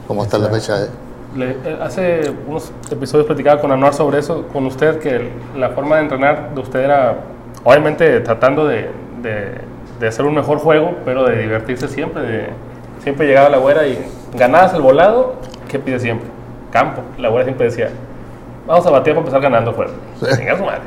como 0.07 0.21
hasta 0.23 0.37
la 0.37 0.49
fecha. 0.49 0.83
¿eh? 0.83 0.87
Le- 1.35 1.51
eh, 1.63 1.79
hace 1.81 2.33
unos 2.45 2.71
episodios 2.91 3.25
platicaba 3.25 3.61
con 3.61 3.71
Anuar 3.71 3.93
sobre 3.93 4.19
eso, 4.19 4.43
con 4.51 4.65
usted, 4.65 4.99
que 4.99 5.31
la 5.57 5.69
forma 5.69 5.95
de 5.95 6.01
entrenar 6.03 6.53
de 6.53 6.59
usted 6.59 6.81
era, 6.81 7.15
obviamente, 7.63 8.19
tratando 8.19 8.67
de, 8.67 8.89
de- 9.23 9.61
de 9.99 10.07
hacer 10.07 10.25
un 10.25 10.35
mejor 10.35 10.57
juego, 10.57 10.95
pero 11.05 11.23
de 11.25 11.41
divertirse 11.43 11.87
siempre. 11.87 12.21
De, 12.23 12.49
siempre 13.03 13.27
llegaba 13.27 13.49
la 13.49 13.57
güera 13.57 13.87
y 13.87 14.05
ganabas 14.33 14.73
el 14.73 14.81
volado, 14.81 15.33
¿qué 15.67 15.79
pide 15.79 15.99
siempre? 15.99 16.27
Campo. 16.71 17.01
La 17.17 17.29
güera 17.29 17.45
siempre 17.45 17.67
decía, 17.67 17.89
vamos 18.67 18.85
a 18.85 18.91
batear 18.91 19.15
para 19.15 19.19
empezar 19.27 19.41
ganando. 19.41 19.75
Sí. 20.19 20.25
Venga 20.37 20.57
su 20.57 20.63
madre. 20.63 20.81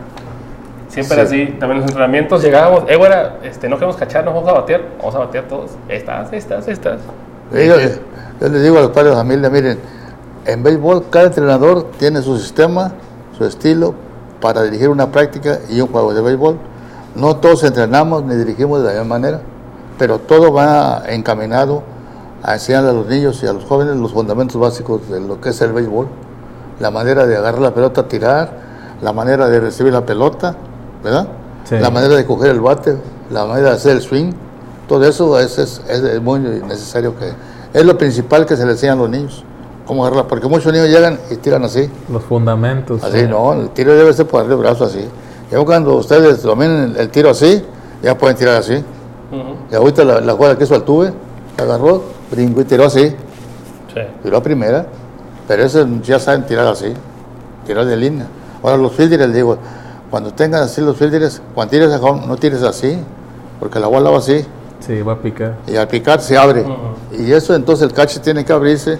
Siempre 0.89 1.15
Sí. 1.17 1.21
era 1.21 1.23
así, 1.23 1.47
también 1.59 1.73
en 1.73 1.81
los 1.83 1.91
entrenamientos 1.91 2.43
llegábamos, 2.43 2.85
eh, 2.89 2.97
güera, 2.97 3.39
este, 3.43 3.69
no 3.69 3.77
queremos 3.77 3.97
cacharnos, 3.97 4.33
vamos 4.33 4.49
a 4.49 4.53
batear, 4.53 4.83
vamos 4.99 5.15
a 5.15 5.19
batear 5.19 5.45
todos. 5.45 5.73
Ahí 5.89 5.97
estás, 5.97 6.31
ahí 6.31 6.39
estás, 6.39 6.67
ahí 6.67 6.73
estás. 6.73 7.01
Y 7.53 7.67
Yo, 7.67 7.77
yo 8.41 8.49
les 8.49 8.63
digo 8.63 8.79
a 8.79 8.83
los 8.83 8.91
padres 8.91 9.11
de 9.11 9.17
familia, 9.17 9.51
miren, 9.51 9.79
en 10.47 10.63
béisbol 10.63 11.07
cada 11.11 11.27
entrenador 11.27 11.91
tiene 11.99 12.23
su 12.23 12.39
sistema, 12.39 12.93
su 13.37 13.45
estilo 13.45 13.95
para 14.41 14.63
dirigir 14.63 14.89
una 14.89 15.11
práctica 15.11 15.59
y 15.69 15.81
un 15.81 15.89
juego 15.89 16.15
de 16.15 16.21
béisbol. 16.21 16.59
No 17.17 17.37
todos 17.37 17.65
entrenamos 17.65 18.23
ni 18.25 18.35
dirigimos 18.37 18.81
de 18.83 18.87
la 18.87 19.01
misma 19.01 19.19
manera, 19.19 19.41
pero 19.99 20.19
todo 20.19 20.53
va 20.53 21.03
encaminado 21.09 21.83
a 22.45 22.55
enseñar 22.55 22.85
a 22.85 22.93
los 22.93 23.07
niños 23.07 23.43
y 23.43 23.47
a 23.47 23.53
los 23.53 23.65
jóvenes 23.65 23.97
los 23.97 24.13
fundamentos 24.13 24.61
básicos 24.61 25.09
de 25.09 25.19
lo 25.21 25.41
que 25.41 25.49
es 25.49 25.61
el 25.63 25.73
béisbol. 25.73 26.07
La 26.79 26.91
manera 26.91 27.27
de 27.27 27.37
agarrar 27.37 27.61
la 27.61 27.73
pelota, 27.75 28.07
tirar, 28.07 28.53
la 29.03 29.13
manera 29.13 29.49
de 29.49 29.61
recibir 29.61 29.93
la 29.93 30.05
pelota, 30.05 30.55
¿verdad? 31.03 31.27
Sí. 31.65 31.77
La 31.79 31.91
manera 31.91 32.15
de 32.15 32.27
coger 32.27 32.51
el 32.51 32.61
bate, 32.61 32.97
la 33.31 33.47
manera 33.47 33.71
de 33.71 33.77
hacer 33.77 33.93
el 33.93 34.03
swing. 34.03 34.33
Todo 34.89 35.05
eso 35.09 35.39
es, 35.41 35.59
es- 35.59 35.81
es 35.89 36.21
muy 36.23 36.39
necesario 36.41 37.17
que... 37.17 37.33
Es 37.73 37.85
lo 37.85 37.97
principal 37.97 38.45
que 38.47 38.57
se 38.57 38.65
le 38.67 38.73
enseña 38.73 38.93
a 38.93 38.97
los 38.97 39.09
niños. 39.09 39.43
Cómo 39.87 40.05
agarrarla, 40.05 40.29
porque 40.29 40.47
muchos 40.47 40.73
niños 40.73 40.89
llegan 40.89 41.19
y 41.31 41.37
tiran 41.37 41.65
así. 41.65 41.91
Los 42.13 42.23
fundamentos. 42.25 43.03
Así, 43.03 43.21
sí. 43.21 43.27
no, 43.27 43.53
el 43.55 43.71
tiro 43.71 43.95
debe 43.95 44.13
ser 44.13 44.27
por 44.27 44.41
arriba 44.41 44.55
del 44.57 44.63
brazo 44.65 44.85
así. 44.85 45.07
Ya 45.51 45.59
cuando 45.65 45.95
ustedes 45.97 46.43
dominen 46.43 46.91
el, 46.93 46.97
el 46.99 47.09
tiro 47.11 47.31
así, 47.31 47.65
ya 48.03 48.17
pueden 48.17 48.37
tirar 48.37 48.57
así. 48.57 48.75
Ujú. 48.75 49.57
Y 49.71 49.75
ahorita 49.75 50.05
la, 50.05 50.21
la 50.21 50.33
jugada 50.35 50.57
que 50.59 50.65
hizo 50.65 50.75
Altuve, 50.75 51.13
agarró, 51.59 52.03
brincó 52.31 52.61
y 52.61 52.65
tiró 52.65 52.85
así. 52.87 53.09
Sí. 53.09 54.01
Tiró 54.23 54.39
a 54.39 54.43
primera, 54.43 54.87
pero 55.47 55.63
eso 55.63 55.87
ya 56.03 56.19
saben 56.19 56.45
tirar 56.47 56.67
así, 56.67 56.93
tirar 57.67 57.85
de 57.87 57.97
línea. 57.97 58.27
Ahora 58.63 58.77
los 58.77 58.93
fielders, 58.93 59.23
les 59.27 59.35
digo, 59.35 59.59
cuando 60.11 60.33
tengan 60.33 60.63
así 60.63 60.81
los 60.81 60.97
fielders, 60.97 61.41
cuando 61.55 61.71
tires 61.71 61.93
a 61.93 62.01
home, 62.01 62.27
no 62.27 62.37
tires 62.37 62.63
así, 62.63 62.99
porque 63.61 63.79
la 63.79 63.87
bola 63.87 64.11
va 64.11 64.19
así, 64.19 64.45
Sí, 64.81 65.01
va 65.03 65.13
a 65.15 65.19
picar. 65.19 65.57
y 65.67 65.77
al 65.77 65.89
picar 65.89 66.21
se 66.21 66.37
abre. 66.37 66.65
Y 67.13 67.33
eso 67.33 67.55
entonces 67.55 67.87
el 67.89 67.95
catcher 67.95 68.21
tiene 68.23 68.45
que 68.45 68.53
abrirse 68.53 68.99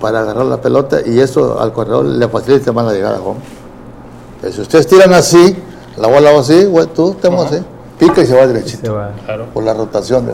para 0.00 0.20
agarrar 0.20 0.46
la 0.46 0.60
pelota 0.60 0.98
y 1.04 1.20
eso 1.20 1.60
al 1.60 1.72
corredor 1.72 2.04
le 2.06 2.28
facilita 2.28 2.72
más 2.72 2.86
la 2.86 2.92
llegada 2.92 3.18
a 3.18 3.20
home. 3.20 3.40
Pero 4.40 4.52
si 4.52 4.60
ustedes 4.62 4.86
tiran 4.86 5.12
así, 5.14 5.56
la 5.96 6.08
bola 6.08 6.32
va 6.32 6.40
así, 6.40 6.68
tú 6.94 7.14
te 7.20 7.30
mueves 7.30 7.52
así, 7.52 7.64
pica 7.98 8.22
y 8.22 8.26
se 8.26 8.36
va 8.36 8.46
derechito 8.46 8.86
se 8.86 8.88
va. 8.92 9.12
Claro. 9.24 9.46
por 9.54 9.62
la 9.64 9.74
rotación, 9.74 10.26
de, 10.26 10.32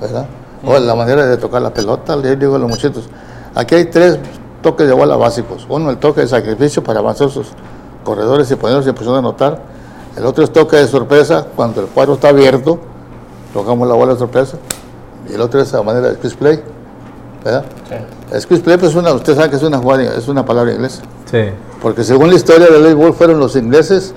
¿verdad? 0.00 0.26
O 0.66 0.78
la 0.78 0.94
manera 0.94 1.26
de 1.26 1.36
tocar 1.36 1.62
la 1.62 1.72
pelota, 1.72 2.16
le 2.16 2.36
digo 2.36 2.56
a 2.56 2.58
los 2.58 2.68
muchachos, 2.68 3.08
aquí 3.54 3.74
hay 3.74 3.84
tres 3.86 4.18
toques 4.62 4.86
de 4.86 4.92
bola 4.94 5.16
básicos. 5.16 5.66
Uno, 5.68 5.90
el 5.90 5.98
toque 5.98 6.22
de 6.22 6.28
sacrificio 6.28 6.82
para 6.82 7.00
avanzar 7.00 7.30
sus 7.30 7.48
corredores 8.04 8.50
y 8.50 8.54
ponerlos 8.56 8.86
en 8.86 8.94
posición 8.94 9.14
de 9.14 9.18
anotar. 9.20 9.60
El 10.16 10.24
otro 10.26 10.44
es 10.44 10.52
toque 10.52 10.76
de 10.76 10.86
sorpresa, 10.86 11.46
cuando 11.56 11.80
el 11.80 11.88
cuadro 11.88 12.14
está 12.14 12.28
abierto, 12.28 12.78
tocamos 13.52 13.86
la 13.88 13.94
bola 13.94 14.12
de 14.14 14.18
sorpresa. 14.18 14.56
Y 15.28 15.34
el 15.34 15.40
otro 15.40 15.60
es 15.60 15.72
la 15.72 15.82
manera 15.82 16.08
de 16.08 16.14
squeeze 16.16 16.36
play, 16.36 16.62
¿verdad? 17.44 17.64
Sí. 17.88 18.40
Squeeze 18.40 18.62
play, 18.62 18.76
pues, 18.76 18.90
es 18.92 18.96
una, 18.96 19.12
usted 19.12 19.34
sabe 19.34 19.50
que 19.50 19.56
es 19.56 19.62
una, 19.62 19.78
jugada, 19.78 20.02
es 20.16 20.28
una 20.28 20.44
palabra 20.44 20.72
inglesa. 20.72 21.02
Sí. 21.30 21.40
Porque 21.82 22.04
según 22.04 22.28
la 22.28 22.36
historia 22.36 22.68
del 22.68 22.82
béisbol 22.82 23.12
fueron 23.14 23.38
los 23.40 23.56
ingleses, 23.56 24.14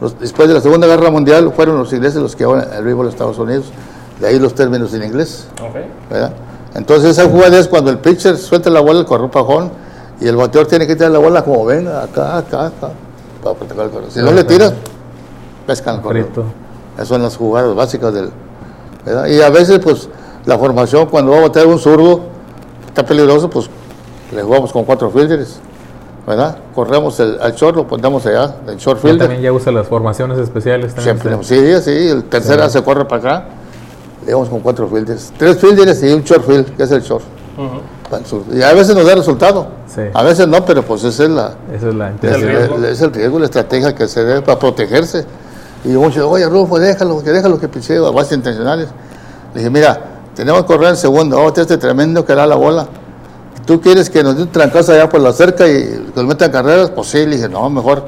los- 0.00 0.18
después 0.18 0.48
de 0.48 0.54
la 0.54 0.60
Segunda 0.60 0.86
Guerra 0.86 1.10
Mundial, 1.10 1.52
fueron 1.54 1.78
los 1.78 1.92
ingleses 1.92 2.20
los 2.22 2.36
que 2.36 2.44
llevaron 2.44 2.72
el 2.72 2.84
béisbol 2.84 3.06
a 3.06 3.10
Estados 3.10 3.38
Unidos. 3.38 3.66
De 4.20 4.26
ahí 4.26 4.38
los 4.38 4.54
términos 4.54 4.92
en 4.94 5.02
inglés, 5.04 5.46
Ok. 5.62 5.76
¿verdad? 6.10 6.32
Entonces 6.74 7.10
esa 7.18 7.28
jugada 7.28 7.58
es 7.58 7.68
cuando 7.68 7.90
el 7.90 7.98
pitcher 7.98 8.36
suelta 8.36 8.68
la 8.70 8.80
bola, 8.80 9.00
el 9.00 9.06
corredor 9.06 9.30
pajón, 9.30 9.70
y 10.20 10.26
el 10.26 10.36
bateador 10.36 10.66
tiene 10.68 10.86
que 10.86 10.96
tirar 10.96 11.12
la 11.12 11.18
bola 11.18 11.42
como 11.44 11.64
venga, 11.64 12.02
acá, 12.02 12.38
acá, 12.38 12.66
acá, 12.66 12.90
para 13.42 13.54
proteger 13.54 13.84
el 13.84 13.90
corredor. 13.90 14.10
Si 14.12 14.20
no 14.20 14.32
le 14.32 14.44
tiras, 14.44 14.72
pescan 15.66 15.96
el 15.96 16.00
corredor. 16.02 16.26
Frito. 16.26 16.44
Esas 16.96 17.08
son 17.08 17.22
las 17.22 17.36
jugadas 17.36 17.74
básicas 17.74 18.12
del... 18.12 18.30
¿verdad? 19.06 19.26
Y 19.26 19.40
a 19.40 19.50
veces, 19.50 19.78
pues, 19.78 20.08
la 20.44 20.58
formación, 20.58 21.06
cuando 21.06 21.30
va 21.32 21.38
a 21.38 21.42
batear 21.42 21.66
un 21.66 21.78
zurdo, 21.78 22.22
está 22.88 23.04
peligroso, 23.06 23.48
pues, 23.48 23.70
le 24.34 24.42
jugamos 24.42 24.72
con 24.72 24.84
cuatro 24.84 25.08
fielders, 25.10 25.60
¿verdad? 26.26 26.58
Corremos 26.74 27.18
el, 27.20 27.38
al 27.40 27.52
short, 27.54 27.76
lo 27.76 27.86
ponemos 27.86 28.26
allá, 28.26 28.56
el 28.66 28.76
short 28.76 29.00
fielder. 29.00 29.20
también 29.20 29.42
ya 29.42 29.52
usa 29.52 29.70
las 29.72 29.86
formaciones 29.86 30.38
especiales. 30.38 30.94
También 30.94 31.18
Siempre, 31.20 31.44
sí. 31.44 31.80
sí, 31.80 31.82
sí, 31.82 32.08
el 32.08 32.24
tercera 32.24 32.68
se 32.68 32.82
corre 32.82 33.04
para 33.06 33.20
acá, 33.36 33.44
le 34.28 34.34
vamos 34.34 34.48
con 34.50 34.60
cuatro 34.60 34.86
fielders. 34.88 35.32
Tres 35.38 35.58
fielders 35.58 36.02
y 36.02 36.12
un 36.12 36.22
short 36.22 36.44
field, 36.46 36.76
que 36.76 36.82
es 36.82 36.90
el 36.90 37.00
short. 37.02 37.24
Y 38.52 38.62
a 38.62 38.72
veces 38.74 38.94
nos 38.94 39.06
da 39.06 39.14
resultado, 39.14 39.66
Sí. 39.86 40.02
a 40.14 40.22
veces 40.22 40.46
no, 40.46 40.64
pero 40.64 40.82
pues 40.82 41.02
esa 41.04 41.24
es 41.24 41.30
la, 41.30 41.54
Esa 41.74 41.88
es 41.88 41.94
la 41.94 42.10
es 42.10 42.22
el, 42.22 42.42
riesgo. 42.42 42.84
es 42.84 43.00
el 43.02 43.12
riesgo, 43.12 43.38
la 43.38 43.44
estrategia 43.46 43.94
que 43.94 44.06
se 44.06 44.22
debe 44.24 44.42
para 44.42 44.58
protegerse. 44.58 45.24
Y 45.84 45.92
yo 45.92 46.00
mucho, 46.00 46.28
oye, 46.28 46.46
Rufo, 46.46 46.78
déjalo, 46.78 47.22
que 47.22 47.30
déjalo 47.30 47.58
que 47.58 47.68
pichee, 47.68 47.96
a 47.98 48.10
bases 48.10 48.32
intencionales. 48.36 48.88
Le 49.54 49.60
dije, 49.60 49.70
mira, 49.70 49.98
tenemos 50.34 50.62
que 50.62 50.66
correr 50.68 50.90
en 50.90 50.96
segundo, 50.96 51.36
vamos 51.36 51.52
a 51.52 51.54
tener 51.54 51.70
este 51.72 51.78
tremendo 51.78 52.24
que 52.24 52.34
da 52.34 52.46
la 52.46 52.54
bola. 52.56 52.86
¿Tú 53.66 53.80
quieres 53.80 54.08
que 54.10 54.22
nos 54.22 54.36
dé 54.36 54.42
un 54.42 54.52
trancazo 54.52 54.92
allá 54.92 55.08
por 55.08 55.20
la 55.20 55.32
cerca 55.32 55.66
y 55.68 55.72
que 55.72 56.12
nos 56.16 56.24
metan 56.26 56.50
carreras? 56.52 56.90
Pues 56.90 57.08
sí, 57.08 57.24
le 57.26 57.36
dije, 57.36 57.48
no, 57.48 57.68
mejor 57.70 58.04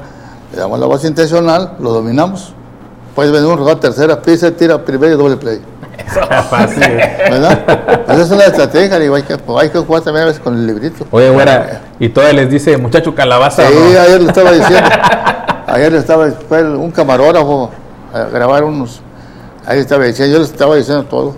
le 0.53 0.57
damos 0.59 0.79
la 0.79 0.85
base 0.87 1.07
intencional, 1.07 1.75
lo 1.79 1.91
dominamos. 1.93 2.53
Puedes 3.15 3.31
venir 3.31 3.47
un 3.47 3.57
rodar 3.57 3.79
tercera, 3.79 4.21
pisa, 4.21 4.51
tira 4.51 4.83
primero 4.83 5.13
y 5.13 5.17
doble 5.17 5.37
play. 5.37 5.61
Fácil. 6.49 6.79
¿Verdad? 7.29 8.03
pues 8.05 8.17
esa 8.17 8.21
es 8.21 8.31
una 8.31 8.45
estrategia, 8.45 8.99
digo, 8.99 9.15
hay 9.15 9.23
que, 9.23 9.37
pues, 9.37 9.63
hay 9.63 9.69
que 9.69 9.79
jugar 9.79 10.03
también 10.03 10.23
a 10.23 10.27
veces 10.27 10.41
con 10.41 10.55
el 10.55 10.67
librito. 10.67 11.05
Oye, 11.11 11.29
güera, 11.29 11.81
y 11.99 12.09
todavía 12.09 12.41
les 12.41 12.51
dice, 12.51 12.77
muchacho 12.77 13.13
calabaza. 13.15 13.67
Sí, 13.67 13.73
¿no? 13.73 13.99
ayer 13.99 14.21
le 14.21 14.27
estaba 14.27 14.51
diciendo. 14.53 14.89
ayer 15.67 15.91
le 15.91 15.97
estaba, 15.97 16.31
fue 16.47 16.63
un 16.63 16.91
camarógrafo 16.91 17.71
a 18.13 18.23
grabar 18.25 18.63
unos. 18.63 19.01
Ahí 19.65 19.79
estaba 19.79 20.03
diciendo, 20.05 20.33
yo 20.33 20.39
le 20.39 20.45
estaba 20.45 20.75
diciendo 20.75 21.03
todo. 21.05 21.35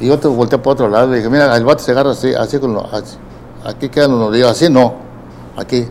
Y 0.00 0.08
yo 0.08 0.18
te 0.18 0.28
volteé 0.28 0.58
para 0.58 0.72
otro 0.72 0.88
lado. 0.88 1.08
Le 1.08 1.18
dije, 1.18 1.28
mira, 1.28 1.54
el 1.56 1.64
bate 1.64 1.82
se 1.82 1.92
agarra 1.92 2.10
así, 2.10 2.34
así 2.34 2.58
con 2.58 2.74
lo, 2.74 2.86
así. 2.92 3.16
Aquí 3.64 3.88
quedan 3.88 4.12
los 4.12 4.20
nudillos, 4.20 4.50
así 4.50 4.70
no. 4.70 4.94
Aquí. 5.56 5.86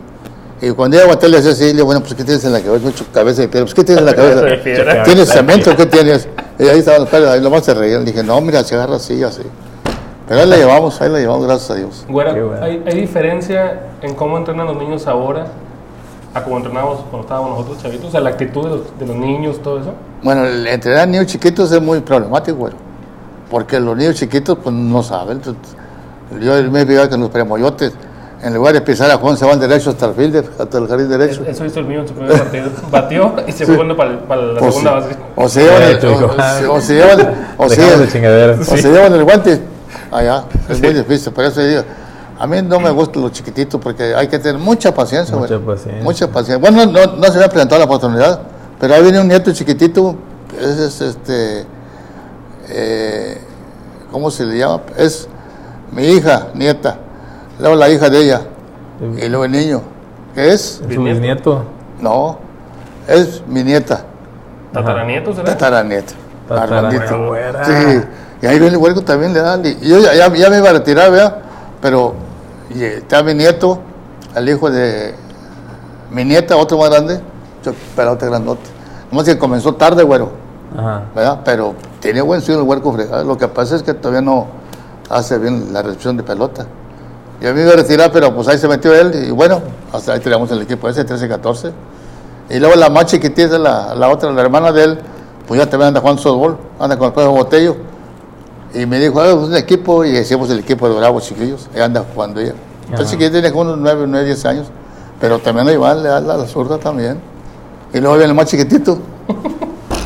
Y 0.62 0.70
cuando 0.72 0.96
yo 0.98 1.04
aguanté 1.04 1.28
le 1.28 1.38
decía 1.38 1.52
así, 1.52 1.72
le 1.72 1.82
bueno, 1.82 2.00
pues 2.02 2.14
¿qué 2.14 2.22
tienes 2.24 2.44
en 2.44 2.52
la 2.52 2.60
cabeza? 2.60 2.84
Mucho 2.84 3.04
cabeza 3.12 3.42
de 3.42 3.48
piedra. 3.48 3.64
Pues 3.64 3.74
¿qué 3.74 3.84
tienes 3.84 4.00
en 4.00 4.06
la 4.06 4.14
Cabeza 4.16 4.34
de 4.36 4.40
cabeza? 4.42 4.62
piedra. 4.64 5.02
¿Tienes 5.04 5.28
cemento? 5.30 5.76
¿Qué 5.76 5.86
tienes? 5.86 6.28
Y 6.58 6.64
ahí 6.68 6.78
estaban 6.80 7.00
los 7.02 7.10
padres, 7.10 7.28
ahí 7.30 7.40
nomás 7.40 7.64
se 7.64 7.72
reían. 7.72 8.04
Le 8.04 8.12
dije, 8.12 8.22
no, 8.22 8.40
mira, 8.42 8.62
se 8.62 8.74
agarra 8.74 8.96
así, 8.96 9.22
así. 9.22 9.42
Pero 10.28 10.42
ahí 10.42 10.46
la 10.48 10.56
llevamos, 10.56 11.00
ahí 11.00 11.10
la 11.10 11.18
llevamos, 11.18 11.46
gracias 11.46 11.70
a 11.70 11.74
Dios. 11.76 12.04
Güera, 12.08 12.32
bueno. 12.32 12.62
¿hay, 12.62 12.82
hay 12.86 13.00
diferencia 13.00 13.80
en 14.02 14.14
cómo 14.14 14.36
entrenan 14.36 14.66
los 14.66 14.76
niños 14.76 15.06
ahora 15.06 15.46
a 16.34 16.44
cómo 16.44 16.58
entrenábamos 16.58 17.00
cuando 17.10 17.20
estábamos 17.22 17.50
nosotros 17.52 17.82
chavitos? 17.82 18.08
O 18.08 18.10
sea, 18.10 18.20
la 18.20 18.30
actitud 18.30 18.62
de 18.62 18.68
los, 18.70 18.98
de 18.98 19.06
los 19.06 19.16
niños, 19.16 19.60
todo 19.62 19.80
eso. 19.80 19.94
Bueno, 20.22 20.44
el 20.44 20.66
entrenar 20.66 21.08
niños 21.08 21.26
chiquitos 21.26 21.72
es 21.72 21.80
muy 21.80 22.00
problemático, 22.00 22.58
güey. 22.58 22.74
Porque 23.50 23.80
los 23.80 23.96
niños 23.96 24.14
chiquitos, 24.16 24.58
pues 24.62 24.74
no 24.74 25.02
saben. 25.02 25.38
Entonces, 25.38 25.62
Yo 26.40 26.70
me 26.70 26.82
he 26.82 26.86
fijado 26.86 27.08
que 27.08 27.16
los 27.16 27.30
premoyotes, 27.30 27.92
en 28.42 28.54
lugar 28.54 28.72
de 28.74 28.80
pisar 28.80 29.10
a 29.10 29.16
Juan, 29.18 29.36
se 29.36 29.44
van 29.44 29.60
derecho 29.60 29.90
hasta 29.90 30.06
el 30.06 30.14
fielder, 30.14 30.50
hasta 30.58 30.78
el 30.78 30.88
jardín 30.88 31.08
derecho. 31.10 31.42
Eso 31.46 31.64
hizo 31.64 31.80
el 31.80 31.86
mío 31.86 32.00
en 32.00 32.08
su 32.08 32.14
primer 32.14 32.38
partido. 32.38 32.70
Batió 32.90 33.34
y 33.46 33.52
se 33.52 33.66
fue 33.66 33.74
jugando 33.74 33.96
para, 33.96 34.10
la 34.12 34.60
O 34.60 34.70
segunda 34.72 35.02
se- 35.02 35.08
base. 35.08 35.16
O 35.36 35.48
se 35.48 35.62
llevan 35.62 35.82
el, 35.82 35.88
Derecho, 35.88 36.10
hijo. 36.12 36.26
o, 36.26 36.32
se- 36.58 36.66
o 36.66 36.80
se 36.80 36.94
llevan, 36.94 37.34
o 37.58 37.68
se, 37.68 37.76
Dejamos 37.76 38.00
de 38.00 38.08
chingaderas. 38.12 38.60
o 38.60 38.76
se 38.76 38.90
llevan 38.92 39.12
el 39.14 39.24
guante 39.24 39.60
allá. 40.10 40.44
Es 40.68 40.80
muy 40.80 40.92
difícil, 40.94 41.32
por 41.32 41.44
eso 41.44 41.60
digo. 41.62 41.82
A 42.38 42.46
mí 42.46 42.62
no 42.62 42.80
me 42.80 42.88
gustan 42.90 43.20
los 43.22 43.32
chiquititos 43.32 43.78
porque 43.78 44.14
hay 44.14 44.26
que 44.28 44.38
tener 44.38 44.58
mucha 44.58 44.94
paciencia, 44.94 45.36
güey. 45.36 45.50
Mucha 45.50 45.66
paciencia. 45.66 46.02
Mucha 46.02 46.26
paciencia. 46.28 46.56
Bueno, 46.56 46.86
no, 46.90 47.16
no 47.16 47.24
se 47.30 47.38
me 47.38 47.44
ha 47.44 47.48
presentado 47.50 47.78
la 47.80 47.84
oportunidad, 47.84 48.40
pero 48.80 48.94
ahí 48.94 49.02
viene 49.02 49.20
un 49.20 49.28
nieto 49.28 49.52
chiquitito, 49.52 50.16
ese 50.58 50.86
es 50.86 51.00
este, 51.02 51.66
eh, 52.70 53.38
¿cómo 54.10 54.30
se 54.30 54.44
le 54.46 54.56
llama? 54.58 54.80
Es 54.96 55.28
mi 55.92 56.06
hija, 56.06 56.48
nieta, 56.54 56.96
luego 57.60 57.76
la 57.76 57.88
hija 57.88 58.08
de 58.10 58.22
ella, 58.24 58.40
y 59.16 59.28
luego 59.28 59.44
el 59.44 59.52
niño, 59.52 59.82
¿qué 60.34 60.48
es? 60.52 60.80
¿Es 60.88 60.94
su 60.94 61.02
bisnieto? 61.02 61.64
No, 62.00 62.38
es 63.06 63.42
mi 63.46 63.62
nieta, 63.62 64.04
Tataranietos, 64.72 65.36
¿será? 65.36 65.50
tataranieta, 65.52 66.12
Armandito. 66.48 67.34
Sí, 67.64 68.02
y 68.42 68.46
ahí 68.46 68.58
viene 68.58 68.74
el 68.74 68.76
huerco 68.78 69.02
también 69.02 69.32
le 69.32 69.40
dan, 69.40 69.64
y 69.64 69.74
yo 69.80 69.98
ya, 69.98 70.14
ya- 70.14 70.34
ya 70.34 70.50
me 70.50 70.58
iba 70.58 70.70
a 70.70 70.72
retirar, 70.72 71.10
¿verdad? 71.10 71.38
Pero 71.80 72.14
y, 72.74 72.82
eh, 72.82 72.96
está 72.98 73.22
mi 73.22 73.34
nieto, 73.34 73.78
el 74.34 74.48
hijo 74.48 74.70
de 74.70 75.14
mi 76.10 76.24
nieta, 76.24 76.56
otro 76.56 76.78
más 76.78 76.90
grande, 76.90 77.20
yo, 77.64 77.72
pelote 77.96 78.26
grandote. 78.26 78.62
Nomás 79.10 79.26
que 79.26 79.36
comenzó 79.38 79.74
tarde, 79.74 80.02
güero. 80.04 80.30
Ajá. 80.76 81.02
¿verdad? 81.14 81.40
Pero 81.44 81.74
tiene 81.98 82.20
buen 82.22 82.40
swing 82.40 82.58
el 82.58 82.62
huerco 82.62 82.92
fregado. 82.92 83.24
Lo 83.24 83.36
que 83.36 83.48
pasa 83.48 83.74
es 83.74 83.82
que 83.82 83.92
todavía 83.92 84.20
no 84.20 84.46
hace 85.08 85.36
bien 85.38 85.72
la 85.72 85.82
recepción 85.82 86.16
de 86.16 86.22
pelota. 86.22 86.64
Yo 87.40 87.54
me 87.54 87.62
iba 87.62 87.72
a 87.72 87.76
retirar, 87.76 88.12
pero 88.12 88.34
pues 88.34 88.48
ahí 88.48 88.58
se 88.58 88.68
metió 88.68 88.94
él 88.94 89.26
y 89.28 89.30
bueno, 89.30 89.62
hasta 89.92 90.12
ahí 90.12 90.20
tenemos 90.20 90.50
el 90.50 90.62
equipo 90.62 90.88
ese, 90.88 91.06
13-14. 91.06 91.72
Y 92.50 92.58
luego 92.58 92.74
la 92.76 92.90
más 92.90 93.06
chiquitita, 93.06 93.58
la, 93.58 93.94
la 93.94 94.08
otra, 94.08 94.30
la 94.30 94.42
hermana 94.42 94.72
de 94.72 94.84
él, 94.84 94.98
pues 95.46 95.58
ya 95.58 95.68
también 95.68 95.88
anda 95.88 96.00
jugando 96.00 96.20
softball, 96.20 96.58
anda 96.78 96.98
con 96.98 97.08
el 97.08 97.12
perro 97.12 97.30
Botello. 97.30 97.76
Y 98.74 98.86
me 98.86 98.98
dijo, 98.98 99.20
ah, 99.20 99.34
un 99.34 99.54
equipo, 99.56 100.04
y 100.04 100.16
hicimos 100.16 100.50
el 100.50 100.58
equipo 100.60 100.88
de 100.88 100.96
Bravos 100.96 101.24
chiquillos, 101.24 101.68
y 101.74 101.80
anda 101.80 102.04
jugando 102.14 102.40
ella. 102.40 102.54
Entonces 102.84 103.10
chiquita 103.10 103.30
tiene 103.30 103.50
como 103.50 103.62
unos 103.62 103.78
9, 103.78 104.04
9, 104.06 104.26
10 104.26 104.44
años, 104.46 104.66
pero 105.20 105.38
también 105.38 105.68
ahí 105.68 105.76
va, 105.76 105.94
le 105.94 106.08
da 106.08 106.20
la, 106.20 106.36
la 106.36 106.46
zurda 106.46 106.78
también. 106.78 107.20
Y 107.92 107.98
luego 108.00 108.16
viene 108.16 108.30
el 108.30 108.36
más 108.36 108.46
chiquitito, 108.46 108.98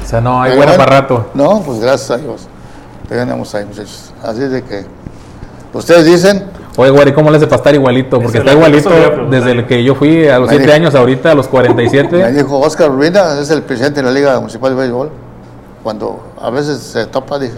O 0.05 0.07
sea, 0.07 0.20
no, 0.20 0.43
hay 0.43 0.55
bueno, 0.57 0.72
para 0.76 1.01
rato. 1.01 1.30
No, 1.32 1.62
pues 1.62 1.80
gracias 1.80 2.11
a 2.11 2.16
Dios. 2.18 2.43
Tenemos 3.09 3.55
ahí, 3.55 3.64
muchachos. 3.64 4.12
Así 4.22 4.41
de 4.41 4.62
que. 4.62 4.85
Ustedes 5.72 6.05
dicen, 6.05 6.45
Oye, 6.77 6.91
güey, 6.91 7.09
¿y 7.09 7.12
cómo 7.12 7.31
le 7.31 7.37
hace 7.37 7.47
para 7.47 7.57
estar 7.59 7.75
igualito? 7.75 8.20
Porque 8.20 8.39
está 8.39 8.53
igualito 8.53 8.91
desde 9.31 9.53
el 9.53 9.66
que 9.66 9.85
yo 9.85 9.95
fui 9.95 10.27
a 10.27 10.39
los 10.41 10.49
Me 10.49 10.57
7 10.57 10.64
dijo- 10.64 10.75
años 10.75 10.95
ahorita, 10.95 11.31
a 11.31 11.35
los 11.35 11.47
me 11.47 11.51
47. 11.53 12.33
dijo 12.33 12.59
Oscar 12.59 12.91
Urbina, 12.91 13.39
es 13.41 13.51
el 13.51 13.62
presidente 13.62 14.01
de 14.01 14.07
la 14.07 14.12
Liga 14.12 14.39
Municipal 14.41 14.70
de 14.75 14.81
Béisbol. 14.81 15.11
cuando 15.85 16.33
a 16.41 16.49
veces 16.51 16.79
se 16.79 17.05
topa, 17.07 17.39
dije, 17.39 17.55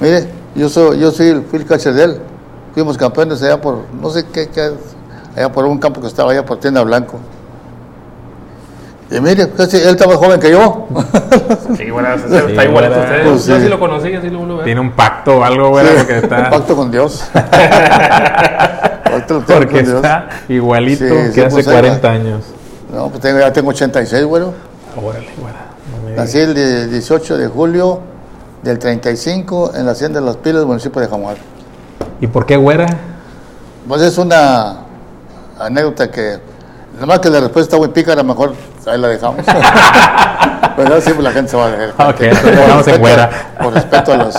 mire, 0.00 0.26
yo 0.54 0.68
soy, 0.70 0.98
yo 0.98 1.10
soy 1.10 1.28
el 1.28 1.42
Phil 1.42 1.66
catcher 1.66 1.92
de 1.92 2.04
él. 2.04 2.18
Fuimos 2.72 2.96
campeones 2.96 3.42
allá 3.42 3.60
por, 3.60 3.80
no 4.00 4.08
sé 4.10 4.24
qué, 4.32 4.48
qué, 4.48 4.70
allá 5.36 5.52
por 5.52 5.66
un 5.66 5.76
campo 5.78 6.00
que 6.00 6.06
estaba 6.06 6.32
allá 6.32 6.44
por 6.46 6.58
Tienda 6.58 6.82
Blanco. 6.82 7.18
Y 9.10 9.20
mire, 9.20 9.50
casi 9.50 9.76
él 9.78 9.88
estaba 9.88 10.16
joven 10.16 10.38
que 10.40 10.50
yo. 10.50 10.86
Sí, 11.76 11.90
bueno, 11.90 12.08
está 12.14 12.28
Sí, 12.28 12.34
igualito 12.52 12.72
bueno. 12.72 12.88
ustedes. 13.02 13.28
Pues 13.28 13.46
Yo 13.46 13.56
sí. 13.56 13.62
sí 13.62 13.68
lo 13.68 13.78
conocí, 13.78 14.14
así 14.14 14.30
lo 14.30 14.38
vuelvo 14.38 14.54
a 14.54 14.56
ver. 14.58 14.64
Tiene 14.64 14.80
un 14.80 14.92
pacto 14.92 15.38
o 15.38 15.44
algo, 15.44 15.68
güey, 15.70 15.86
porque 15.96 16.18
está, 16.18 16.50
Pacto 16.50 16.76
con 16.76 16.90
Dios. 16.90 17.24
Pacto 17.32 19.42
porque 19.46 19.66
con 19.66 19.84
Dios. 19.84 19.94
está 19.96 20.28
igualito 20.48 21.04
Sí, 21.04 21.10
que 21.10 21.32
sí, 21.32 21.40
hace 21.40 21.50
pues, 21.50 21.68
ahí 21.68 21.74
40 21.74 22.08
va. 22.08 22.14
años. 22.14 22.44
No, 22.92 23.08
pues 23.08 23.20
tengo, 23.20 23.38
ya 23.38 23.52
tengo 23.52 23.70
86, 23.70 24.24
bueno. 24.24 24.52
Órale, 24.96 25.28
güey. 25.38 26.16
Nací 26.16 26.38
el 26.38 26.54
de- 26.54 26.86
18 26.88 27.36
de 27.38 27.46
julio 27.48 28.00
del 28.62 28.78
35 28.78 29.72
en 29.76 29.86
la 29.86 29.92
Hacienda 29.92 30.20
de 30.20 30.26
las 30.26 30.36
Pilas, 30.38 30.64
municipio 30.64 31.00
de 31.00 31.08
Jamual. 31.08 31.36
¿Y 32.20 32.26
por 32.26 32.46
qué 32.46 32.56
güera? 32.56 32.86
Pues 33.86 34.02
es 34.02 34.18
una 34.18 34.78
anécdota 35.58 36.10
que, 36.10 36.38
nada 37.00 37.06
más 37.06 37.18
que 37.20 37.30
la 37.30 37.40
respuesta 37.40 37.74
está 37.74 37.76
muy 37.78 37.88
pícara, 37.88 38.22
mejor 38.22 38.52
ahí 38.86 38.98
la 38.98 39.08
dejamos. 39.08 39.44
Pero 40.76 41.00
siempre 41.00 41.24
la 41.24 41.32
gente 41.32 41.50
se 41.50 41.56
va 41.56 41.66
a 41.66 41.70
dejar. 41.70 42.10
Ok, 42.10 42.20
entonces 42.20 42.56
dejamos 42.56 42.70
en 42.70 42.94
respeto- 42.94 42.98
güera. 43.00 43.30
Por 43.62 43.72
respeto 43.74 44.12
a 44.12 44.16
las, 44.16 44.36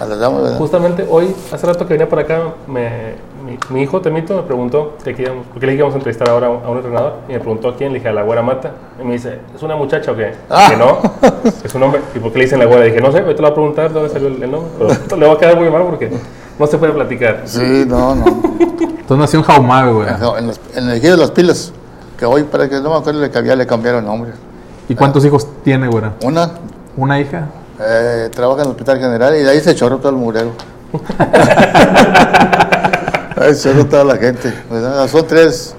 a 0.00 0.04
las 0.08 0.18
damas. 0.18 0.54
Justamente 0.56 1.06
hoy, 1.10 1.34
hace 1.52 1.66
rato 1.66 1.86
que 1.86 1.94
venía 1.94 2.08
para 2.08 2.22
acá, 2.22 2.40
me- 2.66 3.14
mi, 3.44 3.58
mi 3.70 3.82
hijo 3.82 4.00
Temito 4.00 4.34
me 4.34 4.42
preguntó 4.42 4.94
que 5.04 5.14
queríamos, 5.14 5.44
porque 5.52 5.66
le 5.66 5.72
dije 5.72 5.76
que 5.76 5.80
íbamos 5.82 5.94
a 5.94 5.98
entrevistar 5.98 6.28
ahora 6.30 6.46
a 6.46 6.50
un, 6.50 6.64
a 6.64 6.68
un 6.70 6.76
entrenador 6.78 7.12
y 7.28 7.32
me 7.34 7.38
preguntó 7.40 7.68
a 7.68 7.76
quién, 7.76 7.92
le 7.92 7.98
dije 7.98 8.08
a 8.08 8.12
la 8.12 8.22
güera 8.22 8.42
mata. 8.42 8.70
Y 9.00 9.04
me 9.04 9.12
dice, 9.12 9.38
¿es 9.54 9.62
una 9.62 9.76
muchacha 9.76 10.10
o 10.12 10.16
qué? 10.16 10.34
Ah. 10.50 10.66
Que 10.70 10.76
no, 10.76 10.98
es 11.62 11.74
un 11.74 11.82
hombre. 11.82 12.00
¿Y 12.14 12.18
por 12.18 12.32
qué 12.32 12.38
le 12.38 12.44
dicen 12.46 12.58
la 12.58 12.64
güera? 12.64 12.82
dije, 12.84 13.00
no 13.00 13.12
sé, 13.12 13.18
ahorita 13.18 13.42
le 13.42 13.48
voy 13.48 13.50
a 13.50 13.54
preguntar 13.54 13.92
dónde 13.92 14.08
salió 14.08 14.28
el, 14.28 14.42
el 14.42 14.50
nombre, 14.50 14.70
pero 14.78 14.90
esto 14.92 15.16
le 15.16 15.26
va 15.26 15.34
a 15.34 15.38
quedar 15.38 15.56
muy 15.56 15.68
mal 15.70 15.82
porque 15.84 16.10
no 16.58 16.66
se 16.66 16.78
puede 16.78 16.92
platicar. 16.94 17.42
Sí, 17.44 17.84
no, 17.86 18.14
no. 18.14 18.24
Entonces 18.26 19.18
nació 19.18 19.38
un 19.40 19.44
jaumave, 19.44 19.92
güey. 19.92 20.08
En, 20.38 20.46
los- 20.48 20.60
en 20.74 20.88
el 20.88 20.96
ejido 20.96 21.12
de 21.16 21.20
las 21.20 21.30
pilas, 21.30 21.72
que 22.18 22.24
hoy 22.24 22.44
para 22.44 22.68
que 22.68 22.80
no 22.80 22.90
me 22.90 22.96
acuerdo 22.96 23.20
le 23.20 23.30
que 23.30 23.38
había, 23.38 23.56
le 23.56 23.66
cambiaron 23.66 24.04
nombre. 24.04 24.32
¿Y 24.88 24.94
cuántos 24.94 25.24
hijos 25.24 25.46
tiene, 25.64 25.88
güera? 25.88 26.14
Una 26.22 26.50
¿Una 26.96 27.20
hija? 27.20 27.46
eh, 27.78 28.30
trabaja 28.34 28.62
en 28.62 28.68
el 28.68 28.72
hospital 28.72 28.98
general 28.98 29.36
y 29.36 29.42
de 29.42 29.50
ahí 29.50 29.60
se 29.60 29.74
chorró 29.74 29.98
todo 29.98 30.10
el 30.10 30.16
murero. 30.16 30.52
ahí 33.36 33.54
se 33.54 33.68
chorró 33.68 33.86
toda 33.86 34.04
la 34.04 34.16
gente. 34.16 34.52
¿verdad? 34.70 35.06
Son 35.08 35.26
tres, 35.26 35.74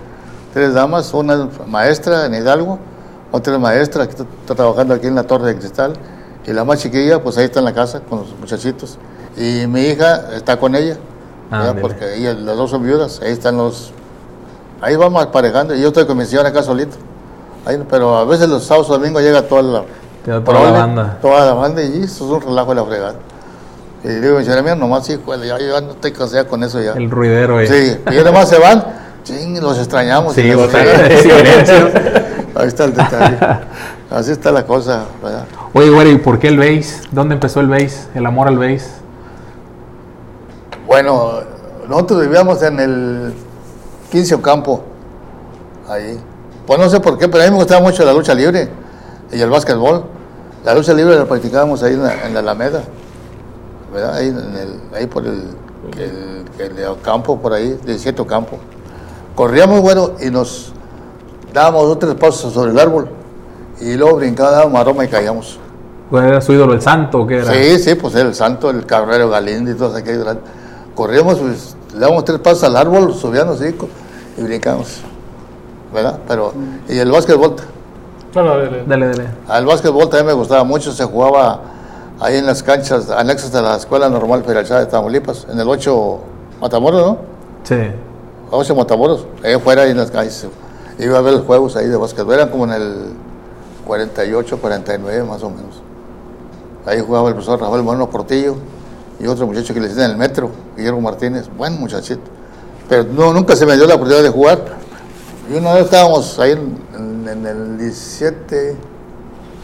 tres 0.53 0.73
damas, 0.73 1.13
una 1.13 1.33
es 1.33 1.67
maestra 1.67 2.25
en 2.27 2.35
Hidalgo, 2.35 2.77
otra 3.31 3.55
es 3.55 3.59
maestra 3.59 4.05
que 4.05 4.11
está, 4.11 4.23
está 4.41 4.55
trabajando 4.55 4.93
aquí 4.93 5.07
en 5.07 5.15
la 5.15 5.23
Torre 5.23 5.47
de 5.47 5.57
Cristal 5.57 5.93
y 6.45 6.53
la 6.53 6.63
más 6.63 6.79
chiquilla 6.79 7.21
pues 7.21 7.37
ahí 7.37 7.45
está 7.45 7.59
en 7.59 7.65
la 7.65 7.73
casa 7.73 8.01
con 8.01 8.19
los 8.19 8.29
muchachitos. 8.39 8.97
Y 9.35 9.65
mi 9.67 9.81
hija 9.81 10.35
está 10.35 10.57
con 10.57 10.75
ella. 10.75 10.97
Ándele. 11.49 11.81
porque 11.81 12.15
ellas, 12.15 12.37
las 12.37 12.57
dos 12.57 12.69
son 12.71 12.83
viudas, 12.83 13.21
ahí 13.23 13.31
están 13.31 13.57
los... 13.57 13.91
Ahí 14.81 14.95
vamos 14.95 15.23
aparejando 15.23 15.75
y 15.75 15.81
yo 15.81 15.87
estoy 15.87 16.05
con 16.05 16.17
mi 16.17 16.25
señora 16.25 16.49
acá 16.49 16.63
solito. 16.63 16.97
Ahí, 17.65 17.83
pero 17.89 18.17
a 18.17 18.25
veces 18.25 18.47
los 18.47 18.63
sábados 18.63 18.87
domingos 18.87 19.21
llega 19.21 19.41
toda 19.41 19.61
la, 19.61 19.83
toda 20.41 20.63
la 20.63 20.71
banda. 20.71 21.17
Toda 21.21 21.45
la 21.45 21.53
banda 21.53 21.83
y 21.83 22.03
eso 22.03 22.25
es 22.25 22.31
un 22.31 22.41
relajo 22.41 22.69
de 22.69 22.75
la 22.75 22.85
fregada. 22.85 23.15
Y 24.03 24.09
digo, 24.09 24.39
señora 24.41 24.61
mía, 24.61 24.75
nomás 24.75 25.09
hijo, 25.09 25.35
ya, 25.35 25.57
yo 25.57 25.81
no 25.81 25.91
estoy 25.91 26.11
cansada 26.11 26.45
con 26.45 26.63
eso 26.63 26.81
ya. 26.81 26.93
El 26.93 27.09
ruidero, 27.09 27.55
güey. 27.55 27.67
Sí, 27.67 27.97
y 28.11 28.23
nomás 28.23 28.47
se 28.47 28.59
van, 28.59 28.83
ching, 29.23 29.59
los 29.61 29.77
extrañamos. 29.79 30.33
Sí, 30.33 30.43
fregada. 30.43 31.17
silencio. 31.17 31.89
Ahí 32.55 32.67
está 32.67 32.85
el 32.85 32.93
detalle. 32.93 33.37
Así 34.09 34.31
está 34.31 34.51
la 34.51 34.65
cosa, 34.65 35.05
¿verdad? 35.21 35.45
Oye, 35.73 35.89
güey, 35.89 36.11
¿y 36.13 36.17
por 36.17 36.39
qué 36.39 36.47
el 36.47 36.57
base? 36.57 37.01
¿Dónde 37.11 37.35
empezó 37.35 37.59
el 37.59 37.67
base? 37.67 38.07
El 38.15 38.25
amor 38.25 38.47
al 38.47 38.57
base. 38.57 38.87
Bueno, 40.87 41.41
nosotros 41.87 42.21
vivíamos 42.21 42.63
en 42.63 42.79
el 42.79 43.33
15 44.11 44.35
Ocampo, 44.35 44.83
ahí. 45.87 46.19
Pues 46.65 46.79
no 46.79 46.89
sé 46.89 46.99
por 46.99 47.17
qué, 47.17 47.27
pero 47.27 47.43
a 47.43 47.47
mí 47.47 47.51
me 47.51 47.57
gustaba 47.57 47.81
mucho 47.81 48.03
la 48.03 48.13
lucha 48.13 48.33
libre 48.33 48.69
y 49.31 49.39
el 49.39 49.49
básquetbol. 49.49 50.03
La 50.65 50.73
lucha 50.73 50.93
libre 50.93 51.15
la 51.15 51.25
practicábamos 51.25 51.81
ahí 51.83 51.93
en 51.93 52.03
la, 52.03 52.25
en 52.25 52.33
la 52.33 52.39
Alameda, 52.41 52.83
¿verdad? 53.93 54.15
Ahí, 54.15 54.27
en 54.27 54.37
el, 54.37 54.81
ahí 54.93 55.07
por 55.07 55.25
el, 55.25 55.43
el, 55.97 56.45
el 56.59 56.85
Ocampo, 56.87 57.39
por 57.39 57.53
ahí, 57.53 57.79
17 57.85 58.21
Ocampo. 58.21 58.57
Corríamos, 59.35 59.81
bueno, 59.81 60.11
y 60.19 60.29
nos 60.29 60.73
dábamos 61.53 61.83
dos 61.83 61.99
tres 61.99 62.15
pasos 62.15 62.53
sobre 62.53 62.71
el 62.71 62.79
árbol 62.79 63.07
y 63.79 63.93
luego 63.95 64.17
brincábamos 64.17 64.71
maroma 64.71 65.05
y 65.05 65.07
caíamos. 65.07 65.59
¿Cuál 66.09 66.25
era 66.25 66.41
su 66.41 66.53
ídolo, 66.53 66.73
el 66.73 66.81
santo 66.81 67.21
o 67.21 67.27
qué 67.27 67.37
era? 67.37 67.53
Sí, 67.53 67.79
sí, 67.79 67.95
pues 67.95 68.15
el 68.15 68.33
santo, 68.33 68.69
el 68.69 68.85
cabrero 68.85 69.29
Galindo 69.29 69.71
y 69.71 69.75
todos 69.75 69.95
aquellos. 69.95 70.25
Corríamos, 70.95 71.37
pues, 71.37 71.76
le 71.93 71.99
damos 71.99 72.25
tres 72.25 72.39
pasos 72.39 72.63
al 72.63 72.75
árbol, 72.75 73.13
subíamos 73.13 73.59
cinco 73.59 73.87
y 74.37 74.41
brincamos. 74.41 75.01
¿Verdad? 75.93 76.19
Pero, 76.27 76.53
y 76.89 76.97
el 76.97 77.09
básquetbol, 77.11 77.55
No, 78.35 78.43
no, 78.43 78.57
dale. 78.57 78.83
Dale, 78.85 79.07
dale. 79.07 79.29
al 79.47 79.65
básquetbol 79.65 80.09
también 80.09 80.27
me 80.27 80.33
gustaba 80.33 80.63
mucho, 80.63 80.91
se 80.91 81.05
jugaba 81.05 81.61
ahí 82.19 82.37
en 82.37 82.45
las 82.45 82.61
canchas 82.61 83.09
anexas 83.09 83.53
a 83.55 83.61
la 83.61 83.75
Escuela 83.77 84.09
Normal 84.09 84.43
Federal 84.43 84.65
de 84.67 84.85
Tamaulipas, 84.87 85.47
en 85.49 85.59
el 85.59 85.67
8 85.67 86.19
Matamoros, 86.61 87.01
¿no? 87.01 87.17
Sí. 87.63 87.75
8 88.51 88.75
Matamoros, 88.75 89.25
ahí 89.43 89.53
afuera, 89.53 89.83
ahí 89.83 89.91
en 89.91 89.97
las 89.97 90.11
calles. 90.11 90.45
Iba 90.99 91.17
a 91.19 91.21
ver 91.21 91.33
los 91.33 91.43
juegos 91.45 91.75
ahí 91.75 91.87
de 91.87 91.95
básquetbol, 91.95 92.33
eran 92.33 92.49
como 92.49 92.65
en 92.65 92.73
el 92.73 92.93
48, 93.85 94.57
49 94.59 95.23
más 95.23 95.41
o 95.43 95.49
menos. 95.49 95.81
Ahí 96.85 97.01
jugaba 97.01 97.29
el 97.29 97.33
profesor 97.35 97.59
Rafael 97.59 97.83
Moreno 97.83 98.09
Portillo 98.09 98.55
y 99.19 99.27
otro 99.27 99.47
muchacho 99.47 99.73
que 99.73 99.79
le 99.79 99.91
en 99.91 99.99
el 99.99 100.17
metro, 100.17 100.51
Guillermo 100.75 101.01
Martínez, 101.01 101.49
buen 101.57 101.79
muchachito. 101.79 102.21
Pero 102.89 103.03
no, 103.03 103.33
nunca 103.33 103.55
se 103.55 103.65
me 103.65 103.75
dio 103.75 103.85
la 103.87 103.95
oportunidad 103.95 104.23
de 104.23 104.29
jugar. 104.29 104.59
Y 105.51 105.55
una 105.57 105.73
vez 105.73 105.85
estábamos 105.85 106.37
ahí 106.39 106.51
en, 106.51 106.77
en- 106.95 107.27
en 107.27 107.45
el 107.45 107.77
17, 107.77 108.75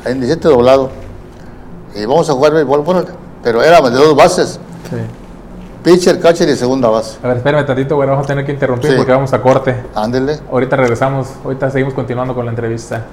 ahí 0.05 0.11
en 0.11 0.19
17 0.19 0.47
doblado, 0.49 0.89
y 1.95 2.05
vamos 2.05 2.29
a 2.29 2.33
jugar 2.33 2.53
béisbol, 2.53 2.81
bueno, 2.81 3.03
pero 3.43 3.61
éramos 3.63 3.91
de 3.91 3.97
dos 3.97 4.15
bases, 4.15 4.59
Sí. 4.89 4.97
pitcher, 5.83 6.19
catcher 6.19 6.49
y 6.49 6.55
segunda 6.55 6.89
base. 6.89 7.17
A 7.23 7.27
ver, 7.29 7.37
espérame 7.37 7.65
tantito, 7.65 7.95
güey. 7.95 8.07
Vamos 8.09 8.25
a 8.25 8.27
tener 8.27 8.45
que 8.45 8.51
interrumpir 8.53 8.91
Sí. 8.91 8.97
porque 8.97 9.11
vamos 9.11 9.31
a 9.33 9.41
corte. 9.41 9.75
Ándele. 9.95 10.39
Ahorita 10.51 10.75
regresamos, 10.77 11.27
ahorita 11.43 11.69
seguimos 11.69 11.93
continuando 11.93 12.33
con 12.35 12.45
la 12.45 12.51
entrevista. 12.51 13.05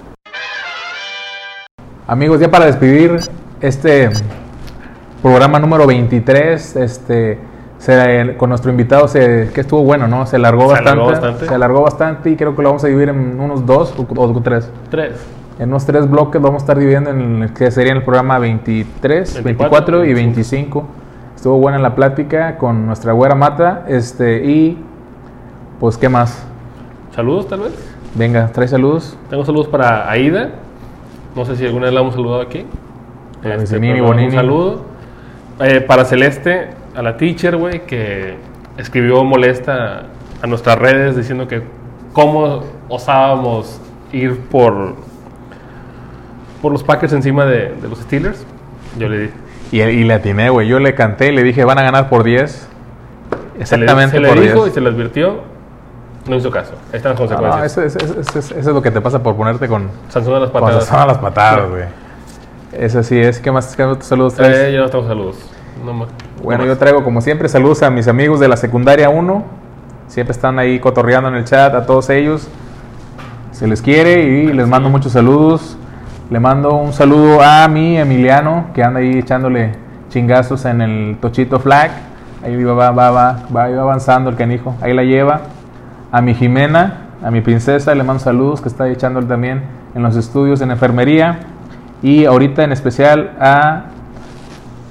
Amigos, 2.07 2.41
ya 2.41 2.51
para 2.51 2.67
despedir 2.67 3.21
este 3.61 4.11
programa 5.23 5.59
número 5.59 5.87
23, 5.87 6.77
este, 6.77 7.39
se- 7.79 8.35
con 8.37 8.49
nuestro 8.51 8.71
invitado, 8.71 9.09
se, 9.09 9.51
que 9.55 9.61
estuvo 9.61 9.83
bueno, 9.85 10.07
¿no? 10.09 10.27
Se 10.27 10.37
alargó 10.37 10.63
Se 10.69 10.75
bastante. 10.83 11.05
bastante. 11.05 11.47
Se 11.47 11.55
alargó 11.55 11.83
bastante 11.83 12.31
y 12.31 12.37
creo 12.37 12.55
que 12.57 12.63
lo 12.63 12.69
vamos 12.71 12.85
a 12.85 12.89
dividir 12.89 13.09
en 13.11 13.39
unos 13.41 13.65
dos 13.67 13.95
o, 13.99 14.07
o 14.21 14.41
tres. 14.43 14.71
Tres. 14.91 15.13
En 15.59 15.69
unos 15.69 15.85
tres 15.85 16.09
bloques 16.09 16.41
vamos 16.41 16.63
a 16.63 16.65
estar 16.65 16.79
dividiendo 16.79 17.11
en 17.11 17.43
el 17.43 17.53
que 17.53 17.71
sería 17.71 17.93
el 17.93 18.03
programa 18.03 18.39
23, 18.39 19.43
24, 19.45 20.05
y 20.07 20.15
25. 20.15 20.85
Estuvo 21.37 21.59
buena 21.59 21.79
la 21.79 21.95
plática 21.95 22.57
con 22.57 22.87
nuestra 22.87 23.13
güera 23.13 23.35
Mata. 23.35 23.85
Este, 23.89 24.45
y 24.45 24.79
pues, 25.79 25.97
¿qué 25.99 26.09
más? 26.09 26.47
Saludos, 27.15 27.47
tal 27.49 27.61
vez. 27.61 27.73
Venga, 28.15 28.49
trae 28.53 28.69
saludos. 28.69 29.17
Tengo 29.29 29.45
saludos 29.45 29.69
para 29.69 30.11
Aida. 30.11 30.51
No 31.37 31.45
sé 31.45 31.57
si 31.57 31.65
alguna 31.67 31.87
vez 31.87 31.95
la 31.95 32.01
hemos 32.01 32.15
saludado 32.15 32.41
aquí. 32.43 32.65
Este, 33.43 33.79
Bonini. 33.79 34.27
Un 34.27 34.33
saludo. 34.33 34.90
Eh, 35.61 35.81
para 35.83 36.05
Celeste, 36.05 36.69
a 36.97 37.03
la 37.03 37.17
teacher, 37.17 37.57
güey, 37.57 37.85
que 37.87 38.37
escribió 38.79 39.23
molesta 39.25 40.05
a 40.43 40.47
nuestras 40.47 40.79
redes 40.79 41.17
diciendo 41.17 41.47
que 41.49 41.63
cómo 42.13 42.65
osábamos 42.89 43.81
ir 44.13 44.39
por, 44.51 44.95
por 46.63 46.73
los 46.73 46.83
Packers 46.83 47.13
encima 47.13 47.45
de, 47.45 47.75
de 47.75 47.89
los 47.89 47.99
Steelers. 48.01 48.45
Yo 48.99 49.09
le 49.09 49.19
dije. 49.19 49.35
Y, 49.73 49.81
y 49.83 50.05
le 50.05 50.15
atiné, 50.15 50.51
güey. 50.51 50.67
Yo 50.67 50.79
le 50.81 50.95
canté 50.95 51.29
y 51.29 51.33
le 51.33 51.43
dije, 51.43 51.65
van 51.65 51.79
a 51.79 51.83
ganar 51.83 52.09
por 52.09 52.25
10. 52.25 52.51
Se 52.51 52.67
le, 53.47 53.63
Exactamente 53.63 54.17
se 54.17 54.21
le 54.21 54.29
por 54.29 54.41
dijo 54.41 54.55
10. 54.65 54.69
y 54.69 54.71
se 54.75 54.81
le 54.81 54.89
advirtió. 54.89 55.41
No 56.27 56.37
hizo 56.37 56.51
caso. 56.51 56.73
Ahí 56.93 56.97
están 56.97 57.13
las 57.13 57.21
No, 57.21 57.27
no, 57.27 57.37
consecuencias. 57.37 57.73
eso, 57.73 57.83
es- 57.83 57.97
eso 57.97 58.21
es- 58.21 58.29
eso 58.29 58.39
es- 58.39 58.51
eso 58.53 58.59
es 58.71 58.75
lo 58.75 58.83
que 58.83 58.91
te 58.91 59.01
pasa 59.01 59.23
por 59.23 59.37
ponerte 59.37 59.69
con 59.69 59.89
Sansón 60.09 60.35
a 60.35 60.41
las 60.41 60.51
patadas. 60.51 60.85
son 60.87 60.99
a 61.01 61.07
las 61.07 61.19
patadas, 61.19 61.69
güey. 61.71 61.85
Eso 62.73 63.03
sí 63.03 63.19
es. 63.19 63.41
¿Qué 63.41 63.51
más? 63.51 63.75
¿Qué 63.75 63.83
otros 63.83 64.07
saludos 64.07 64.35
traes? 64.35 64.57
Eh, 64.57 64.73
yo 64.73 64.81
no 64.81 64.89
tengo 64.91 65.07
saludos. 65.07 65.37
No 65.85 65.93
más. 65.93 66.09
Bueno, 66.43 66.61
No 66.63 66.67
yo 66.67 66.73
más. 66.73 66.79
traigo 66.79 67.03
como 67.05 67.21
siempre 67.21 67.49
saludos 67.49 67.83
a 67.83 67.91
mis 67.91 68.07
amigos 68.09 68.41
de 68.41 68.49
la 68.49 68.57
secundaria 68.57 69.09
1. 69.11 69.45
Siempre 70.09 70.33
están 70.33 70.59
ahí 70.59 70.79
cotorreando 70.79 71.29
en 71.29 71.37
el 71.37 71.45
chat 71.45 71.75
a 71.75 71.87
todos 71.87 72.11
ellos. 72.11 72.49
Se 73.53 73.67
les 73.67 73.83
quiere 73.83 74.23
y 74.23 74.53
les 74.53 74.67
mando 74.69 74.89
muchos 74.89 75.13
saludos. 75.13 75.77
Le 76.31 76.39
mando 76.39 76.75
un 76.75 76.93
saludo 76.93 77.43
a 77.43 77.67
mi 77.69 77.99
Emiliano 77.99 78.67
que 78.75 78.85
anda 78.85 79.01
ahí 79.01 79.19
echándole 79.19 79.75
chingazos 80.09 80.65
en 80.65 80.81
el 80.81 81.17
Tochito 81.21 81.59
Flag. 81.59 81.91
Ahí 82.45 82.63
va, 82.63 82.73
va, 82.73 82.91
va, 82.93 83.11
va, 83.11 83.43
va, 83.55 83.65
ahí 83.65 83.75
va 83.75 83.83
avanzando 83.83 84.31
el 84.31 84.37
canijo. 84.37 84.77
Ahí 84.81 84.95
la 84.95 85.03
lleva. 85.03 85.41
A 86.13 86.21
mi 86.23 86.35
Jimena, 86.35 87.09
a 87.23 87.31
mi 87.31 87.41
princesa, 87.41 87.95
le 87.95 88.03
mando 88.03 88.21
saludos 88.23 88.61
que 88.61 88.69
está 88.69 88.85
ahí 88.85 88.93
echándole 88.93 89.27
también 89.27 89.63
en 89.95 90.03
los 90.03 90.17
estudios 90.17 90.61
en 90.61 90.71
enfermería. 90.71 91.41
Y 92.03 92.25
ahorita 92.25 92.65
en 92.65 92.73
especial 92.73 93.33
a 93.41 93.85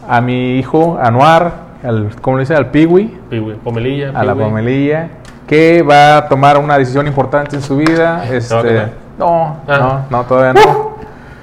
a 0.08 0.22
mi 0.22 0.58
hijo 0.58 0.98
Anuar, 1.02 1.54
al, 1.84 2.10
¿cómo 2.22 2.38
le 2.38 2.42
dice? 2.44 2.56
Al 2.56 2.68
Piwi, 2.72 3.16
Piwi, 3.30 3.54
Pomelilla. 3.56 4.12
a 4.20 4.24
la. 4.24 4.34
Pomelilla, 4.36 5.10
que 5.48 5.82
va 5.84 6.18
a 6.18 6.28
tomar 6.28 6.58
una 6.58 6.78
decisión 6.78 7.06
importante 7.08 7.56
en 7.56 7.62
su 7.62 7.78
vida. 7.78 8.26
Este, 8.32 8.88
no, 9.18 9.58
Ah. 9.68 10.06
no, 10.10 10.18
no, 10.18 10.24
todavía 10.26 10.54
no. 10.62 10.96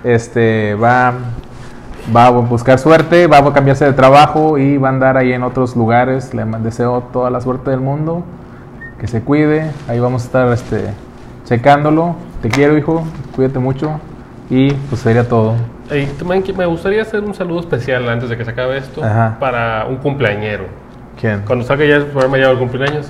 Este, 0.03 0.75
va, 0.75 1.13
va 2.15 2.27
a 2.27 2.31
buscar 2.31 2.79
suerte, 2.79 3.27
va 3.29 3.39
a 3.39 3.53
cambiarse 3.53 3.85
de 3.85 3.93
trabajo 3.93 4.59
y 4.59 4.79
va 4.79 4.89
a 4.89 4.93
andar 4.93 5.17
ahí 5.17 5.33
en 5.33 5.43
otros 5.43 5.77
lugares. 5.77 6.35
Le 6.35 6.45
deseo 6.61 7.03
toda 7.13 7.31
la 7.31 7.41
suerte 7.41 7.71
del 7.71 7.81
mundo, 7.81 8.25
que 8.99 9.07
se 9.07 9.23
cuide. 9.23 9.71
Ahí 9.89 10.01
vamos 10.01 10.23
a 10.23 10.27
estar 10.27 10.53
este, 10.53 10.93
checándolo. 11.45 12.15
Te 12.43 12.49
quiero, 12.49 12.77
hijo, 12.77 13.05
cuídate 13.35 13.59
mucho. 13.59 14.01
Y 14.51 14.73
pues 14.73 15.01
sería 15.03 15.29
todo. 15.29 15.55
Ey, 15.91 16.07
también 16.19 16.43
que 16.43 16.53
me 16.53 16.67
gustaría 16.67 17.03
hacer 17.03 17.21
un 17.23 17.35
saludo 17.35 17.61
especial 17.61 18.09
antes 18.09 18.29
de 18.29 18.37
que 18.37 18.45
se 18.45 18.51
acabe 18.51 18.79
esto 18.79 19.03
Ajá. 19.05 19.37
para 19.41 19.87
un 19.87 19.97
cumpleañero. 19.97 20.65
¿Quién? 21.21 21.43
Cuando 21.47 21.65
salga 21.65 21.85
ya 21.85 21.97
el 21.97 22.07
programa 22.07 22.39
ya 22.39 22.51
el 22.51 22.59
cumpleaños, 22.59 23.07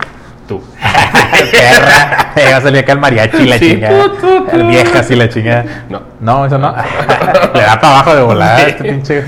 tú. 0.48 0.62
perra. 1.50 2.32
Eh, 2.36 2.50
va 2.52 2.56
a 2.58 2.60
salir 2.60 2.80
acá 2.80 2.92
el 2.92 3.00
mariachi 3.00 3.46
la 3.46 3.58
Sí, 3.58 3.70
chingada. 3.70 4.04
tú, 4.04 4.08
tú, 4.20 4.44
tú. 4.50 4.56
El 4.56 4.66
vieja 4.68 5.00
así 5.00 5.14
la 5.16 5.28
chingada. 5.28 5.64
No. 5.88 6.00
No, 6.20 6.46
eso 6.46 6.58
no. 6.58 6.72
Le 7.54 7.60
da 7.62 7.80
para 7.80 7.94
abajo 7.94 8.14
de 8.14 8.22
volada 8.22 8.62
este 8.66 8.84
pinche. 8.84 9.24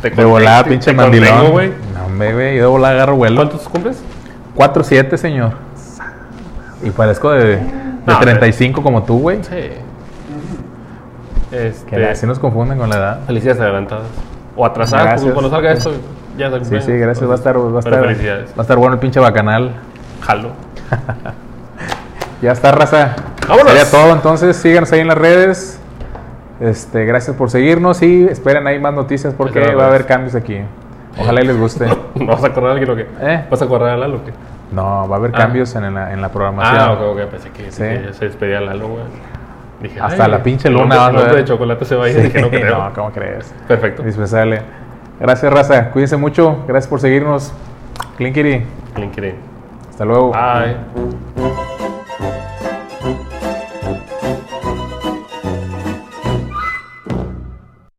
Te 0.00 0.10
De 0.10 0.24
volada, 0.24 0.64
pinche 0.64 0.90
te 0.90 0.96
mandilón. 0.96 1.28
contengo, 1.28 1.52
güey. 1.52 1.68
No, 1.94 2.06
hombre, 2.06 2.32
güey. 2.32 2.56
Yo 2.56 2.62
de 2.62 2.68
volada 2.68 2.94
agarro 2.94 3.16
vuelo. 3.16 3.36
¿Cuántos 3.36 3.68
cumples? 3.68 4.02
4-7, 4.56 5.16
señor. 5.16 5.52
Y 6.82 6.90
parezco 6.90 7.30
de, 7.30 7.56
de 7.56 7.60
No, 8.06 8.18
35 8.18 8.82
como 8.82 9.02
tú, 9.04 9.18
güey. 9.20 9.38
Sí. 9.44 9.70
Este, 11.52 11.86
Que 11.96 12.06
así 12.08 12.26
nos 12.26 12.38
confunden 12.38 12.78
con 12.78 12.88
la 12.88 12.96
edad. 12.96 13.20
Felicidades 13.26 13.60
adelantadas. 13.60 14.06
O 14.56 14.64
atrasadas, 14.66 15.06
Gracias. 15.06 15.32
cuando 15.32 15.50
salga 15.50 15.72
esto 15.72 15.92
ya 16.36 16.46
es 16.48 16.52
el 16.54 16.64
Sí, 16.64 16.80
sí, 16.80 16.92
gracias. 16.98 17.28
Va 17.28 17.34
a 17.34 17.36
estar, 17.36 17.56
va 17.58 17.76
a 17.76 17.78
estar, 17.78 18.00
felicidades. 18.00 18.50
va 18.50 18.54
a 18.58 18.62
estar 18.62 18.76
bueno 18.78 18.94
el 18.94 19.00
pinche 19.00 19.20
bacanal. 19.20 19.72
Jalo. 20.22 20.50
Ya 22.42 22.50
está, 22.52 22.72
raza. 22.72 23.14
Vámonos. 23.48 23.72
Sería 23.72 23.88
todo. 23.90 24.12
Entonces, 24.12 24.56
síganos 24.56 24.90
ahí 24.92 24.98
en 25.00 25.06
las 25.06 25.16
redes. 25.18 25.78
Este, 26.60 27.04
gracias 27.04 27.36
por 27.36 27.50
seguirnos 27.50 28.02
y 28.02 28.24
esperen 28.24 28.66
ahí 28.66 28.80
más 28.80 28.92
noticias 28.94 29.32
porque 29.34 29.74
va 29.74 29.84
a 29.84 29.86
haber 29.88 30.06
cambios 30.06 30.34
aquí. 30.34 30.58
Ojalá 31.18 31.40
y 31.42 31.46
les 31.46 31.56
guste. 31.56 31.86
¿No 32.16 32.26
vas 32.26 32.42
a 32.44 32.52
correr 32.52 32.70
a 32.70 32.72
alguien 32.72 32.90
o 32.90 32.96
qué? 32.96 33.06
¿Eh? 33.20 33.44
¿Vas 33.48 33.62
a 33.62 33.66
correr 33.68 33.90
a 33.90 33.96
Lalo 33.96 34.16
o 34.16 34.24
qué? 34.24 34.32
No, 34.72 35.08
va 35.08 35.16
a 35.16 35.18
haber 35.18 35.30
Ah. 35.34 35.38
cambios 35.38 35.72
en 35.76 35.94
la, 35.94 36.12
en 36.12 36.20
la 36.20 36.30
programación. 36.30 36.76
Ah, 36.80 36.92
ok, 36.94 37.00
ok. 37.12 37.30
Pensé 37.30 37.50
que, 37.50 37.70
Sí. 37.70 37.82
que 37.82 38.02
ya 38.06 38.12
se 38.12 38.24
despedía 38.24 38.60
Lalo, 38.60 38.88
güey. 38.88 39.02
Dije, 39.82 40.00
Hasta 40.00 40.28
la 40.28 40.42
pinche 40.42 40.70
luna 40.70 41.08
El 41.08 41.16
hombre 41.16 41.36
de 41.36 41.44
chocolate 41.44 41.84
se 41.84 41.96
va 41.96 42.04
a 42.04 42.08
ir. 42.08 42.14
Sí, 42.16 42.22
Dije, 42.22 42.40
no 42.40 42.50
creo. 42.50 42.78
no, 42.78 42.92
¿cómo 42.94 43.10
crees? 43.10 43.52
Perfecto. 43.66 44.02
Indispensable. 44.02 44.62
Gracias, 45.18 45.52
raza. 45.52 45.90
Cuídense 45.90 46.16
mucho. 46.16 46.64
Gracias 46.66 46.88
por 46.88 47.00
seguirnos. 47.00 47.52
Clinkiri. 48.16 48.64
LinkedIn. 48.96 49.34
Hasta 49.90 50.04
luego. 50.04 50.32
Bye. 50.32 51.71